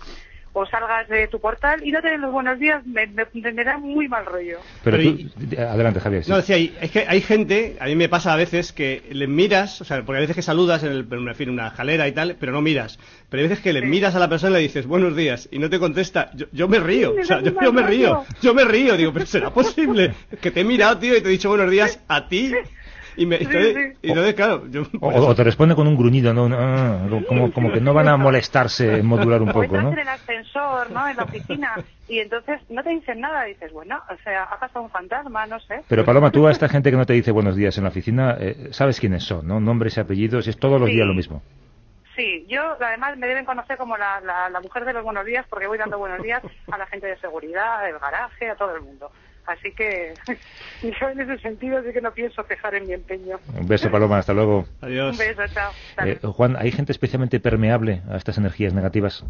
o 0.53 0.67
salgas 0.67 1.09
de 1.09 1.29
tu 1.29 1.41
portal 1.41 1.81
y 1.87 1.93
no 1.93 2.03
te 2.03 2.09
den 2.09 2.21
los 2.21 2.33
buenos 2.33 2.59
días, 2.59 2.85
me, 2.85 3.07
me- 3.07 3.27
me 3.53 3.65
da 3.65 3.79
muy 3.79 4.09
mal 4.09 4.27
rollo. 4.27 4.59
Pero, 4.83 4.99
tú, 5.01 5.17
adelante, 5.57 6.01
Javier. 6.01 6.25
sí. 6.25 6.31
No, 6.31 6.37
decía, 6.39 6.57
hay- 6.57 6.77
es 6.81 6.91
que 6.91 7.05
hay 7.07 7.21
gente, 7.21 7.77
a 7.81 7.87
mí 7.87 7.95
me 7.95 8.09
pasa 8.09 8.33
a 8.33 8.37
veces 8.37 8.73
que 8.73 9.03
le 9.13 9.27
miras, 9.29 9.81
o 9.81 9.85
sea, 9.85 10.03
porque 10.03 10.19
a 10.19 10.21
veces 10.23 10.35
que 10.37 10.43
saludas 10.43 10.83
en, 10.83 10.91
el, 10.93 11.07
en 11.11 11.35
fin, 11.37 11.51
una 11.51 11.71
jalera 11.71 12.09
y 12.09 12.13
tal, 12.13 12.37
pero 12.41 12.51
no 12.53 12.61
miras. 12.63 12.99
Pero 13.29 13.43
hay 13.43 13.49
veces 13.49 13.63
que 13.63 13.73
le 13.73 13.83
miras 13.83 14.15
a 14.17 14.19
la 14.19 14.29
persona 14.29 14.51
y 14.51 14.55
le 14.55 14.69
dices 14.69 14.87
buenos 14.87 15.15
días 15.17 15.49
y 15.53 15.59
no 15.61 15.71
te 15.71 15.79
contesta. 15.79 16.31
Yo, 16.35 16.47
yo 16.53 16.67
me 16.67 16.81
río, 16.81 17.15
Me 17.15 17.23
o 17.23 17.25
sea, 17.25 17.41
yo, 17.41 17.53
yo 17.61 17.73
me 17.73 17.83
río, 17.83 18.25
yo 18.43 18.53
me 18.55 18.65
río. 18.65 18.97
Digo, 18.97 19.13
pero 19.13 19.27
¿será 19.27 19.51
posible 19.51 20.13
que 20.41 20.51
te 20.51 20.61
he 20.61 20.65
mirado, 20.65 20.99
tío, 20.99 21.17
y 21.17 21.21
te 21.21 21.29
he 21.29 21.33
dicho 21.33 21.49
buenos 21.49 21.71
días 21.71 22.01
a 22.09 22.29
ti? 22.29 22.53
Y, 23.21 23.27
me, 23.27 23.37
y 23.37 23.45
entonces, 23.45 23.99
y 24.01 24.09
entonces, 24.09 24.35
claro, 24.35 24.67
yo... 24.71 24.83
O, 25.01 25.09
o 25.11 25.35
te 25.35 25.45
responde 25.45 25.75
con 25.75 25.87
un 25.87 25.95
gruñido, 25.97 26.33
¿no? 26.33 26.49
Ah, 26.57 27.07
como, 27.29 27.53
como 27.53 27.71
que 27.71 27.81
no 27.81 27.93
van 27.93 28.09
a 28.09 28.17
molestarse 28.17 28.99
en 29.01 29.07
modular 29.07 29.43
un 29.43 29.51
O 29.51 29.53
poco, 29.53 29.81
¿no? 29.81 29.93
en 29.93 29.99
el 29.99 30.09
ascensor, 30.09 30.91
¿no? 30.91 31.07
En 31.07 31.17
la 31.19 31.25
oficina 31.25 31.75
y 32.09 32.19
entonces 32.21 32.61
no 32.71 32.83
te 32.83 32.91
dicen 32.91 33.21
nada. 33.21 33.45
Dices, 33.45 33.71
bueno, 33.73 34.01
o 34.09 34.17
sea, 34.25 34.45
ha 34.45 34.59
pasado 34.59 34.85
un 34.85 34.91
fantasma, 34.91 35.47
no 35.47 35.61
sé. 35.61 35.83
Pero 35.87 36.05
Paloma, 36.05 36.31
tú 36.31 36.47
a 36.47 36.51
esta 36.51 36.69
gente 36.69 36.91
que 36.91 36.97
no 36.97 37.05
te 37.05 37.13
dice 37.13 37.31
buenos 37.31 37.57
días 37.57 37.77
en 37.77 37.85
la 37.85 37.91
oficina, 37.91 38.37
eh, 38.41 38.69
sabes 38.71 38.99
quiénes 38.99 39.23
son, 39.25 39.47
¿no? 39.47 39.61
Nombres 39.61 39.97
y 39.97 40.01
apellidos, 40.01 40.49
es 40.49 40.59
todos 40.59 40.81
los 40.81 40.89
Sí. 40.89 40.95
días 40.97 41.07
lo 41.07 41.15
mismo. 41.15 41.43
Sí, 42.17 42.45
yo 42.49 42.63
además 42.81 43.17
me 43.19 43.27
deben 43.27 43.45
conocer 43.45 43.77
como 43.77 43.97
la, 43.97 44.21
la, 44.23 44.49
la 44.51 44.61
mujer 44.61 44.85
de 44.85 44.93
los 44.93 45.05
buenos 45.05 45.25
días 45.25 45.47
porque 45.49 45.67
voy 45.67 45.79
dando 45.79 45.99
buenos 45.99 46.23
días 46.23 46.43
a 46.73 46.77
la 46.79 46.87
gente 46.87 47.07
de 47.07 47.17
seguridad, 47.19 47.85
del 47.85 47.99
garaje, 47.99 48.51
a 48.51 48.57
todo 48.57 48.75
el 48.75 48.83
mundo. 48.83 49.11
Así 49.51 49.73
que 49.73 50.15
yo 50.83 51.09
en 51.09 51.21
ese 51.21 51.39
sentido 51.43 51.83
sí 51.83 51.93
que 51.93 52.01
no 52.01 52.13
pienso 52.13 52.45
cejar 52.45 52.77
en 52.77 52.87
mi 52.87 52.93
empeño. 52.93 53.41
Un 53.59 53.67
beso, 53.67 53.91
Paloma, 53.91 54.19
hasta 54.19 54.33
luego. 54.33 54.65
Un 54.81 55.17
beso, 55.17 55.43
chao. 55.53 55.73
Hasta 55.97 56.09
Eh, 56.09 56.21
Juan, 56.23 56.57
¿hay 56.57 56.71
gente 56.71 56.93
especialmente 56.93 57.41
permeable 57.41 58.03
a 58.09 58.17
estas 58.17 58.39
energías 58.39 58.73
negativas? 58.75 59.25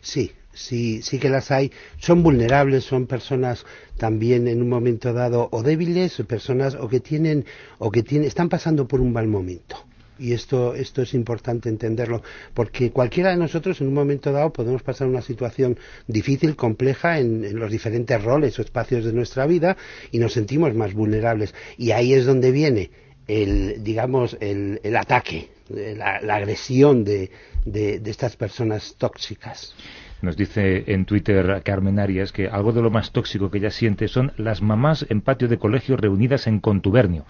Sí, 0.00 0.34
sí, 0.52 1.02
sí 1.02 1.20
que 1.20 1.28
las 1.28 1.52
hay. 1.52 1.72
Son 1.98 2.24
vulnerables, 2.24 2.82
son 2.82 3.06
personas 3.06 3.64
también 3.96 4.48
en 4.48 4.60
un 4.60 4.68
momento 4.68 5.12
dado 5.12 5.48
o 5.52 5.62
débiles, 5.62 6.18
o 6.18 6.26
personas 6.26 6.74
o 6.74 6.88
que 6.88 6.98
tienen 6.98 7.44
o 7.78 7.92
que 7.92 8.02
tienen, 8.02 8.26
están 8.26 8.48
pasando 8.48 8.88
por 8.88 9.00
un 9.00 9.12
mal 9.12 9.28
momento. 9.28 9.76
Y 10.20 10.32
esto, 10.32 10.74
esto 10.74 11.02
es 11.02 11.14
importante 11.14 11.68
entenderlo, 11.68 12.22
porque 12.54 12.90
cualquiera 12.90 13.30
de 13.30 13.36
nosotros 13.36 13.80
en 13.80 13.88
un 13.88 13.94
momento 13.94 14.30
dado 14.32 14.52
podemos 14.52 14.82
pasar 14.82 15.08
una 15.08 15.22
situación 15.22 15.78
difícil, 16.06 16.56
compleja 16.56 17.18
en, 17.18 17.44
en 17.44 17.58
los 17.58 17.70
diferentes 17.70 18.22
roles 18.22 18.58
o 18.58 18.62
espacios 18.62 19.04
de 19.04 19.12
nuestra 19.12 19.46
vida 19.46 19.76
y 20.12 20.18
nos 20.18 20.34
sentimos 20.34 20.74
más 20.74 20.92
vulnerables. 20.92 21.54
Y 21.78 21.92
ahí 21.92 22.12
es 22.12 22.26
donde 22.26 22.50
viene 22.50 22.90
el, 23.26 23.82
digamos, 23.82 24.36
el, 24.40 24.80
el 24.82 24.96
ataque, 24.96 25.50
eh, 25.74 25.94
la, 25.96 26.34
agresión 26.34 27.04
de, 27.04 27.30
de, 27.64 28.00
de 28.00 28.10
estas 28.10 28.36
personas 28.36 28.96
tóxicas. 28.98 29.74
Nos 30.22 30.36
dice 30.36 30.84
en 30.86 31.06
Twitter 31.06 31.62
Carmen 31.64 31.98
Arias 31.98 32.32
que 32.32 32.48
algo 32.48 32.72
de 32.72 32.82
lo 32.82 32.90
más 32.90 33.12
tóxico 33.12 33.50
que 33.50 33.58
ella 33.58 33.70
siente 33.70 34.08
son 34.08 34.32
las 34.36 34.60
mamás 34.60 35.06
en 35.08 35.22
patio 35.22 35.48
de 35.48 35.58
colegio 35.58 35.96
reunidas 35.96 36.46
en 36.46 36.60
contubernio. 36.60 37.24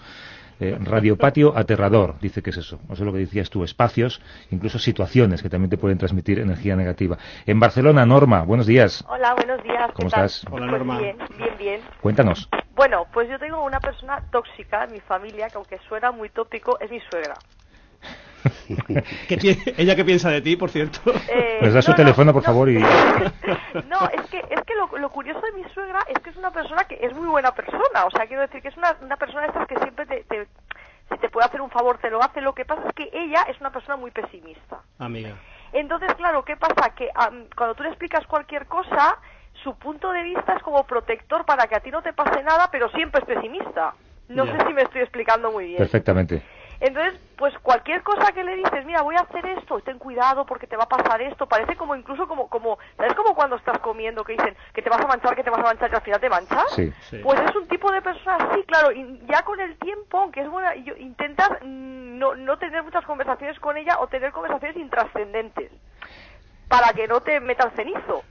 Eh, 0.61 0.77
radiopatio 0.79 1.57
aterrador, 1.57 2.18
dice 2.20 2.42
que 2.42 2.51
es 2.51 2.59
eso. 2.59 2.81
O 2.88 2.94
sea, 2.94 3.07
lo 3.07 3.12
que 3.12 3.18
decías 3.18 3.49
tú, 3.49 3.64
espacios, 3.64 4.20
incluso 4.51 4.79
situaciones 4.79 5.42
que 5.42 5.49
también 5.49 5.70
te 5.70 5.79
pueden 5.79 5.96
transmitir 5.96 6.38
energía 6.38 6.77
negativa. 6.77 7.16
En 7.46 7.59
Barcelona, 7.59 8.05
Norma, 8.05 8.42
buenos 8.42 8.66
días. 8.66 9.03
Hola, 9.09 9.35
buenos 9.35 9.62
días. 9.62 9.90
¿Cómo 9.94 10.09
¿qué 10.09 10.16
tal? 10.16 10.27
estás? 10.27 10.44
Pues 10.51 10.62
Bien, 11.01 11.16
bien, 11.38 11.55
bien. 11.59 11.81
Cuéntanos. 12.03 12.49
Bueno, 12.75 13.07
pues 13.12 13.29
yo 13.29 13.38
tengo 13.38 13.64
una 13.64 13.81
persona 13.81 14.23
tóxica 14.31 14.85
en 14.85 14.92
mi 14.92 15.01
familia 15.01 15.49
que 15.49 15.57
aunque 15.57 15.79
suena 15.88 16.12
muy 16.12 16.29
tópico, 16.29 16.79
es 16.81 16.90
mi 16.90 17.01
suegra. 17.01 17.35
¿Qué 19.29 19.37
pi- 19.37 19.62
¿Ella 19.76 19.94
qué 19.96 20.05
piensa 20.05 20.31
de 20.31 20.40
ti, 20.40 20.57
por 20.57 20.70
cierto? 20.70 20.98
Eh, 21.29 21.59
Nos 21.62 21.74
da 21.74 21.83
su 21.83 21.90
no, 21.90 21.96
no, 21.96 22.03
teléfono, 22.03 22.33
por 22.33 22.42
favor, 22.42 22.68
y... 22.70 22.79
No, 23.88 23.98
es 24.12 24.22
que, 24.31 24.38
es 24.38 24.62
que 24.66 24.74
lo, 24.74 24.96
lo 24.98 25.11
curioso 25.11 25.40
de 25.40 25.53
mi 25.53 25.68
suegra 25.70 26.00
es 26.09 26.18
que 26.20 26.31
es 26.31 26.37
una 26.37 26.50
persona 26.50 26.85
que 26.85 26.98
es 27.00 27.12
muy 27.14 27.29
buena 27.29 27.53
persona. 27.53 28.05
O 28.07 28.11
sea, 28.11 28.26
quiero 28.26 28.42
decir 28.42 28.62
que 28.62 28.68
es 28.68 28.76
una, 28.76 28.96
una 29.03 29.16
persona 29.16 29.42
de 29.42 29.46
estas 29.48 29.66
que 29.66 29.76
siempre 29.76 30.07
te, 30.07 30.24
te- 30.24 30.48
si 31.11 31.18
te 31.18 31.29
puede 31.29 31.46
hacer 31.46 31.61
un 31.61 31.70
favor, 31.70 31.98
te 31.98 32.11
lo 32.11 32.22
hace. 32.22 32.40
Lo 32.40 32.55
que 32.55 32.64
pasa 32.64 32.83
es 32.88 32.94
que 32.94 33.11
ella 33.12 33.42
es 33.48 33.61
una 33.61 33.70
persona 33.70 33.96
muy 33.96 34.11
pesimista. 34.11 34.81
Amiga. 34.98 35.35
Entonces, 35.72 36.14
claro, 36.14 36.44
¿qué 36.44 36.57
pasa? 36.57 36.94
Que 36.94 37.11
am, 37.14 37.46
cuando 37.57 37.74
tú 37.74 37.83
le 37.83 37.90
explicas 37.90 38.26
cualquier 38.26 38.66
cosa, 38.66 39.18
su 39.62 39.76
punto 39.76 40.11
de 40.12 40.22
vista 40.22 40.55
es 40.55 40.62
como 40.62 40.85
protector 40.85 41.44
para 41.44 41.66
que 41.66 41.74
a 41.76 41.81
ti 41.81 41.90
no 41.90 42.03
te 42.03 42.12
pase 42.12 42.42
nada, 42.42 42.68
pero 42.72 42.88
siempre 42.90 43.20
es 43.20 43.26
pesimista. 43.26 43.94
No 44.29 44.46
Ya. 44.46 44.53
sé 44.59 44.66
si 44.68 44.72
me 44.72 44.83
estoy 44.83 45.00
explicando 45.03 45.50
muy 45.50 45.64
bien. 45.66 45.79
Perfectamente. 45.79 46.42
Entonces, 46.81 47.21
pues 47.37 47.53
cualquier 47.59 48.03
cosa 48.03 48.33
que 48.33 48.43
le 48.43 48.57
dices, 48.57 48.85
mira, 48.87 49.03
voy 49.03 49.14
a 49.14 49.21
hacer 49.21 49.45
esto, 49.47 49.81
ten 49.81 49.99
cuidado 49.99 50.47
porque 50.47 50.66
te 50.66 50.77
va 50.77 50.85
a 50.85 50.88
pasar 50.88 51.21
esto, 51.21 51.47
parece 51.47 51.77
como 51.77 51.95
incluso 51.95 52.27
como, 52.27 52.49
como, 52.49 52.79
¿sabes? 52.97 53.14
Como 53.14 53.35
cuando 53.35 53.57
estás 53.57 53.79
comiendo 53.81 54.25
que 54.25 54.33
dicen 54.33 54.57
que 54.73 54.81
te 54.81 54.88
vas 54.88 55.01
a 55.01 55.07
manchar, 55.07 55.37
que 55.37 55.45
te 55.45 55.51
vas 55.51 55.61
a 55.61 55.64
manchar 55.64 55.90
y 55.90 55.95
al 55.95 56.03
final 56.03 56.21
te 56.21 56.31
manchas. 56.31 56.64
Sí. 56.71 56.93
Pues 57.23 57.40
es 57.40 57.55
un 57.55 57.69
tipo 57.69 57.93
de 57.93 58.01
persona 58.01 58.37
así, 58.37 58.62
claro, 58.64 58.93
y 58.93 59.21
ya 59.27 59.43
con 59.43 59.61
el 59.61 59.79
tiempo, 59.79 60.19
aunque 60.19 60.40
es 60.40 60.49
buena, 60.49 60.75
yo, 60.77 60.97
intentas 60.97 61.51
mm, 61.62 62.19
no, 62.19 62.35
no 62.35 62.59
tener 62.59 62.83
muchas 62.83 63.05
conversaciones 63.05 63.59
con 63.61 63.77
ella 63.77 63.99
o 64.01 64.07
tener 64.07 64.33
conversaciones 64.33 64.77
intrascendentes 64.77 65.71
para 66.70 66.92
que 66.92 67.09
no 67.09 67.20
te 67.20 67.40
metas 67.40 67.74
cenizo. 67.74 68.22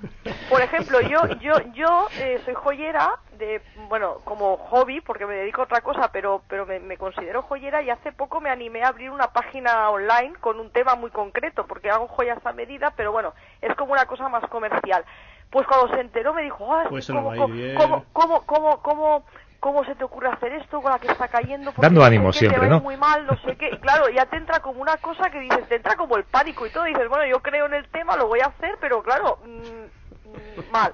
Por 0.50 0.62
ejemplo, 0.62 1.02
yo 1.02 1.28
yo 1.42 1.56
yo 1.74 2.08
eh, 2.18 2.40
soy 2.46 2.54
joyera 2.54 3.20
de 3.38 3.62
bueno 3.90 4.20
como 4.24 4.56
hobby 4.56 5.02
porque 5.02 5.26
me 5.26 5.36
dedico 5.36 5.62
a 5.62 5.66
otra 5.66 5.82
cosa, 5.82 6.10
pero 6.14 6.42
pero 6.48 6.66
me, 6.66 6.80
me 6.80 6.98
considero 6.98 7.42
joyera 7.42 7.82
y 7.82 7.90
hace 7.90 8.14
poco 8.14 8.40
me 8.40 8.50
animé 8.50 8.82
a 8.84 8.88
abrir 8.88 9.12
una 9.12 9.34
página 9.34 9.90
online 9.90 10.36
con 10.40 10.58
un 10.58 10.72
tema 10.72 10.96
muy 10.96 11.12
concreto 11.12 11.68
porque 11.68 11.90
hago 11.90 12.08
joyas 12.08 12.40
a 12.46 12.54
medida, 12.54 12.94
pero 12.96 13.12
bueno 13.12 13.34
es 13.62 13.76
como 13.76 13.92
una 13.92 14.06
cosa 14.06 14.30
más 14.30 14.48
comercial. 14.50 15.04
Pues 15.50 15.68
cuando 15.68 15.94
se 15.94 16.00
enteró 16.00 16.34
me 16.34 16.44
dijo, 16.44 16.74
ah, 16.74 16.86
Pues 16.90 17.06
eso 17.06 17.14
no 17.16 17.24
¿cómo, 17.24 17.50
cómo, 17.76 18.06
cómo, 18.14 18.46
cómo, 18.46 18.82
cómo, 18.82 19.26
cómo, 19.60 19.84
se 19.86 19.96
te 19.96 20.04
ocurre 20.04 20.30
hacer 20.30 20.54
esto 20.54 20.82
con 20.82 20.92
la 20.92 21.00
que 21.00 21.08
está 21.08 21.28
cayendo? 21.28 21.72
Porque 21.72 21.86
Dando 21.86 22.04
ánimo 22.04 22.32
siempre, 22.34 22.62
te 22.62 22.68
¿no? 22.68 22.80
muy 22.80 22.98
mal, 22.98 23.26
no 23.26 23.38
sé 23.42 23.56
qué. 23.58 23.70
Y 23.72 23.78
claro, 23.78 24.10
ya 24.10 24.26
te 24.26 24.38
entra 24.38 24.60
como 24.60 24.82
una 24.82 24.98
cosa 24.98 25.30
que 25.30 25.40
dices, 25.40 25.68
te 25.68 25.76
entra 25.76 25.96
como 25.96 26.18
el 26.18 26.24
pánico 26.24 26.66
y 26.66 26.70
todo. 26.70 26.88
Y 26.88 26.94
dices, 26.94 27.10
bueno, 27.10 27.26
yo 27.26 27.42
creo 27.42 27.66
en 27.66 27.74
el 27.74 27.88
tema, 27.90 28.16
lo 28.16 28.28
voy 28.28 28.40
a 28.40 28.48
hacer, 28.48 28.78
pero 28.80 29.02
claro, 29.04 29.40
mm, 29.46 29.50
mm, 29.50 29.90
mal. 30.72 30.94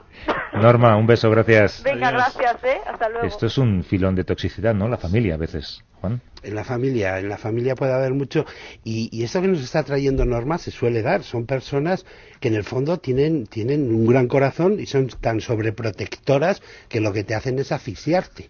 Norma, 0.54 0.96
un 0.96 1.08
beso, 1.08 1.30
gracias. 1.30 1.84
Venga, 1.84 2.12
gracias, 2.12 2.64
¿eh? 2.64 2.80
Hasta 2.86 3.10
luego. 3.10 3.28
Esto 3.28 3.46
es 3.46 3.58
un 3.58 3.84
filón 3.84 4.16
de 4.16 4.24
toxicidad, 4.24 4.74
¿no? 4.74 4.88
La 4.88 4.98
familia 4.98 5.36
a 5.36 5.38
veces, 5.38 5.84
Juan. 6.02 6.22
En 6.44 6.56
la 6.56 6.64
familia, 6.64 7.20
en 7.20 7.30
la 7.30 7.38
familia 7.38 7.76
puede 7.76 7.94
haber 7.94 8.14
mucho 8.14 8.46
y, 8.84 9.10
y 9.12 9.24
esto 9.24 9.42
que 9.42 9.48
nos 9.48 9.62
está 9.62 9.84
trayendo 9.84 10.26
Norma 10.26 10.58
se 10.58 10.72
suele 10.72 11.02
dar. 11.02 11.24
Son 11.24 11.46
personas 11.46 12.06
que 12.40 12.50
en 12.50 12.56
el 12.56 12.64
fondo 12.64 13.00
tienen, 13.00 13.48
tienen 13.48 13.94
un 13.94 14.06
gran 14.06 14.28
corazón 14.28 14.80
y 14.80 14.86
son 14.86 15.08
tan 15.08 15.42
sobreprotectoras 15.42 16.62
que 16.88 17.02
lo 17.02 17.14
que 17.14 17.24
te 17.24 17.36
hacen 17.36 17.58
es 17.60 17.72
asfixiarte. 17.72 18.50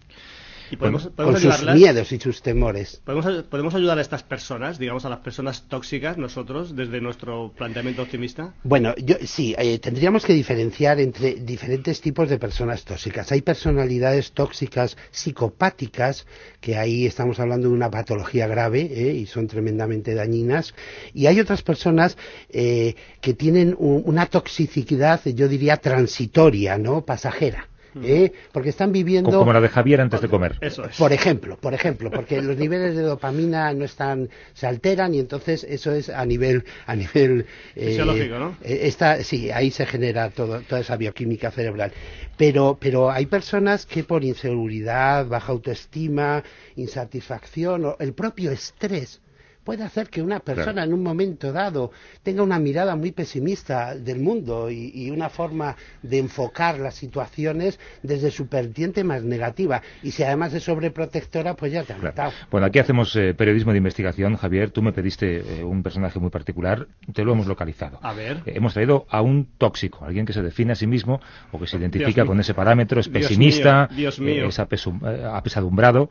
Y 0.70 0.76
podemos, 0.76 1.04
con 1.04 1.12
podemos 1.12 1.40
sus 1.40 1.52
ayudarlas. 1.54 1.76
miedos 1.76 2.12
y 2.12 2.18
sus 2.18 2.42
temores. 2.42 3.00
¿Podemos, 3.04 3.44
podemos 3.44 3.74
ayudar 3.74 3.98
a 3.98 4.00
estas 4.00 4.22
personas, 4.22 4.78
digamos 4.78 5.04
a 5.04 5.08
las 5.08 5.20
personas 5.20 5.64
tóxicas, 5.68 6.18
nosotros, 6.18 6.74
desde 6.74 7.00
nuestro 7.00 7.52
planteamiento 7.56 8.02
optimista? 8.02 8.54
Bueno, 8.64 8.94
yo 8.96 9.16
sí, 9.24 9.54
eh, 9.58 9.78
tendríamos 9.78 10.24
que 10.24 10.32
diferenciar 10.32 10.98
entre 11.00 11.34
diferentes 11.34 12.00
tipos 12.00 12.28
de 12.28 12.38
personas 12.38 12.84
tóxicas. 12.84 13.30
Hay 13.32 13.42
personalidades 13.42 14.32
tóxicas 14.32 14.96
psicopáticas, 15.10 16.26
que 16.60 16.76
ahí 16.76 17.06
estamos 17.06 17.38
hablando 17.38 17.68
de 17.68 17.74
una 17.74 17.90
patología 17.90 18.46
grave 18.46 18.80
eh, 18.90 19.14
y 19.14 19.26
son 19.26 19.46
tremendamente 19.46 20.14
dañinas. 20.14 20.74
Y 21.14 21.26
hay 21.26 21.38
otras 21.40 21.62
personas 21.62 22.16
eh, 22.48 22.94
que 23.20 23.34
tienen 23.34 23.76
un- 23.78 24.02
una 24.04 24.26
toxicidad, 24.26 25.20
yo 25.24 25.48
diría, 25.48 25.76
transitoria, 25.76 26.78
¿no? 26.78 27.04
Pasajera. 27.04 27.68
¿Eh? 28.02 28.32
Porque 28.52 28.70
están 28.70 28.92
viviendo... 28.92 29.30
Co- 29.30 29.38
Como 29.38 29.52
la 29.52 29.60
de 29.60 29.68
Javier 29.68 30.00
antes 30.00 30.20
de 30.20 30.28
comer. 30.28 30.58
Por 30.98 31.12
ejemplo, 31.12 31.56
por 31.56 31.74
ejemplo, 31.74 32.10
porque 32.10 32.42
los 32.42 32.56
niveles 32.56 32.96
de 32.96 33.02
dopamina 33.02 33.72
no 33.72 33.84
están, 33.84 34.28
se 34.54 34.66
alteran 34.66 35.14
y 35.14 35.18
entonces 35.20 35.64
eso 35.68 35.92
es 35.92 36.08
a 36.08 36.24
nivel, 36.26 36.64
a 36.86 36.94
nivel 36.96 37.46
eh, 37.74 37.86
Fisiológico, 37.88 38.38
¿no? 38.38 38.56
eh, 38.62 38.80
está, 38.82 39.22
sí, 39.22 39.50
ahí 39.50 39.70
se 39.70 39.86
genera 39.86 40.30
todo, 40.30 40.60
toda 40.62 40.80
esa 40.80 40.96
bioquímica 40.96 41.50
cerebral. 41.50 41.92
Pero, 42.36 42.76
pero 42.80 43.10
hay 43.10 43.26
personas 43.26 43.86
que 43.86 44.04
por 44.04 44.24
inseguridad, 44.24 45.26
baja 45.26 45.52
autoestima, 45.52 46.42
insatisfacción 46.76 47.84
o 47.84 47.96
el 47.98 48.12
propio 48.12 48.50
estrés 48.50 49.20
puede 49.66 49.82
hacer 49.84 50.08
que 50.08 50.22
una 50.22 50.40
persona 50.40 50.72
Claro. 50.72 50.88
en 50.88 50.94
un 50.94 51.02
momento 51.02 51.52
dado 51.52 51.90
tenga 52.22 52.42
una 52.42 52.58
mirada 52.58 52.96
muy 52.96 53.10
pesimista 53.12 53.94
del 53.96 54.20
mundo 54.20 54.70
y, 54.70 54.90
y 54.94 55.10
una 55.10 55.28
forma 55.28 55.76
de 56.02 56.18
enfocar 56.18 56.78
las 56.78 56.94
situaciones 56.94 57.78
desde 58.02 58.30
su 58.30 58.46
vertiente 58.48 59.04
más 59.04 59.22
negativa. 59.24 59.82
Y 60.02 60.12
si 60.12 60.22
además 60.22 60.54
es 60.54 60.62
sobreprotectora, 60.62 61.54
pues 61.54 61.72
ya 61.72 61.82
te 61.82 61.92
han 61.92 62.00
matado. 62.02 62.32
Bueno, 62.50 62.66
aquí 62.66 62.78
hacemos 62.78 63.14
eh, 63.16 63.34
periodismo 63.34 63.72
de 63.72 63.78
investigación. 63.78 64.36
Javier, 64.36 64.70
tú 64.70 64.80
me 64.82 64.92
pediste 64.92 65.40
eh, 65.60 65.64
un 65.64 65.82
personaje 65.82 66.18
muy 66.20 66.30
particular. 66.30 66.86
Te 67.12 67.24
lo 67.24 67.32
hemos 67.32 67.46
localizado. 67.46 67.98
A 68.02 68.12
ver. 68.14 68.42
Eh, 68.46 68.52
hemos 68.54 68.72
traído 68.72 69.04
a 69.10 69.20
un 69.20 69.48
tóxico, 69.58 70.04
alguien 70.04 70.24
que 70.26 70.32
se 70.32 70.42
define 70.42 70.72
a 70.72 70.76
sí 70.76 70.86
mismo 70.86 71.20
o 71.52 71.58
que 71.58 71.66
se 71.66 71.76
identifica 71.76 72.24
con 72.24 72.38
ese 72.40 72.54
parámetro, 72.54 73.00
es 73.00 73.10
Dios 73.12 73.26
pesimista, 73.26 73.88
mío, 73.90 73.96
Dios 73.98 74.20
mío. 74.20 74.44
eh, 74.44 74.48
es 74.48 74.58
apesu- 74.60 75.00
eh, 75.04 75.24
apesadumbrado. 75.30 76.08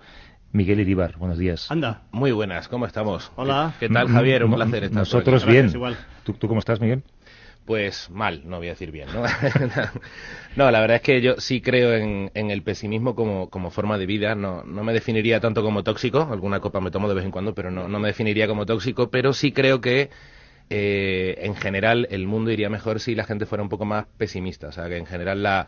Miguel 0.55 0.79
Iribar, 0.79 1.17
buenos 1.17 1.37
días. 1.37 1.69
Anda. 1.69 2.03
Muy 2.13 2.31
buenas, 2.31 2.69
¿cómo 2.69 2.85
estamos? 2.85 3.29
Hola. 3.35 3.73
¿Qué 3.77 3.89
tal, 3.89 4.07
Javier? 4.07 4.45
Un 4.45 4.51
No- 4.51 4.55
placer 4.55 4.85
estar 4.85 4.99
Nosotros 5.01 5.43
por 5.43 5.51
aquí. 5.51 5.59
bien. 5.67 5.97
¿Tú, 6.23 6.31
tú 6.31 6.47
cómo 6.47 6.59
estás, 6.59 6.79
Miguel? 6.79 7.03
Pues 7.65 8.09
mal, 8.09 8.41
no 8.45 8.59
voy 8.59 8.67
a 8.67 8.69
decir 8.69 8.89
bien, 8.89 9.09
¿no? 9.13 9.23
no, 10.55 10.71
la 10.71 10.79
verdad 10.79 10.95
es 10.95 11.01
que 11.01 11.19
yo 11.19 11.35
sí 11.39 11.59
creo 11.59 11.93
en, 11.95 12.31
en 12.33 12.51
el 12.51 12.61
pesimismo 12.63 13.15
como, 13.15 13.49
como 13.49 13.69
forma 13.69 13.97
de 13.97 14.05
vida. 14.05 14.33
No, 14.33 14.63
no 14.63 14.81
me 14.85 14.93
definiría 14.93 15.41
tanto 15.41 15.61
como 15.61 15.83
tóxico, 15.83 16.25
alguna 16.31 16.61
copa 16.61 16.79
me 16.79 16.89
tomo 16.89 17.09
de 17.09 17.15
vez 17.15 17.25
en 17.25 17.31
cuando, 17.31 17.53
pero 17.53 17.69
no, 17.69 17.89
no 17.89 17.99
me 17.99 18.07
definiría 18.07 18.47
como 18.47 18.65
tóxico, 18.65 19.09
pero 19.11 19.33
sí 19.33 19.51
creo 19.51 19.81
que 19.81 20.09
eh, 20.69 21.35
en 21.41 21.55
general 21.57 22.07
el 22.11 22.27
mundo 22.27 22.49
iría 22.49 22.69
mejor 22.69 23.01
si 23.01 23.13
la 23.13 23.25
gente 23.25 23.45
fuera 23.45 23.61
un 23.61 23.69
poco 23.69 23.83
más 23.83 24.05
pesimista. 24.17 24.67
O 24.69 24.71
sea, 24.71 24.87
que 24.87 24.95
en 24.95 25.05
general 25.05 25.43
la, 25.43 25.67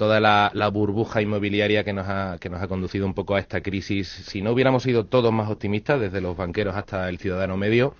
toda 0.00 0.18
la, 0.18 0.68
burbuja 0.70 1.20
inmobiliaria 1.20 1.84
que 1.84 1.92
nos, 1.92 2.08
ha, 2.08 2.38
que 2.40 2.48
nos 2.48 2.62
ha 2.62 2.68
conducido 2.68 3.04
un 3.04 3.12
poco 3.12 3.34
a 3.34 3.38
esta 3.38 3.60
crisis, 3.60 4.08
si 4.08 4.40
no 4.40 4.52
hubiéramos 4.52 4.84
sido 4.84 5.04
todos 5.04 5.30
más 5.30 5.50
optimistas, 5.50 6.00
desde 6.00 6.22
los 6.22 6.38
banqueros 6.38 6.74
hasta 6.74 7.06
el 7.10 7.18
ciudadano 7.18 7.58
medio, 7.58 7.94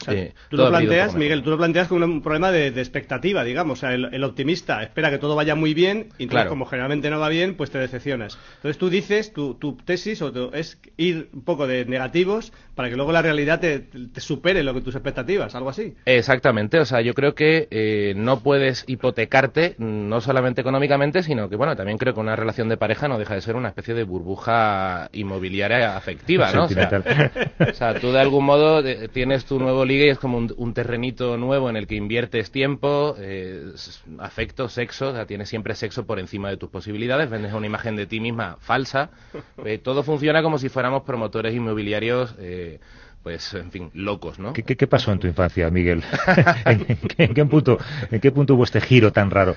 O 0.00 0.04
sea, 0.04 0.14
Sí, 0.14 0.32
tú 0.50 0.56
lo 0.56 0.68
planteas. 0.68 1.14
Miguel, 1.14 1.42
tú 1.42 1.50
lo 1.50 1.56
planteas 1.56 1.88
como 1.88 2.04
un 2.04 2.20
problema 2.20 2.50
de, 2.50 2.70
de 2.72 2.80
expectativa, 2.80 3.44
digamos. 3.44 3.78
O 3.78 3.80
sea, 3.80 3.94
el, 3.94 4.12
el 4.12 4.24
optimista 4.24 4.82
espera 4.82 5.10
que 5.10 5.18
todo 5.18 5.34
vaya 5.36 5.54
muy 5.54 5.72
bien 5.72 6.08
y 6.18 6.24
entonces, 6.24 6.28
Claro. 6.30 6.50
como 6.50 6.66
generalmente 6.66 7.08
no 7.10 7.20
va 7.20 7.28
bien, 7.28 7.54
pues 7.56 7.70
te 7.70 7.78
decepcionas. 7.78 8.36
Entonces 8.56 8.76
tú 8.78 8.90
dices, 8.90 9.32
tu, 9.32 9.54
tu 9.54 9.76
tesis 9.76 10.20
o 10.20 10.32
tu- 10.32 10.50
es 10.52 10.78
ir 10.96 11.28
un 11.32 11.42
poco 11.44 11.66
de 11.66 11.84
negativos 11.86 12.52
para 12.74 12.90
que 12.90 12.96
luego 12.96 13.12
la 13.12 13.22
realidad 13.22 13.60
te, 13.60 13.78
te 13.80 14.20
supere 14.20 14.62
lo 14.64 14.74
que 14.74 14.80
tus 14.80 14.94
expectativas, 14.96 15.54
algo 15.54 15.70
así. 15.70 15.94
Exactamente, 16.06 16.80
o 16.80 16.84
sea, 16.84 17.00
yo 17.00 17.14
creo 17.14 17.34
que 17.36 17.68
eh, 17.70 18.14
no 18.16 18.40
puedes 18.40 18.84
hipotecarte 18.88 19.76
mm, 19.78 20.08
no 20.08 20.20
solamente 20.20 20.60
económicamente, 20.60 21.22
sino 21.22 21.48
que, 21.48 21.56
bueno, 21.56 21.76
también 21.76 21.98
creo 21.98 22.14
que 22.14 22.20
una 22.20 22.34
relación 22.36 22.68
de 22.68 22.76
pareja 22.76 23.06
no 23.08 23.18
deja 23.18 23.34
de 23.34 23.40
ser 23.42 23.54
una 23.56 23.68
especie 23.68 23.94
de 23.94 24.02
burbuja 24.04 25.08
inmobiliaria 25.12 25.96
afectiva, 25.96 26.50
¿no? 26.52 26.64
O 26.64 26.68
sea, 26.68 26.90
o 27.70 27.74
sea, 27.74 27.94
tú 28.00 28.10
de 28.12 28.20
algún 28.20 28.44
modo 28.44 28.82
de- 28.82 29.08
tienes 29.08 29.44
tu 29.44 29.58
nuevo 29.58 29.83
ligue 29.84 30.06
y 30.06 30.10
es 30.10 30.18
como 30.18 30.38
un, 30.38 30.52
un 30.56 30.74
terrenito 30.74 31.36
nuevo 31.36 31.70
en 31.70 31.76
el 31.76 31.86
que 31.86 31.94
inviertes 31.94 32.50
tiempo, 32.50 33.14
eh, 33.18 33.72
afecto, 34.18 34.68
sexo, 34.68 35.08
o 35.08 35.12
sea, 35.12 35.26
tienes 35.26 35.48
siempre 35.48 35.74
sexo 35.74 36.06
por 36.06 36.18
encima 36.18 36.48
de 36.50 36.56
tus 36.56 36.70
posibilidades, 36.70 37.30
vendes 37.30 37.52
una 37.52 37.66
imagen 37.66 37.96
de 37.96 38.06
ti 38.06 38.20
misma 38.20 38.56
falsa, 38.60 39.10
eh, 39.64 39.78
todo 39.78 40.02
funciona 40.02 40.42
como 40.42 40.58
si 40.58 40.68
fuéramos 40.68 41.02
promotores 41.02 41.54
inmobiliarios, 41.54 42.34
eh, 42.38 42.80
pues, 43.24 43.54
en 43.54 43.70
fin, 43.70 43.90
locos, 43.94 44.38
¿no? 44.38 44.52
¿Qué, 44.52 44.62
qué, 44.62 44.76
qué 44.76 44.86
pasó 44.86 45.10
en 45.10 45.18
tu 45.18 45.26
infancia, 45.26 45.70
Miguel? 45.70 46.04
¿En, 46.66 46.84
qué, 46.84 47.24
en 47.24 47.32
qué 47.32 47.44
punto, 47.46 47.78
¿En 48.10 48.20
qué 48.20 48.30
punto 48.30 48.54
hubo 48.54 48.64
este 48.64 48.82
giro 48.82 49.12
tan 49.12 49.30
raro? 49.30 49.56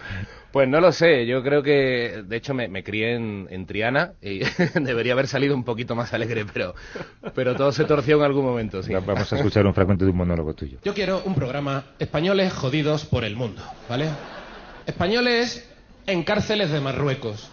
Pues 0.54 0.70
no 0.70 0.80
lo 0.80 0.94
sé, 0.94 1.28
yo 1.28 1.44
creo 1.44 1.62
que 1.62 2.24
de 2.26 2.38
hecho 2.38 2.54
me, 2.54 2.70
me 2.70 2.82
crié 2.82 3.16
en, 3.16 3.46
en 3.52 3.66
Triana 3.66 4.14
y 4.22 4.40
debería 4.80 5.12
haber 5.12 5.28
salido 5.28 5.54
un 5.54 5.66
poquito 5.66 5.96
más 5.96 6.14
alegre, 6.14 6.46
pero, 6.52 6.76
pero 7.36 7.56
todo 7.56 7.74
se 7.74 7.84
torció 7.84 8.16
en 8.18 8.24
algún 8.24 8.46
momento, 8.46 8.82
sí. 8.82 8.94
Vamos 8.94 9.34
a 9.34 9.36
escuchar 9.36 9.68
un 9.68 9.74
fragmento 9.74 10.06
de 10.06 10.12
un 10.12 10.18
monólogo 10.18 10.54
tuyo. 10.54 10.80
Yo 10.86 10.94
quiero 10.94 11.22
un 11.26 11.36
programa 11.36 11.84
Españoles 12.00 12.54
jodidos 12.54 13.04
por 13.04 13.26
el 13.26 13.36
mundo, 13.36 13.62
¿vale? 13.90 14.08
Españoles 14.86 15.70
en 16.06 16.24
cárceles 16.24 16.72
de 16.72 16.80
Marruecos. 16.80 17.52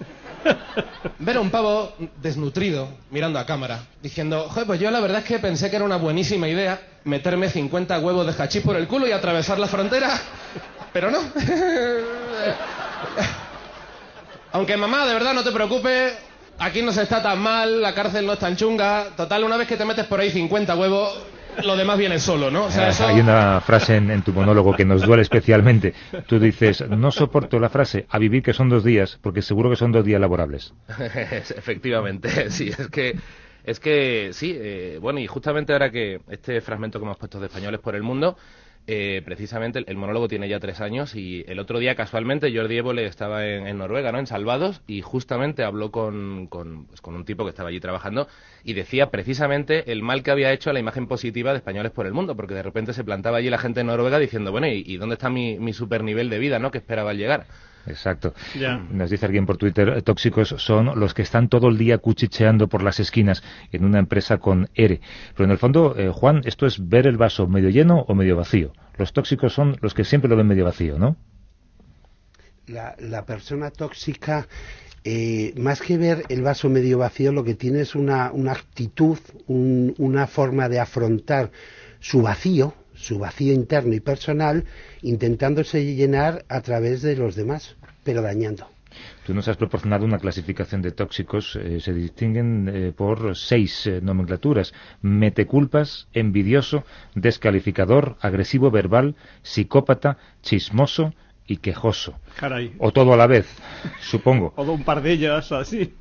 Ver 1.18 1.36
a 1.36 1.40
un 1.40 1.50
pavo 1.50 1.94
desnutrido 2.20 2.88
mirando 3.10 3.38
a 3.38 3.46
cámara, 3.46 3.84
diciendo, 4.02 4.48
joder, 4.48 4.66
pues 4.66 4.80
yo 4.80 4.90
la 4.90 5.00
verdad 5.00 5.18
es 5.18 5.24
que 5.24 5.38
pensé 5.38 5.70
que 5.70 5.76
era 5.76 5.84
una 5.84 5.96
buenísima 5.96 6.48
idea 6.48 6.80
meterme 7.04 7.48
50 7.50 7.98
huevos 8.00 8.26
de 8.26 8.42
hachís 8.42 8.62
por 8.62 8.76
el 8.76 8.88
culo 8.88 9.06
y 9.06 9.12
atravesar 9.12 9.58
la 9.58 9.66
frontera, 9.66 10.18
pero 10.92 11.10
no. 11.10 11.18
Aunque 14.52 14.76
mamá, 14.76 15.06
de 15.06 15.14
verdad, 15.14 15.34
no 15.34 15.42
te 15.42 15.50
preocupes, 15.50 16.14
aquí 16.58 16.82
no 16.82 16.92
se 16.92 17.02
está 17.02 17.22
tan 17.22 17.38
mal, 17.40 17.82
la 17.82 17.94
cárcel 17.94 18.26
no 18.26 18.34
es 18.34 18.38
tan 18.38 18.56
chunga. 18.56 19.08
Total, 19.16 19.42
una 19.44 19.56
vez 19.56 19.68
que 19.68 19.76
te 19.76 19.84
metes 19.84 20.06
por 20.06 20.20
ahí 20.20 20.30
50 20.30 20.76
huevos, 20.76 21.18
lo 21.62 21.76
demás 21.76 21.98
viene 21.98 22.18
solo, 22.18 22.50
¿no? 22.50 22.64
O 22.64 22.70
sea, 22.70 22.86
Ah, 22.86 22.88
eso... 22.90 23.06
Hay 23.06 23.20
una 23.20 23.60
frase 23.60 23.96
en, 23.96 24.10
en 24.10 24.22
tu 24.22 24.32
monólogo 24.32 24.74
que 24.74 24.84
nos 24.84 25.02
duele 25.02 25.22
especialmente. 25.22 25.94
Tú 26.26 26.38
dices, 26.38 26.88
no 26.88 27.10
soporto 27.10 27.58
la 27.58 27.68
frase 27.68 28.06
a 28.08 28.18
vivir 28.18 28.42
que 28.42 28.52
son 28.52 28.68
dos 28.68 28.84
días, 28.84 29.18
porque 29.22 29.42
seguro 29.42 29.70
que 29.70 29.76
son 29.76 29.92
dos 29.92 30.04
días 30.04 30.20
laborables. 30.20 30.72
Efectivamente, 30.98 32.50
sí, 32.50 32.68
es 32.68 32.88
que 32.88 33.16
es 33.64 33.80
que 33.80 34.30
sí, 34.32 34.54
eh, 34.58 34.98
bueno, 35.00 35.20
y 35.20 35.26
justamente 35.26 35.72
ahora 35.72 35.90
que 35.90 36.20
este 36.28 36.60
fragmento 36.60 36.98
que 36.98 37.04
hemos 37.06 37.16
puesto 37.16 37.40
de 37.40 37.46
españoles 37.46 37.80
por 37.80 37.94
el 37.94 38.02
mundo, 38.02 38.36
eh, 38.86 39.22
precisamente 39.24 39.82
el, 39.86 39.96
monólogo 39.96 40.28
tiene 40.28 40.48
ya 40.48 40.60
tres 40.60 40.80
años 40.80 41.14
y 41.14 41.42
el 41.48 41.58
otro 41.58 41.78
día 41.78 41.94
casualmente 41.94 42.54
Jordi 42.54 42.76
Évole 42.76 43.06
estaba 43.06 43.46
en, 43.46 43.78
Noruega, 43.78 44.12
¿no? 44.12 44.18
En 44.18 44.26
Salvados 44.26 44.82
y 44.86 45.00
justamente 45.00 45.64
habló 45.64 45.90
con, 45.90 46.48
con, 46.48 46.86
pues, 46.86 47.00
con 47.00 47.14
un 47.14 47.24
tipo 47.24 47.44
que 47.44 47.50
estaba 47.50 47.70
allí 47.70 47.80
trabajando 47.80 48.28
y 48.62 48.74
decía 48.74 49.10
precisamente 49.10 49.90
el 49.90 50.02
mal 50.02 50.22
que 50.22 50.30
había 50.30 50.52
hecho 50.52 50.68
a 50.68 50.72
la 50.74 50.80
imagen 50.80 51.06
positiva 51.06 51.52
de 51.52 51.58
españoles 51.58 51.92
por 51.92 52.06
el 52.06 52.12
mundo, 52.12 52.36
porque 52.36 52.54
de 52.54 52.62
repente 52.62 52.92
se 52.92 53.04
plantaba 53.04 53.38
allí 53.38 53.48
la 53.48 53.58
gente 53.58 53.80
en 53.80 53.86
Noruega 53.86 54.18
diciendo, 54.18 54.52
bueno, 54.52 54.66
¿y, 54.66 54.84
y 54.86 54.98
dónde 54.98 55.14
está 55.14 55.30
mi, 55.30 55.58
mi 55.58 55.72
super 55.72 56.04
nivel 56.04 56.28
de 56.28 56.38
vida, 56.38 56.58
¿no? 56.58 56.70
Que 56.70 56.78
esperaba 56.78 57.10
al 57.10 57.16
llegar. 57.16 57.46
Exacto. 57.86 58.32
Ya. 58.58 58.78
Nos 58.90 59.10
dice 59.10 59.26
alguien 59.26 59.44
por 59.46 59.56
Twitter, 59.58 60.00
tóxicos 60.02 60.48
son 60.58 60.98
los 60.98 61.12
que 61.12 61.22
están 61.22 61.48
todo 61.48 61.68
el 61.68 61.76
día 61.76 61.98
cuchicheando 61.98 62.68
por 62.68 62.82
las 62.82 62.98
esquinas 63.00 63.42
en 63.72 63.84
una 63.84 63.98
empresa 63.98 64.38
con 64.38 64.68
ERE. 64.74 65.00
Pero 65.34 65.44
en 65.44 65.50
el 65.50 65.58
fondo, 65.58 65.94
eh, 65.98 66.10
Juan, 66.10 66.40
esto 66.44 66.66
es 66.66 66.88
ver 66.88 67.06
el 67.06 67.16
vaso 67.18 67.46
medio 67.46 67.68
lleno 67.68 68.00
o 68.08 68.14
medio 68.14 68.36
vacío. 68.36 68.72
Los 68.96 69.12
tóxicos 69.12 69.52
son 69.52 69.76
los 69.82 69.92
que 69.92 70.04
siempre 70.04 70.30
lo 70.30 70.36
ven 70.36 70.46
medio 70.46 70.64
vacío, 70.64 70.98
¿no? 70.98 71.16
La, 72.66 72.94
la 72.98 73.26
persona 73.26 73.70
tóxica, 73.70 74.48
eh, 75.04 75.52
más 75.58 75.82
que 75.82 75.98
ver 75.98 76.24
el 76.30 76.40
vaso 76.40 76.70
medio 76.70 76.96
vacío, 76.98 77.30
lo 77.32 77.44
que 77.44 77.54
tiene 77.54 77.80
es 77.80 77.94
una, 77.94 78.32
una 78.32 78.52
actitud, 78.52 79.18
un- 79.46 79.94
una 79.98 80.26
forma 80.26 80.68
de 80.70 80.80
afrontar 80.80 81.50
su 82.00 82.22
vacío, 82.22 82.72
su 82.94 83.18
vacío 83.18 83.52
interno 83.52 83.94
y 83.94 84.00
personal, 84.00 84.64
intentándose 85.02 85.94
llenar 85.94 86.44
a 86.48 86.60
través 86.60 87.02
de 87.02 87.16
los 87.16 87.34
demás, 87.34 87.76
pero 88.04 88.22
dañando. 88.22 88.68
Tú 89.26 89.34
nos 89.34 89.48
has 89.48 89.56
proporcionado 89.56 90.04
una 90.04 90.18
clasificación 90.18 90.82
de 90.82 90.92
tóxicos. 90.92 91.56
eh, 91.56 91.80
se 91.80 91.92
distinguen 91.92 92.68
eh, 92.72 92.92
por 92.96 93.36
seis 93.36 93.86
eh, 93.86 94.00
nomenclaturas. 94.00 94.72
Meteculpas, 95.02 96.08
envidioso, 96.12 96.84
descalificador, 97.14 98.16
agresivo 98.20 98.70
verbal, 98.70 99.16
psicópata, 99.42 100.18
chismoso 100.42 101.12
y 101.46 101.58
quejoso. 101.58 102.14
Caray. 102.36 102.74
O 102.78 102.90
todo 102.92 103.12
a 103.12 103.16
la 103.16 103.26
vez, 103.26 103.46
supongo. 104.00 104.52
O 104.56 104.62
un 104.64 104.82
par 104.84 105.02
de 105.02 105.12
ellas, 105.12 105.52
así. 105.52 105.92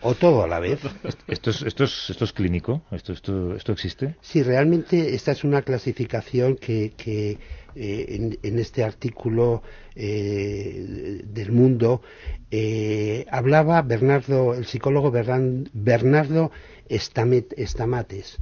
O 0.00 0.14
todo 0.14 0.42
a 0.44 0.46
la 0.46 0.60
vez. 0.60 0.78
¿Esto 1.26 1.50
es, 1.50 1.62
esto 1.62 1.84
es, 1.84 2.10
esto 2.10 2.24
es 2.24 2.32
clínico? 2.32 2.82
¿Esto, 2.92 3.12
esto, 3.12 3.56
¿Esto 3.56 3.72
existe? 3.72 4.16
Sí, 4.20 4.42
realmente 4.42 5.14
esta 5.14 5.32
es 5.32 5.42
una 5.44 5.62
clasificación 5.62 6.56
que, 6.56 6.92
que, 6.96 7.38
eh, 7.76 8.06
en, 8.10 8.38
en 8.42 8.58
este 8.60 8.84
artículo 8.84 9.62
eh, 9.96 11.20
del 11.24 11.50
mundo 11.52 12.02
eh, 12.50 13.26
hablaba 13.30 13.82
Bernardo, 13.82 14.54
el 14.54 14.64
psicólogo 14.66 15.10
Berran- 15.10 15.68
Bernardo 15.72 16.52
Estamet- 16.88 17.52
Estamates. 17.56 18.38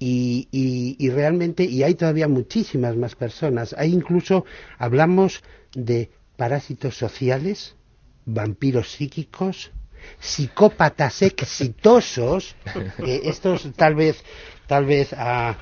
Y, 0.00 0.48
y- 0.50 0.96
y 0.98 1.10
realmente, 1.10 1.62
y 1.62 1.84
hay 1.84 1.94
todavía 1.94 2.26
muchísimas 2.26 2.96
más 2.96 3.14
personas. 3.14 3.72
Hay 3.78 3.92
incluso, 3.92 4.44
hablamos 4.78 5.44
de 5.74 6.10
parásitos 6.36 6.96
sociales, 6.96 7.76
vampiros 8.24 8.92
psíquicos, 8.92 9.72
psicópatas 10.20 11.22
exitosos, 11.22 12.56
que 13.04 13.22
estos 13.24 13.68
tal 13.76 13.94
vez 13.94 14.22
tal 14.68 14.86
vez 14.86 15.12
a, 15.12 15.58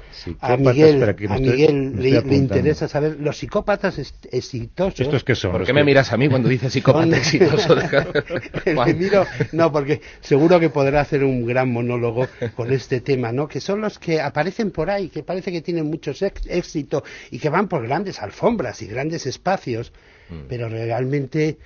Miguel, 0.59 0.95
espera, 0.97 1.16
que 1.16 1.26
me 1.26 1.34
a 1.34 1.38
estoy- 1.38 1.51
Miguel 1.51 1.74
me 1.95 2.03
le, 2.30 2.36
interesa 2.36 2.86
saber 2.86 3.16
los 3.18 3.38
psicópatas 3.38 3.99
exitosos. 4.30 5.01
¿Estos 5.01 5.24
qué 5.24 5.34
son? 5.34 5.51
¿Por 5.53 5.61
Los 5.62 5.66
qué 5.66 5.72
me 5.72 5.82
miras 5.82 6.12
a 6.12 6.16
mí 6.16 6.28
cuando 6.28 6.49
dices 6.49 6.72
psicópata 6.72 7.07
Son- 7.07 7.14
exitoso? 7.14 7.76
Miro- 8.97 9.26
no, 9.53 9.72
porque 9.72 10.01
seguro 10.20 10.61
que 10.61 10.68
podrá 10.70 11.01
hacer 11.01 11.24
un 11.24 11.45
gran 11.45 11.72
monólogo 11.72 12.28
con 12.55 12.72
este 12.72 13.01
tema, 13.01 13.32
¿no? 13.32 13.49
Que 13.49 13.61
son 13.61 13.80
los 13.80 13.99
que 13.99 14.20
aparecen 14.20 14.70
por 14.70 14.91
ahí, 14.91 15.09
que 15.09 15.24
parece 15.24 15.51
que 15.51 15.62
tienen 15.62 15.86
mucho 15.86 16.12
éxito 16.47 17.03
y 17.32 17.38
que 17.41 17.49
van 17.49 17.66
por 17.68 17.82
grandes 17.82 18.20
alfombras 18.20 18.80
y 18.82 18.86
grandes 18.86 19.26
espacios, 19.26 19.93
Mm. 20.30 20.47
pero 20.49 20.68
realmente 20.68 21.59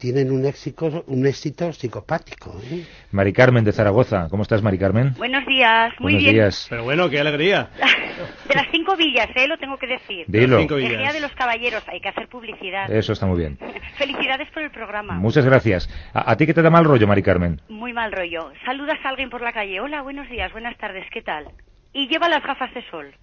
tienen 0.00 0.32
un 0.32 0.46
éxito, 0.46 1.04
un 1.06 1.26
éxito 1.26 1.72
psicopático. 1.72 2.58
¿eh? 2.72 2.84
Mari 3.12 3.32
Carmen 3.34 3.62
de 3.64 3.72
Zaragoza. 3.72 4.28
¿Cómo 4.30 4.42
estás, 4.42 4.62
Mari 4.62 4.78
Carmen? 4.78 5.12
Buenos 5.18 5.46
días, 5.46 5.92
muy 6.00 6.14
Buenos 6.14 6.22
bien. 6.22 6.34
días. 6.34 6.66
Pero 6.70 6.84
bueno, 6.84 7.08
qué 7.10 7.20
alegría. 7.20 7.68
De 8.48 8.54
las 8.54 8.66
cinco 8.70 8.96
villas, 8.96 9.28
¿eh? 9.36 9.46
Lo 9.46 9.56
tengo 9.58 9.76
que 9.78 9.86
decir. 9.86 10.24
Dilo. 10.26 10.58
Las 10.58 10.68
villas. 10.68 10.90
Gea 10.90 11.12
de 11.12 11.20
los 11.20 11.32
Caballeros, 11.32 11.82
hay 11.86 12.00
que 12.00 12.08
hacer 12.08 12.28
publicidad. 12.28 12.90
Eso 12.90 13.12
está 13.12 13.26
muy 13.26 13.38
bien. 13.38 13.58
Felicidades 13.96 14.48
por 14.50 14.62
el 14.62 14.70
programa. 14.70 15.14
Muchas 15.14 15.44
gracias. 15.44 15.88
¿A, 16.12 16.30
a 16.32 16.36
ti 16.36 16.46
qué 16.46 16.54
te 16.54 16.62
da 16.62 16.70
mal 16.70 16.84
rollo, 16.84 17.06
Mari 17.06 17.22
Carmen? 17.22 17.60
Muy 17.68 17.92
mal 17.92 18.10
rollo. 18.10 18.50
Saludas 18.64 18.98
a 19.04 19.10
alguien 19.10 19.30
por 19.30 19.42
la 19.42 19.52
calle. 19.52 19.80
Hola, 19.80 20.02
buenos 20.02 20.28
días, 20.28 20.50
buenas 20.52 20.76
tardes, 20.78 21.04
¿qué 21.12 21.22
tal? 21.22 21.46
Y 21.92 22.08
lleva 22.08 22.28
las 22.28 22.42
gafas 22.42 22.72
de 22.74 22.82
sol. 22.90 23.14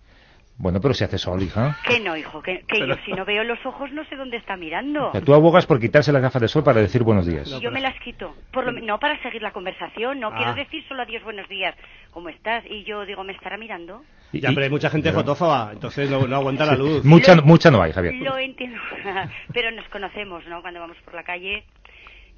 Bueno, 0.60 0.82
pero 0.82 0.94
si 0.96 1.04
hace 1.04 1.20
sol, 1.20 1.44
hija. 1.44 1.78
Que 1.88 2.00
no, 2.00 2.18
hijo, 2.18 2.42
que, 2.42 2.64
que 2.68 2.80
yo 2.80 2.96
si 3.06 3.14
no 3.14 3.26
veo 3.26 3.44
los 3.44 3.64
ojos 3.64 3.92
no 3.92 4.04
sé 4.06 4.16
dónde 4.16 4.38
está 4.38 4.58
mirando. 4.58 5.10
O 5.10 5.12
sea, 5.12 5.22
tú 5.22 5.36
abogas 5.36 5.68
por 5.68 5.80
quitarse 5.80 6.12
las 6.12 6.22
gafas 6.22 6.42
de 6.42 6.48
sol 6.48 6.64
para 6.64 6.82
decir 6.82 7.04
buenos 7.04 7.28
días. 7.28 7.48
Y 7.48 7.60
yo 7.60 7.70
me 7.72 7.80
las 7.80 7.94
quito. 8.00 8.36
Por 8.52 8.66
lo, 8.66 8.72
no 8.72 9.00
para 9.00 9.22
seguir 9.22 9.42
la 9.44 9.52
conversación, 9.52 10.20
no 10.20 10.30
Ah. 10.30 10.36
quiero 10.36 10.56
decir 10.56 10.84
solo 10.88 11.04
adiós, 11.04 11.24
buenos 11.24 11.48
días. 11.48 11.76
¿Cómo 12.12 12.30
estás? 12.30 12.64
Y 12.70 12.84
yo 12.86 13.06
digo, 13.06 13.24
¿me 13.24 13.34
estará 13.34 13.58
mirando? 13.58 14.02
Ya, 14.34 14.50
pero 14.50 14.64
hay 14.64 14.70
mucha 14.70 14.90
gente 14.90 15.12
fotófoba, 15.14 15.70
entonces 15.72 16.10
no, 16.10 16.28
no 16.28 16.36
aguanta 16.36 16.66
la 16.66 16.76
luz. 16.76 17.06
Mucha, 17.06 17.36
mucha 17.38 17.72
no 17.72 17.82
hay, 17.82 17.94
Javier. 17.94 18.16
Lo 18.16 18.38
entiendo, 18.38 18.78
pero 19.54 19.72
nos 19.72 19.88
conocemos, 19.90 20.46
¿no? 20.48 20.62
Cuando 20.62 20.80
vamos 20.82 20.98
por 21.06 21.14
la 21.14 21.24
calle. 21.24 21.64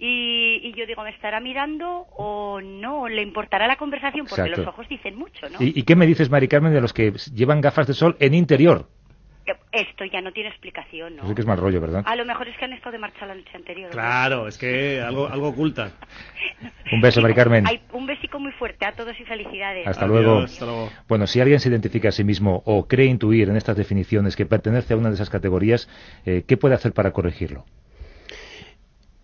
Y, 0.02 0.62
y 0.64 0.74
yo 0.74 0.86
digo, 0.86 1.04
¿me 1.04 1.10
estará 1.10 1.42
mirando 1.42 2.08
o 2.16 2.62
no? 2.62 3.10
¿Le 3.10 3.22
importará 3.22 3.68
la 3.68 3.76
conversación? 3.76 4.26
Porque 4.26 4.44
Exacto. 4.44 4.62
los 4.62 4.68
ojos 4.70 4.88
dicen 4.88 5.18
mucho, 5.18 5.50
¿no? 5.50 5.58
¿Y, 5.60 5.78
y 5.78 5.84
qué 5.84 5.98
me 5.98 6.08
dices, 6.08 6.30
Mari 6.30 6.48
Carmen, 6.48 6.74
de 6.74 6.80
los 6.80 6.94
que 6.94 7.12
llevan 7.34 7.60
gafas 7.60 7.86
de 7.86 7.94
sol 7.94 8.16
en 8.20 8.34
interior? 8.34 8.88
esto 9.72 10.06
ya 10.06 10.22
no 10.22 10.32
tiene 10.32 10.50
explicación, 10.50 11.16
¿no? 11.16 11.24
Eso 11.24 11.36
que 11.36 11.42
es 11.42 11.48
mal 11.48 11.58
rollo, 11.58 11.82
¿verdad? 11.82 12.04
A 12.06 12.16
lo 12.16 12.26
mejor 12.26 12.48
es 12.48 12.58
que 12.58 12.66
han 12.66 12.74
estado 12.74 12.94
de 12.94 13.00
marcha 13.00 13.26
la 13.26 13.36
noche 13.36 13.52
anterior. 13.56 13.90
¿no? 13.90 13.94
Claro, 13.94 14.48
es 14.48 14.58
que 14.58 15.02
algo, 15.02 15.28
algo 15.28 15.50
oculta. 15.50 15.92
Un 16.92 17.02
beso, 17.02 17.22
Mari 17.22 17.34
Carmen. 17.34 17.68
Hay 17.68 17.82
un 17.94 18.06
besico 18.06 18.40
muy 18.40 18.52
fuerte 18.54 18.86
a 18.86 18.94
todos 18.94 19.20
y 19.20 19.24
felicidades. 19.24 19.88
Hasta 19.88 20.08
luego. 20.08 20.46
Bueno, 21.08 21.28
si 21.28 21.40
alguien 21.40 21.60
se 21.60 21.70
identifica 21.70 22.10
a 22.10 22.12
sí 22.12 22.24
mismo 22.24 22.64
o 22.66 22.88
cree 22.88 23.06
intuir 23.06 23.50
en 23.50 23.58
estas 23.58 23.78
definiciones 23.78 24.36
que 24.36 24.46
pertenece 24.46 24.94
a 24.94 24.98
una 24.98 25.10
de 25.10 25.16
esas 25.16 25.30
categorías, 25.30 25.88
eh, 26.26 26.44
¿qué 26.48 26.58
puede 26.58 26.76
hacer 26.76 26.94
para 26.94 27.12
corregirlo? 27.12 27.66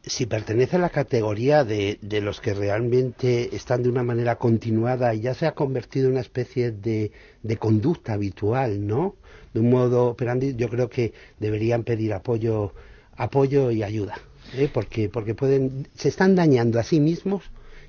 Si 0.08 0.26
pertenece 0.26 0.76
a 0.76 0.80
la 0.80 0.89
categoría 0.89 1.64
de, 1.64 1.97
de 2.01 2.22
los 2.22 2.39
que 2.41 2.53
realmente 2.53 3.56
están 3.56 3.84
de 3.84 3.89
una 3.89 4.03
manera 4.03 4.38
continuada 4.38 5.14
y 5.14 5.22
ya 5.22 5.34
se 5.34 5.47
ha 5.47 5.53
convertido 5.53 6.08
en 6.08 6.14
una 6.14 6.22
especie 6.22 6.72
de, 6.72 7.12
de 7.43 7.58
conducta 7.58 8.14
habitual, 8.14 8.86
¿no? 8.86 9.16
De 9.53 9.60
un 9.62 9.70
modo 9.70 10.08
operandi, 10.08 10.56
yo 10.56 10.70
creo 10.70 10.89
que 10.89 11.14
deberían 11.39 11.84
pedir 11.84 12.14
apoyo, 12.14 12.74
apoyo 13.16 13.72
y 13.72 13.84
ayuda, 13.84 14.16
¿eh? 14.53 14.70
porque, 14.72 15.10
porque 15.10 15.34
pueden, 15.34 15.88
se 15.95 16.10
están 16.10 16.36
dañando 16.36 16.80
a 16.80 16.84
sí 16.84 16.99
mismos 16.99 17.43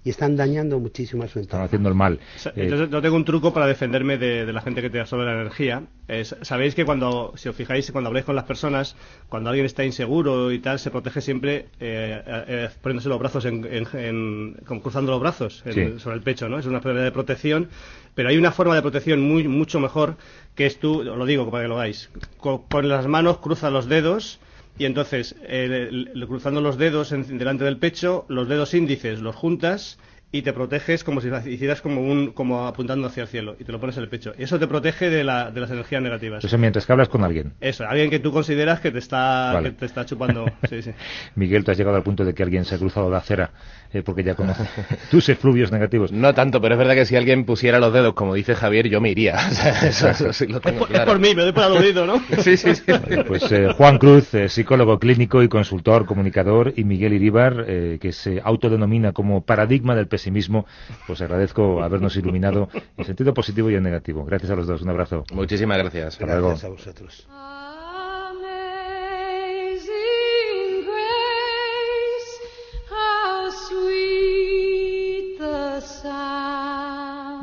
y 0.07 0.11
están 0.11 0.37
dañando 0.37 0.79
muchísimo 0.79 1.25
a 1.25 1.27
su 1.27 1.41
entorno. 1.41 1.43
Están 1.43 1.63
haciendo 1.65 1.89
el 1.89 1.97
mal. 1.97 2.21
Eh, 2.55 2.69
Yo, 2.71 3.03
tengo 3.03 3.17
un 3.17 3.25
truco 3.25 3.53
para 3.53 3.67
defenderme 3.67 4.19
de, 4.19 4.47
de 4.47 4.53
la 4.53 4.61
gente 4.61 4.81
que 4.81 4.89
te 4.89 5.01
absorbe 5.01 5.25
la 5.25 5.33
energía. 5.33 5.83
Es- 6.07 6.37
Sabéis 6.43 6.77
que 6.77 6.85
cuando, 6.85 7.33
si 7.35 7.49
os 7.49 7.57
fijáis, 7.57 7.91
cuando 7.91 8.07
habláis 8.07 8.25
con 8.25 8.37
las 8.37 8.45
personas, 8.45 8.95
cuando 9.29 9.51
alguien 9.51 9.67
está 9.67 9.85
inseguro 9.85 10.53
y 10.53 10.61
tal, 10.61 10.79
se 10.79 10.93
protege 10.93 11.21
siempre 11.21 11.67
eh, 11.81 12.23
eh, 12.47 12.69
poniéndose 12.81 13.09
los 13.09 13.19
brazos, 13.19 13.45
en, 13.47 13.65
en- 13.65 13.89
en- 13.99 14.57
como 14.65 14.81
cruzando 14.81 15.11
los 15.11 15.21
brazos 15.21 15.65
en- 15.67 15.73
Sí. 15.75 15.99
sobre 15.99 16.15
el 16.19 16.23
pecho, 16.23 16.49
¿no? 16.49 16.61
Es 16.61 16.67
una 16.67 16.81
forma 16.81 17.01
de 17.01 17.11
protección, 17.11 17.69
pero 18.15 18.29
hay 18.29 18.37
una 18.39 18.53
forma 18.53 18.77
de 18.77 18.83
protección 18.83 19.21
muy 19.21 19.49
mucho 19.49 19.81
mejor 19.81 20.19
que 20.55 20.67
es 20.67 20.79
tú, 20.79 21.01
os 21.01 21.19
lo 21.19 21.27
digo 21.27 21.51
para 21.51 21.65
que 21.65 21.69
lo 21.69 21.75
hagáis, 21.79 22.11
co- 22.39 22.65
con 22.71 22.89
las 22.89 23.09
manos 23.09 23.39
cruza 23.39 23.71
los 23.71 23.89
dedos 23.89 24.39
y 24.79 24.85
entonces, 24.85 25.35
eh, 25.43 25.91
cruzando 26.27 26.61
los 26.61 26.77
dedos 26.79 27.13
en- 27.13 27.39
delante 27.39 27.65
del 27.65 27.79
pecho, 27.79 28.27
los 28.29 28.49
dedos 28.49 28.75
índices 28.75 29.21
los 29.21 29.35
juntas 29.37 29.99
y 30.33 30.43
te 30.43 30.53
proteges 30.53 31.05
como 31.05 31.21
si 31.21 31.29
hicieras 31.49 31.81
como 31.81 32.01
un 32.03 32.33
como 32.33 32.67
apuntando 32.67 33.07
hacia 33.07 33.23
el 33.23 33.29
cielo 33.29 33.57
y 33.61 33.65
te 33.65 33.71
lo 33.73 33.81
pones 33.81 33.97
en 33.97 34.03
el 34.03 34.09
pecho. 34.09 34.35
Eso 34.37 34.59
te 34.59 34.67
protege 34.67 35.09
de, 35.09 35.23
la- 35.25 35.51
de 35.53 35.61
las 35.61 35.71
energías 35.71 36.03
negativas. 36.03 36.45
Eso 36.45 36.59
mientras 36.59 36.85
que 36.85 36.93
hablas 36.93 37.09
con 37.09 37.23
alguien. 37.25 37.55
Eso, 37.61 37.87
alguien 37.87 38.11
que 38.11 38.19
tú 38.19 38.33
consideras 38.33 38.81
que 38.81 38.91
te 38.91 38.99
está, 38.99 39.53
Vale. 39.55 39.71
que 39.71 39.77
te 39.77 39.87
está 39.87 40.05
chupando. 40.05 40.45
Sí, 40.69 40.83
sí. 40.83 40.91
Miguel, 41.37 41.65
tú 41.65 41.71
has 41.71 41.79
llegado 41.79 41.97
al 41.97 42.03
punto 42.03 42.25
de 42.25 42.35
que 42.35 42.43
alguien 42.43 42.65
se 42.65 42.75
ha 42.75 42.79
cruzado 42.79 43.09
la 43.09 43.19
acera 43.19 43.53
eh, 43.93 44.03
porque 44.03 44.23
ya 44.23 44.35
conoce 44.35 44.65
tus 45.11 45.29
efluvios 45.29 45.73
negativos. 45.73 46.13
No 46.13 46.35
tanto, 46.35 46.61
pero 46.61 46.75
es 46.75 46.79
verdad 46.79 46.95
que 46.95 47.07
si 47.07 47.17
alguien 47.17 47.45
pusiera 47.45 47.79
los 47.79 47.93
dedos, 47.93 48.15
como 48.15 48.35
dice 48.35 48.55
Javier, 48.55 48.89
yo 48.89 49.01
me 49.01 49.11
iría. 49.11 49.37
O 49.47 49.59
sea, 49.59 49.89
eso, 49.89 50.09
eso 50.09 50.33
sí 50.33 50.47
lo 50.47 50.61
tengo 50.61 50.85
Es 50.85 50.91
claro. 50.91 51.07
por 51.13 51.21
mí, 51.21 51.35
me 51.35 51.43
doy 51.43 51.53
por 51.53 51.65
aludido, 51.65 52.07
¿no? 52.07 52.21
Sí, 52.43 52.57
sí, 52.57 52.75
sí. 52.75 52.83
Vale, 52.87 53.25
Pues 53.25 53.51
eh, 53.53 53.73
Juan 53.77 53.99
Cruz, 53.99 54.35
eh, 54.35 54.49
psicólogo 54.49 54.99
clínico 54.99 55.43
y 55.43 55.49
consultor, 55.49 56.07
comunicador, 56.07 56.73
y 56.77 56.85
Miguel 56.85 57.15
Iríbar, 57.15 57.65
eh, 57.67 57.99
que 58.01 58.13
se 58.13 58.41
autodenomina 58.45 59.13
como 59.13 59.43
paradigma 59.43 59.95
del 59.95 60.09
pesimismo, 60.09 60.67
pues 61.07 61.21
agradezco 61.21 61.83
habernos 61.83 62.17
iluminado 62.17 62.69
en 62.97 63.05
sentido 63.05 63.33
positivo 63.35 63.71
y 63.71 63.75
en 63.77 63.83
negativo. 63.83 64.25
Gracias 64.25 64.51
a 64.51 64.57
los 64.57 64.67
dos, 64.67 64.83
un 64.83 64.91
abrazo. 64.91 65.25
Muchísimas 65.33 65.79
gracias. 65.79 66.15
Hasta 66.15 66.27
luego. 66.27 66.49
Gracias 66.49 66.65
a 66.65 66.69
vosotros. 66.69 67.27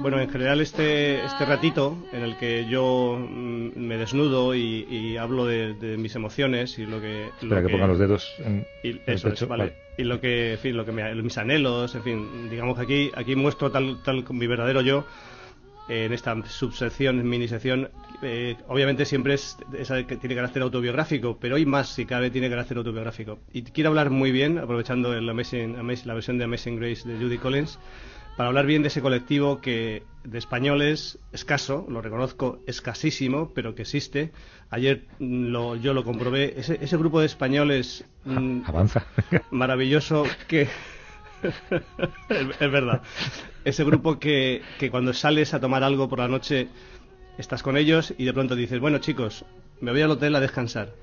Bueno, 0.03 0.19
en 0.21 0.29
general 0.29 0.61
este, 0.61 1.23
este 1.25 1.45
ratito 1.45 1.97
en 2.11 2.21
el 2.23 2.37
que 2.37 2.67
yo 2.69 3.17
mm, 3.19 3.69
me 3.79 3.97
desnudo 3.97 4.53
y, 4.53 4.85
y 4.89 5.17
hablo 5.17 5.45
de, 5.45 5.73
de 5.73 5.97
mis 5.97 6.13
emociones 6.15 6.77
y 6.77 6.85
lo 6.85 7.01
que... 7.01 7.25
Espera 7.41 7.61
lo 7.61 7.67
que 7.67 7.71
ponga 7.73 7.87
los 7.87 7.97
dedos 7.97 8.31
en 8.45 8.65
y 8.83 8.89
el 8.89 9.01
eso 9.07 9.29
pecho. 9.29 9.45
es, 9.45 9.49
vale. 9.49 9.63
Vale. 9.63 9.73
Y 9.97 10.03
lo 10.03 10.19
que, 10.19 10.53
en 10.53 10.59
fin, 10.59 10.75
lo 10.77 10.85
que 10.85 10.91
me, 10.91 11.15
mis 11.15 11.37
anhelos, 11.37 11.95
en 11.95 12.03
fin, 12.03 12.49
digamos 12.49 12.77
que 12.77 12.83
aquí, 12.83 13.11
aquí 13.15 13.35
muestro 13.35 13.71
tal, 13.71 14.01
tal 14.03 14.23
mi 14.31 14.45
verdadero 14.47 14.81
yo 14.81 15.05
en 15.89 16.13
esta 16.13 16.35
subsección, 16.45 17.27
minisección. 17.27 17.89
Eh, 18.21 18.55
obviamente 18.69 19.05
siempre 19.05 19.33
es, 19.33 19.57
esa 19.77 20.05
que 20.07 20.15
tiene 20.17 20.33
carácter 20.35 20.61
autobiográfico, 20.63 21.37
pero 21.39 21.55
hoy 21.55 21.65
más, 21.65 21.89
si 21.89 22.05
cabe, 22.05 22.29
tiene 22.29 22.49
carácter 22.49 22.77
autobiográfico. 22.77 23.39
Y 23.51 23.63
quiero 23.63 23.89
hablar 23.89 24.09
muy 24.09 24.31
bien, 24.31 24.57
aprovechando 24.59 25.13
el 25.13 25.29
Amazing- 25.29 25.77
Amazing- 25.77 26.05
la 26.07 26.13
versión 26.13 26.37
de 26.37 26.45
Amazing 26.45 26.77
Grace 26.77 27.07
de 27.07 27.17
Judy 27.17 27.37
Collins, 27.37 27.77
para 28.35 28.49
hablar 28.49 28.65
bien 28.65 28.81
de 28.81 28.87
ese 28.87 29.01
colectivo 29.01 29.61
que 29.61 30.07
de 30.23 30.37
españoles 30.37 31.19
escaso, 31.31 31.85
lo 31.89 32.01
reconozco, 32.01 32.59
escasísimo, 32.65 33.51
pero 33.53 33.75
que 33.75 33.81
existe. 33.83 34.31
Ayer 34.69 35.03
mm, 35.19 35.47
lo- 35.47 35.75
yo 35.75 35.93
lo 35.93 36.03
comprobé. 36.03 36.53
Ese, 36.59 36.79
ese 36.81 36.97
grupo 36.97 37.19
de 37.19 37.25
españoles 37.27 38.05
mm, 38.25 38.61
Avanza. 38.65 39.05
maravilloso 39.51 40.23
que 40.47 40.63
es, 40.63 40.69
es 42.29 42.71
verdad 42.71 43.01
ese 43.65 43.83
grupo 43.83 44.17
que, 44.19 44.61
que 44.79 44.89
cuando 44.89 45.13
sales 45.13 45.53
a 45.53 45.59
tomar 45.59 45.83
algo 45.83 46.07
por 46.09 46.19
la 46.19 46.27
noche 46.29 46.69
estás 47.37 47.63
con 47.63 47.75
ellos 47.77 48.13
y 48.17 48.25
de 48.25 48.33
pronto 48.33 48.55
dices 48.55 48.79
bueno 48.79 48.99
chicos 48.99 49.45
me 49.81 49.91
voy 49.91 50.01
al 50.01 50.11
hotel 50.11 50.35
a 50.35 50.39
descansar 50.39 50.93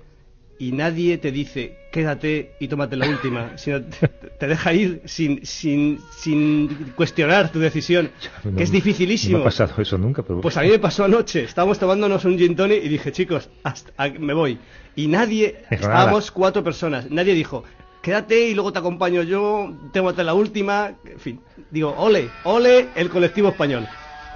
y 0.61 0.71
nadie 0.73 1.19
te 1.19 1.33
dice 1.33 1.73
quédate 1.91 2.53
y 2.61 2.69
tómate 2.69 2.95
la 2.97 3.09
última 3.09 3.53
sino 3.57 3.81
te, 3.83 4.07
te 4.09 4.47
deja 4.47 4.73
ir 4.73 5.01
sin, 5.07 5.45
sin, 5.45 5.99
sin 6.17 6.93
cuestionar 6.95 7.51
tu 7.51 7.59
decisión 7.59 8.11
No- 8.45 8.57
que 8.57 8.63
es 8.63 8.69
No 8.71 8.75
dificilísimo 8.75 9.39
me 9.39 9.43
ha 9.43 9.47
pasado 9.47 9.81
eso 9.83 9.99
nunca, 9.99 10.23
pero... 10.23 10.41
pues 10.43 10.57
a 10.57 10.63
mí 10.63 10.69
me 10.69 10.79
pasó 10.79 11.05
anoche. 11.05 11.43
Estábamos 11.45 11.79
tomándonos 11.79 12.25
un 12.27 12.39
gin 12.39 12.55
tonic 12.55 12.85
y 12.85 12.89
dije, 12.89 13.11
chicos, 13.11 13.49
hasta, 13.65 13.91
a- 13.97 14.09
me 14.11 14.35
voy. 14.35 14.59
Y 14.95 15.09
nadie, 15.09 15.63
Dijo 15.71 15.83
estábamos 15.83 16.31
cuatro 16.31 16.63
personas, 16.63 17.11
nadie 17.11 17.33
dijo, 17.35 17.65
quédate 18.03 18.49
y 18.49 18.55
luego 18.55 18.73
te 18.73 18.79
acompaño 18.81 19.23
yo, 19.23 19.73
tómate 19.93 20.23
la 20.25 20.35
última. 20.35 20.93
En 21.05 21.19
fin, 21.19 21.41
digo, 21.71 21.95
ole, 21.97 22.29
ole 22.45 22.89
el 22.95 23.09
colectivo 23.09 23.49
español. 23.49 23.89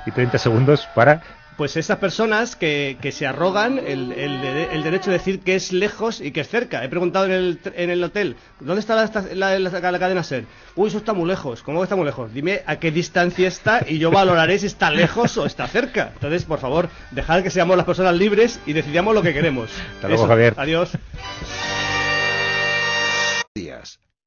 Y 0.06 0.10
30 0.10 0.38
segundos 0.38 0.88
para... 0.94 1.22
Pues 1.56 1.76
esas 1.76 1.98
personas 1.98 2.56
que, 2.56 2.96
que 3.00 3.12
se 3.12 3.26
arrogan 3.28 3.78
el, 3.78 4.10
el 4.10 4.40
de- 4.40 4.68
el 4.72 4.82
derecho 4.82 5.10
de 5.10 5.18
decir 5.18 5.38
que 5.40 5.54
es 5.54 5.72
lejos 5.72 6.20
y 6.20 6.32
que 6.32 6.40
es 6.40 6.48
cerca. 6.48 6.82
He 6.84 6.88
preguntado 6.88 7.26
en 7.26 7.30
el, 7.32 7.60
en 7.76 7.90
el 7.90 8.02
hotel, 8.02 8.34
¿dónde 8.58 8.80
está 8.80 8.96
la, 8.96 9.08
la- 9.34 9.58
la- 9.60 9.90
la 9.92 9.98
cadena 10.00 10.24
SER? 10.24 10.46
Uy, 10.74 10.88
eso 10.88 10.98
está 10.98 11.12
muy 11.12 11.28
lejos. 11.28 11.62
¿Cómo 11.62 11.78
que 11.78 11.84
está 11.84 11.94
muy 11.94 12.06
lejos? 12.06 12.32
Dime 12.34 12.62
a 12.66 12.76
qué 12.80 12.90
distancia 12.90 13.46
está 13.46 13.84
y 13.88 13.98
yo 13.98 14.10
valoraré 14.10 14.58
si 14.58 14.66
está 14.66 14.90
lejos 14.90 15.36
o 15.38 15.46
está 15.46 15.68
cerca. 15.68 16.10
Entonces, 16.14 16.44
por 16.44 16.58
favor, 16.58 16.88
dejad 17.12 17.44
que 17.44 17.50
seamos 17.50 17.76
las 17.76 17.86
personas 17.86 18.16
libres 18.16 18.58
y 18.66 18.72
decidamos 18.72 19.14
lo 19.14 19.22
que 19.22 19.32
queremos. 19.32 19.70
Hasta 19.94 20.08
luego, 20.08 20.26
Javier. 20.26 20.54
Adiós. 20.56 20.90
Días. 23.54 24.00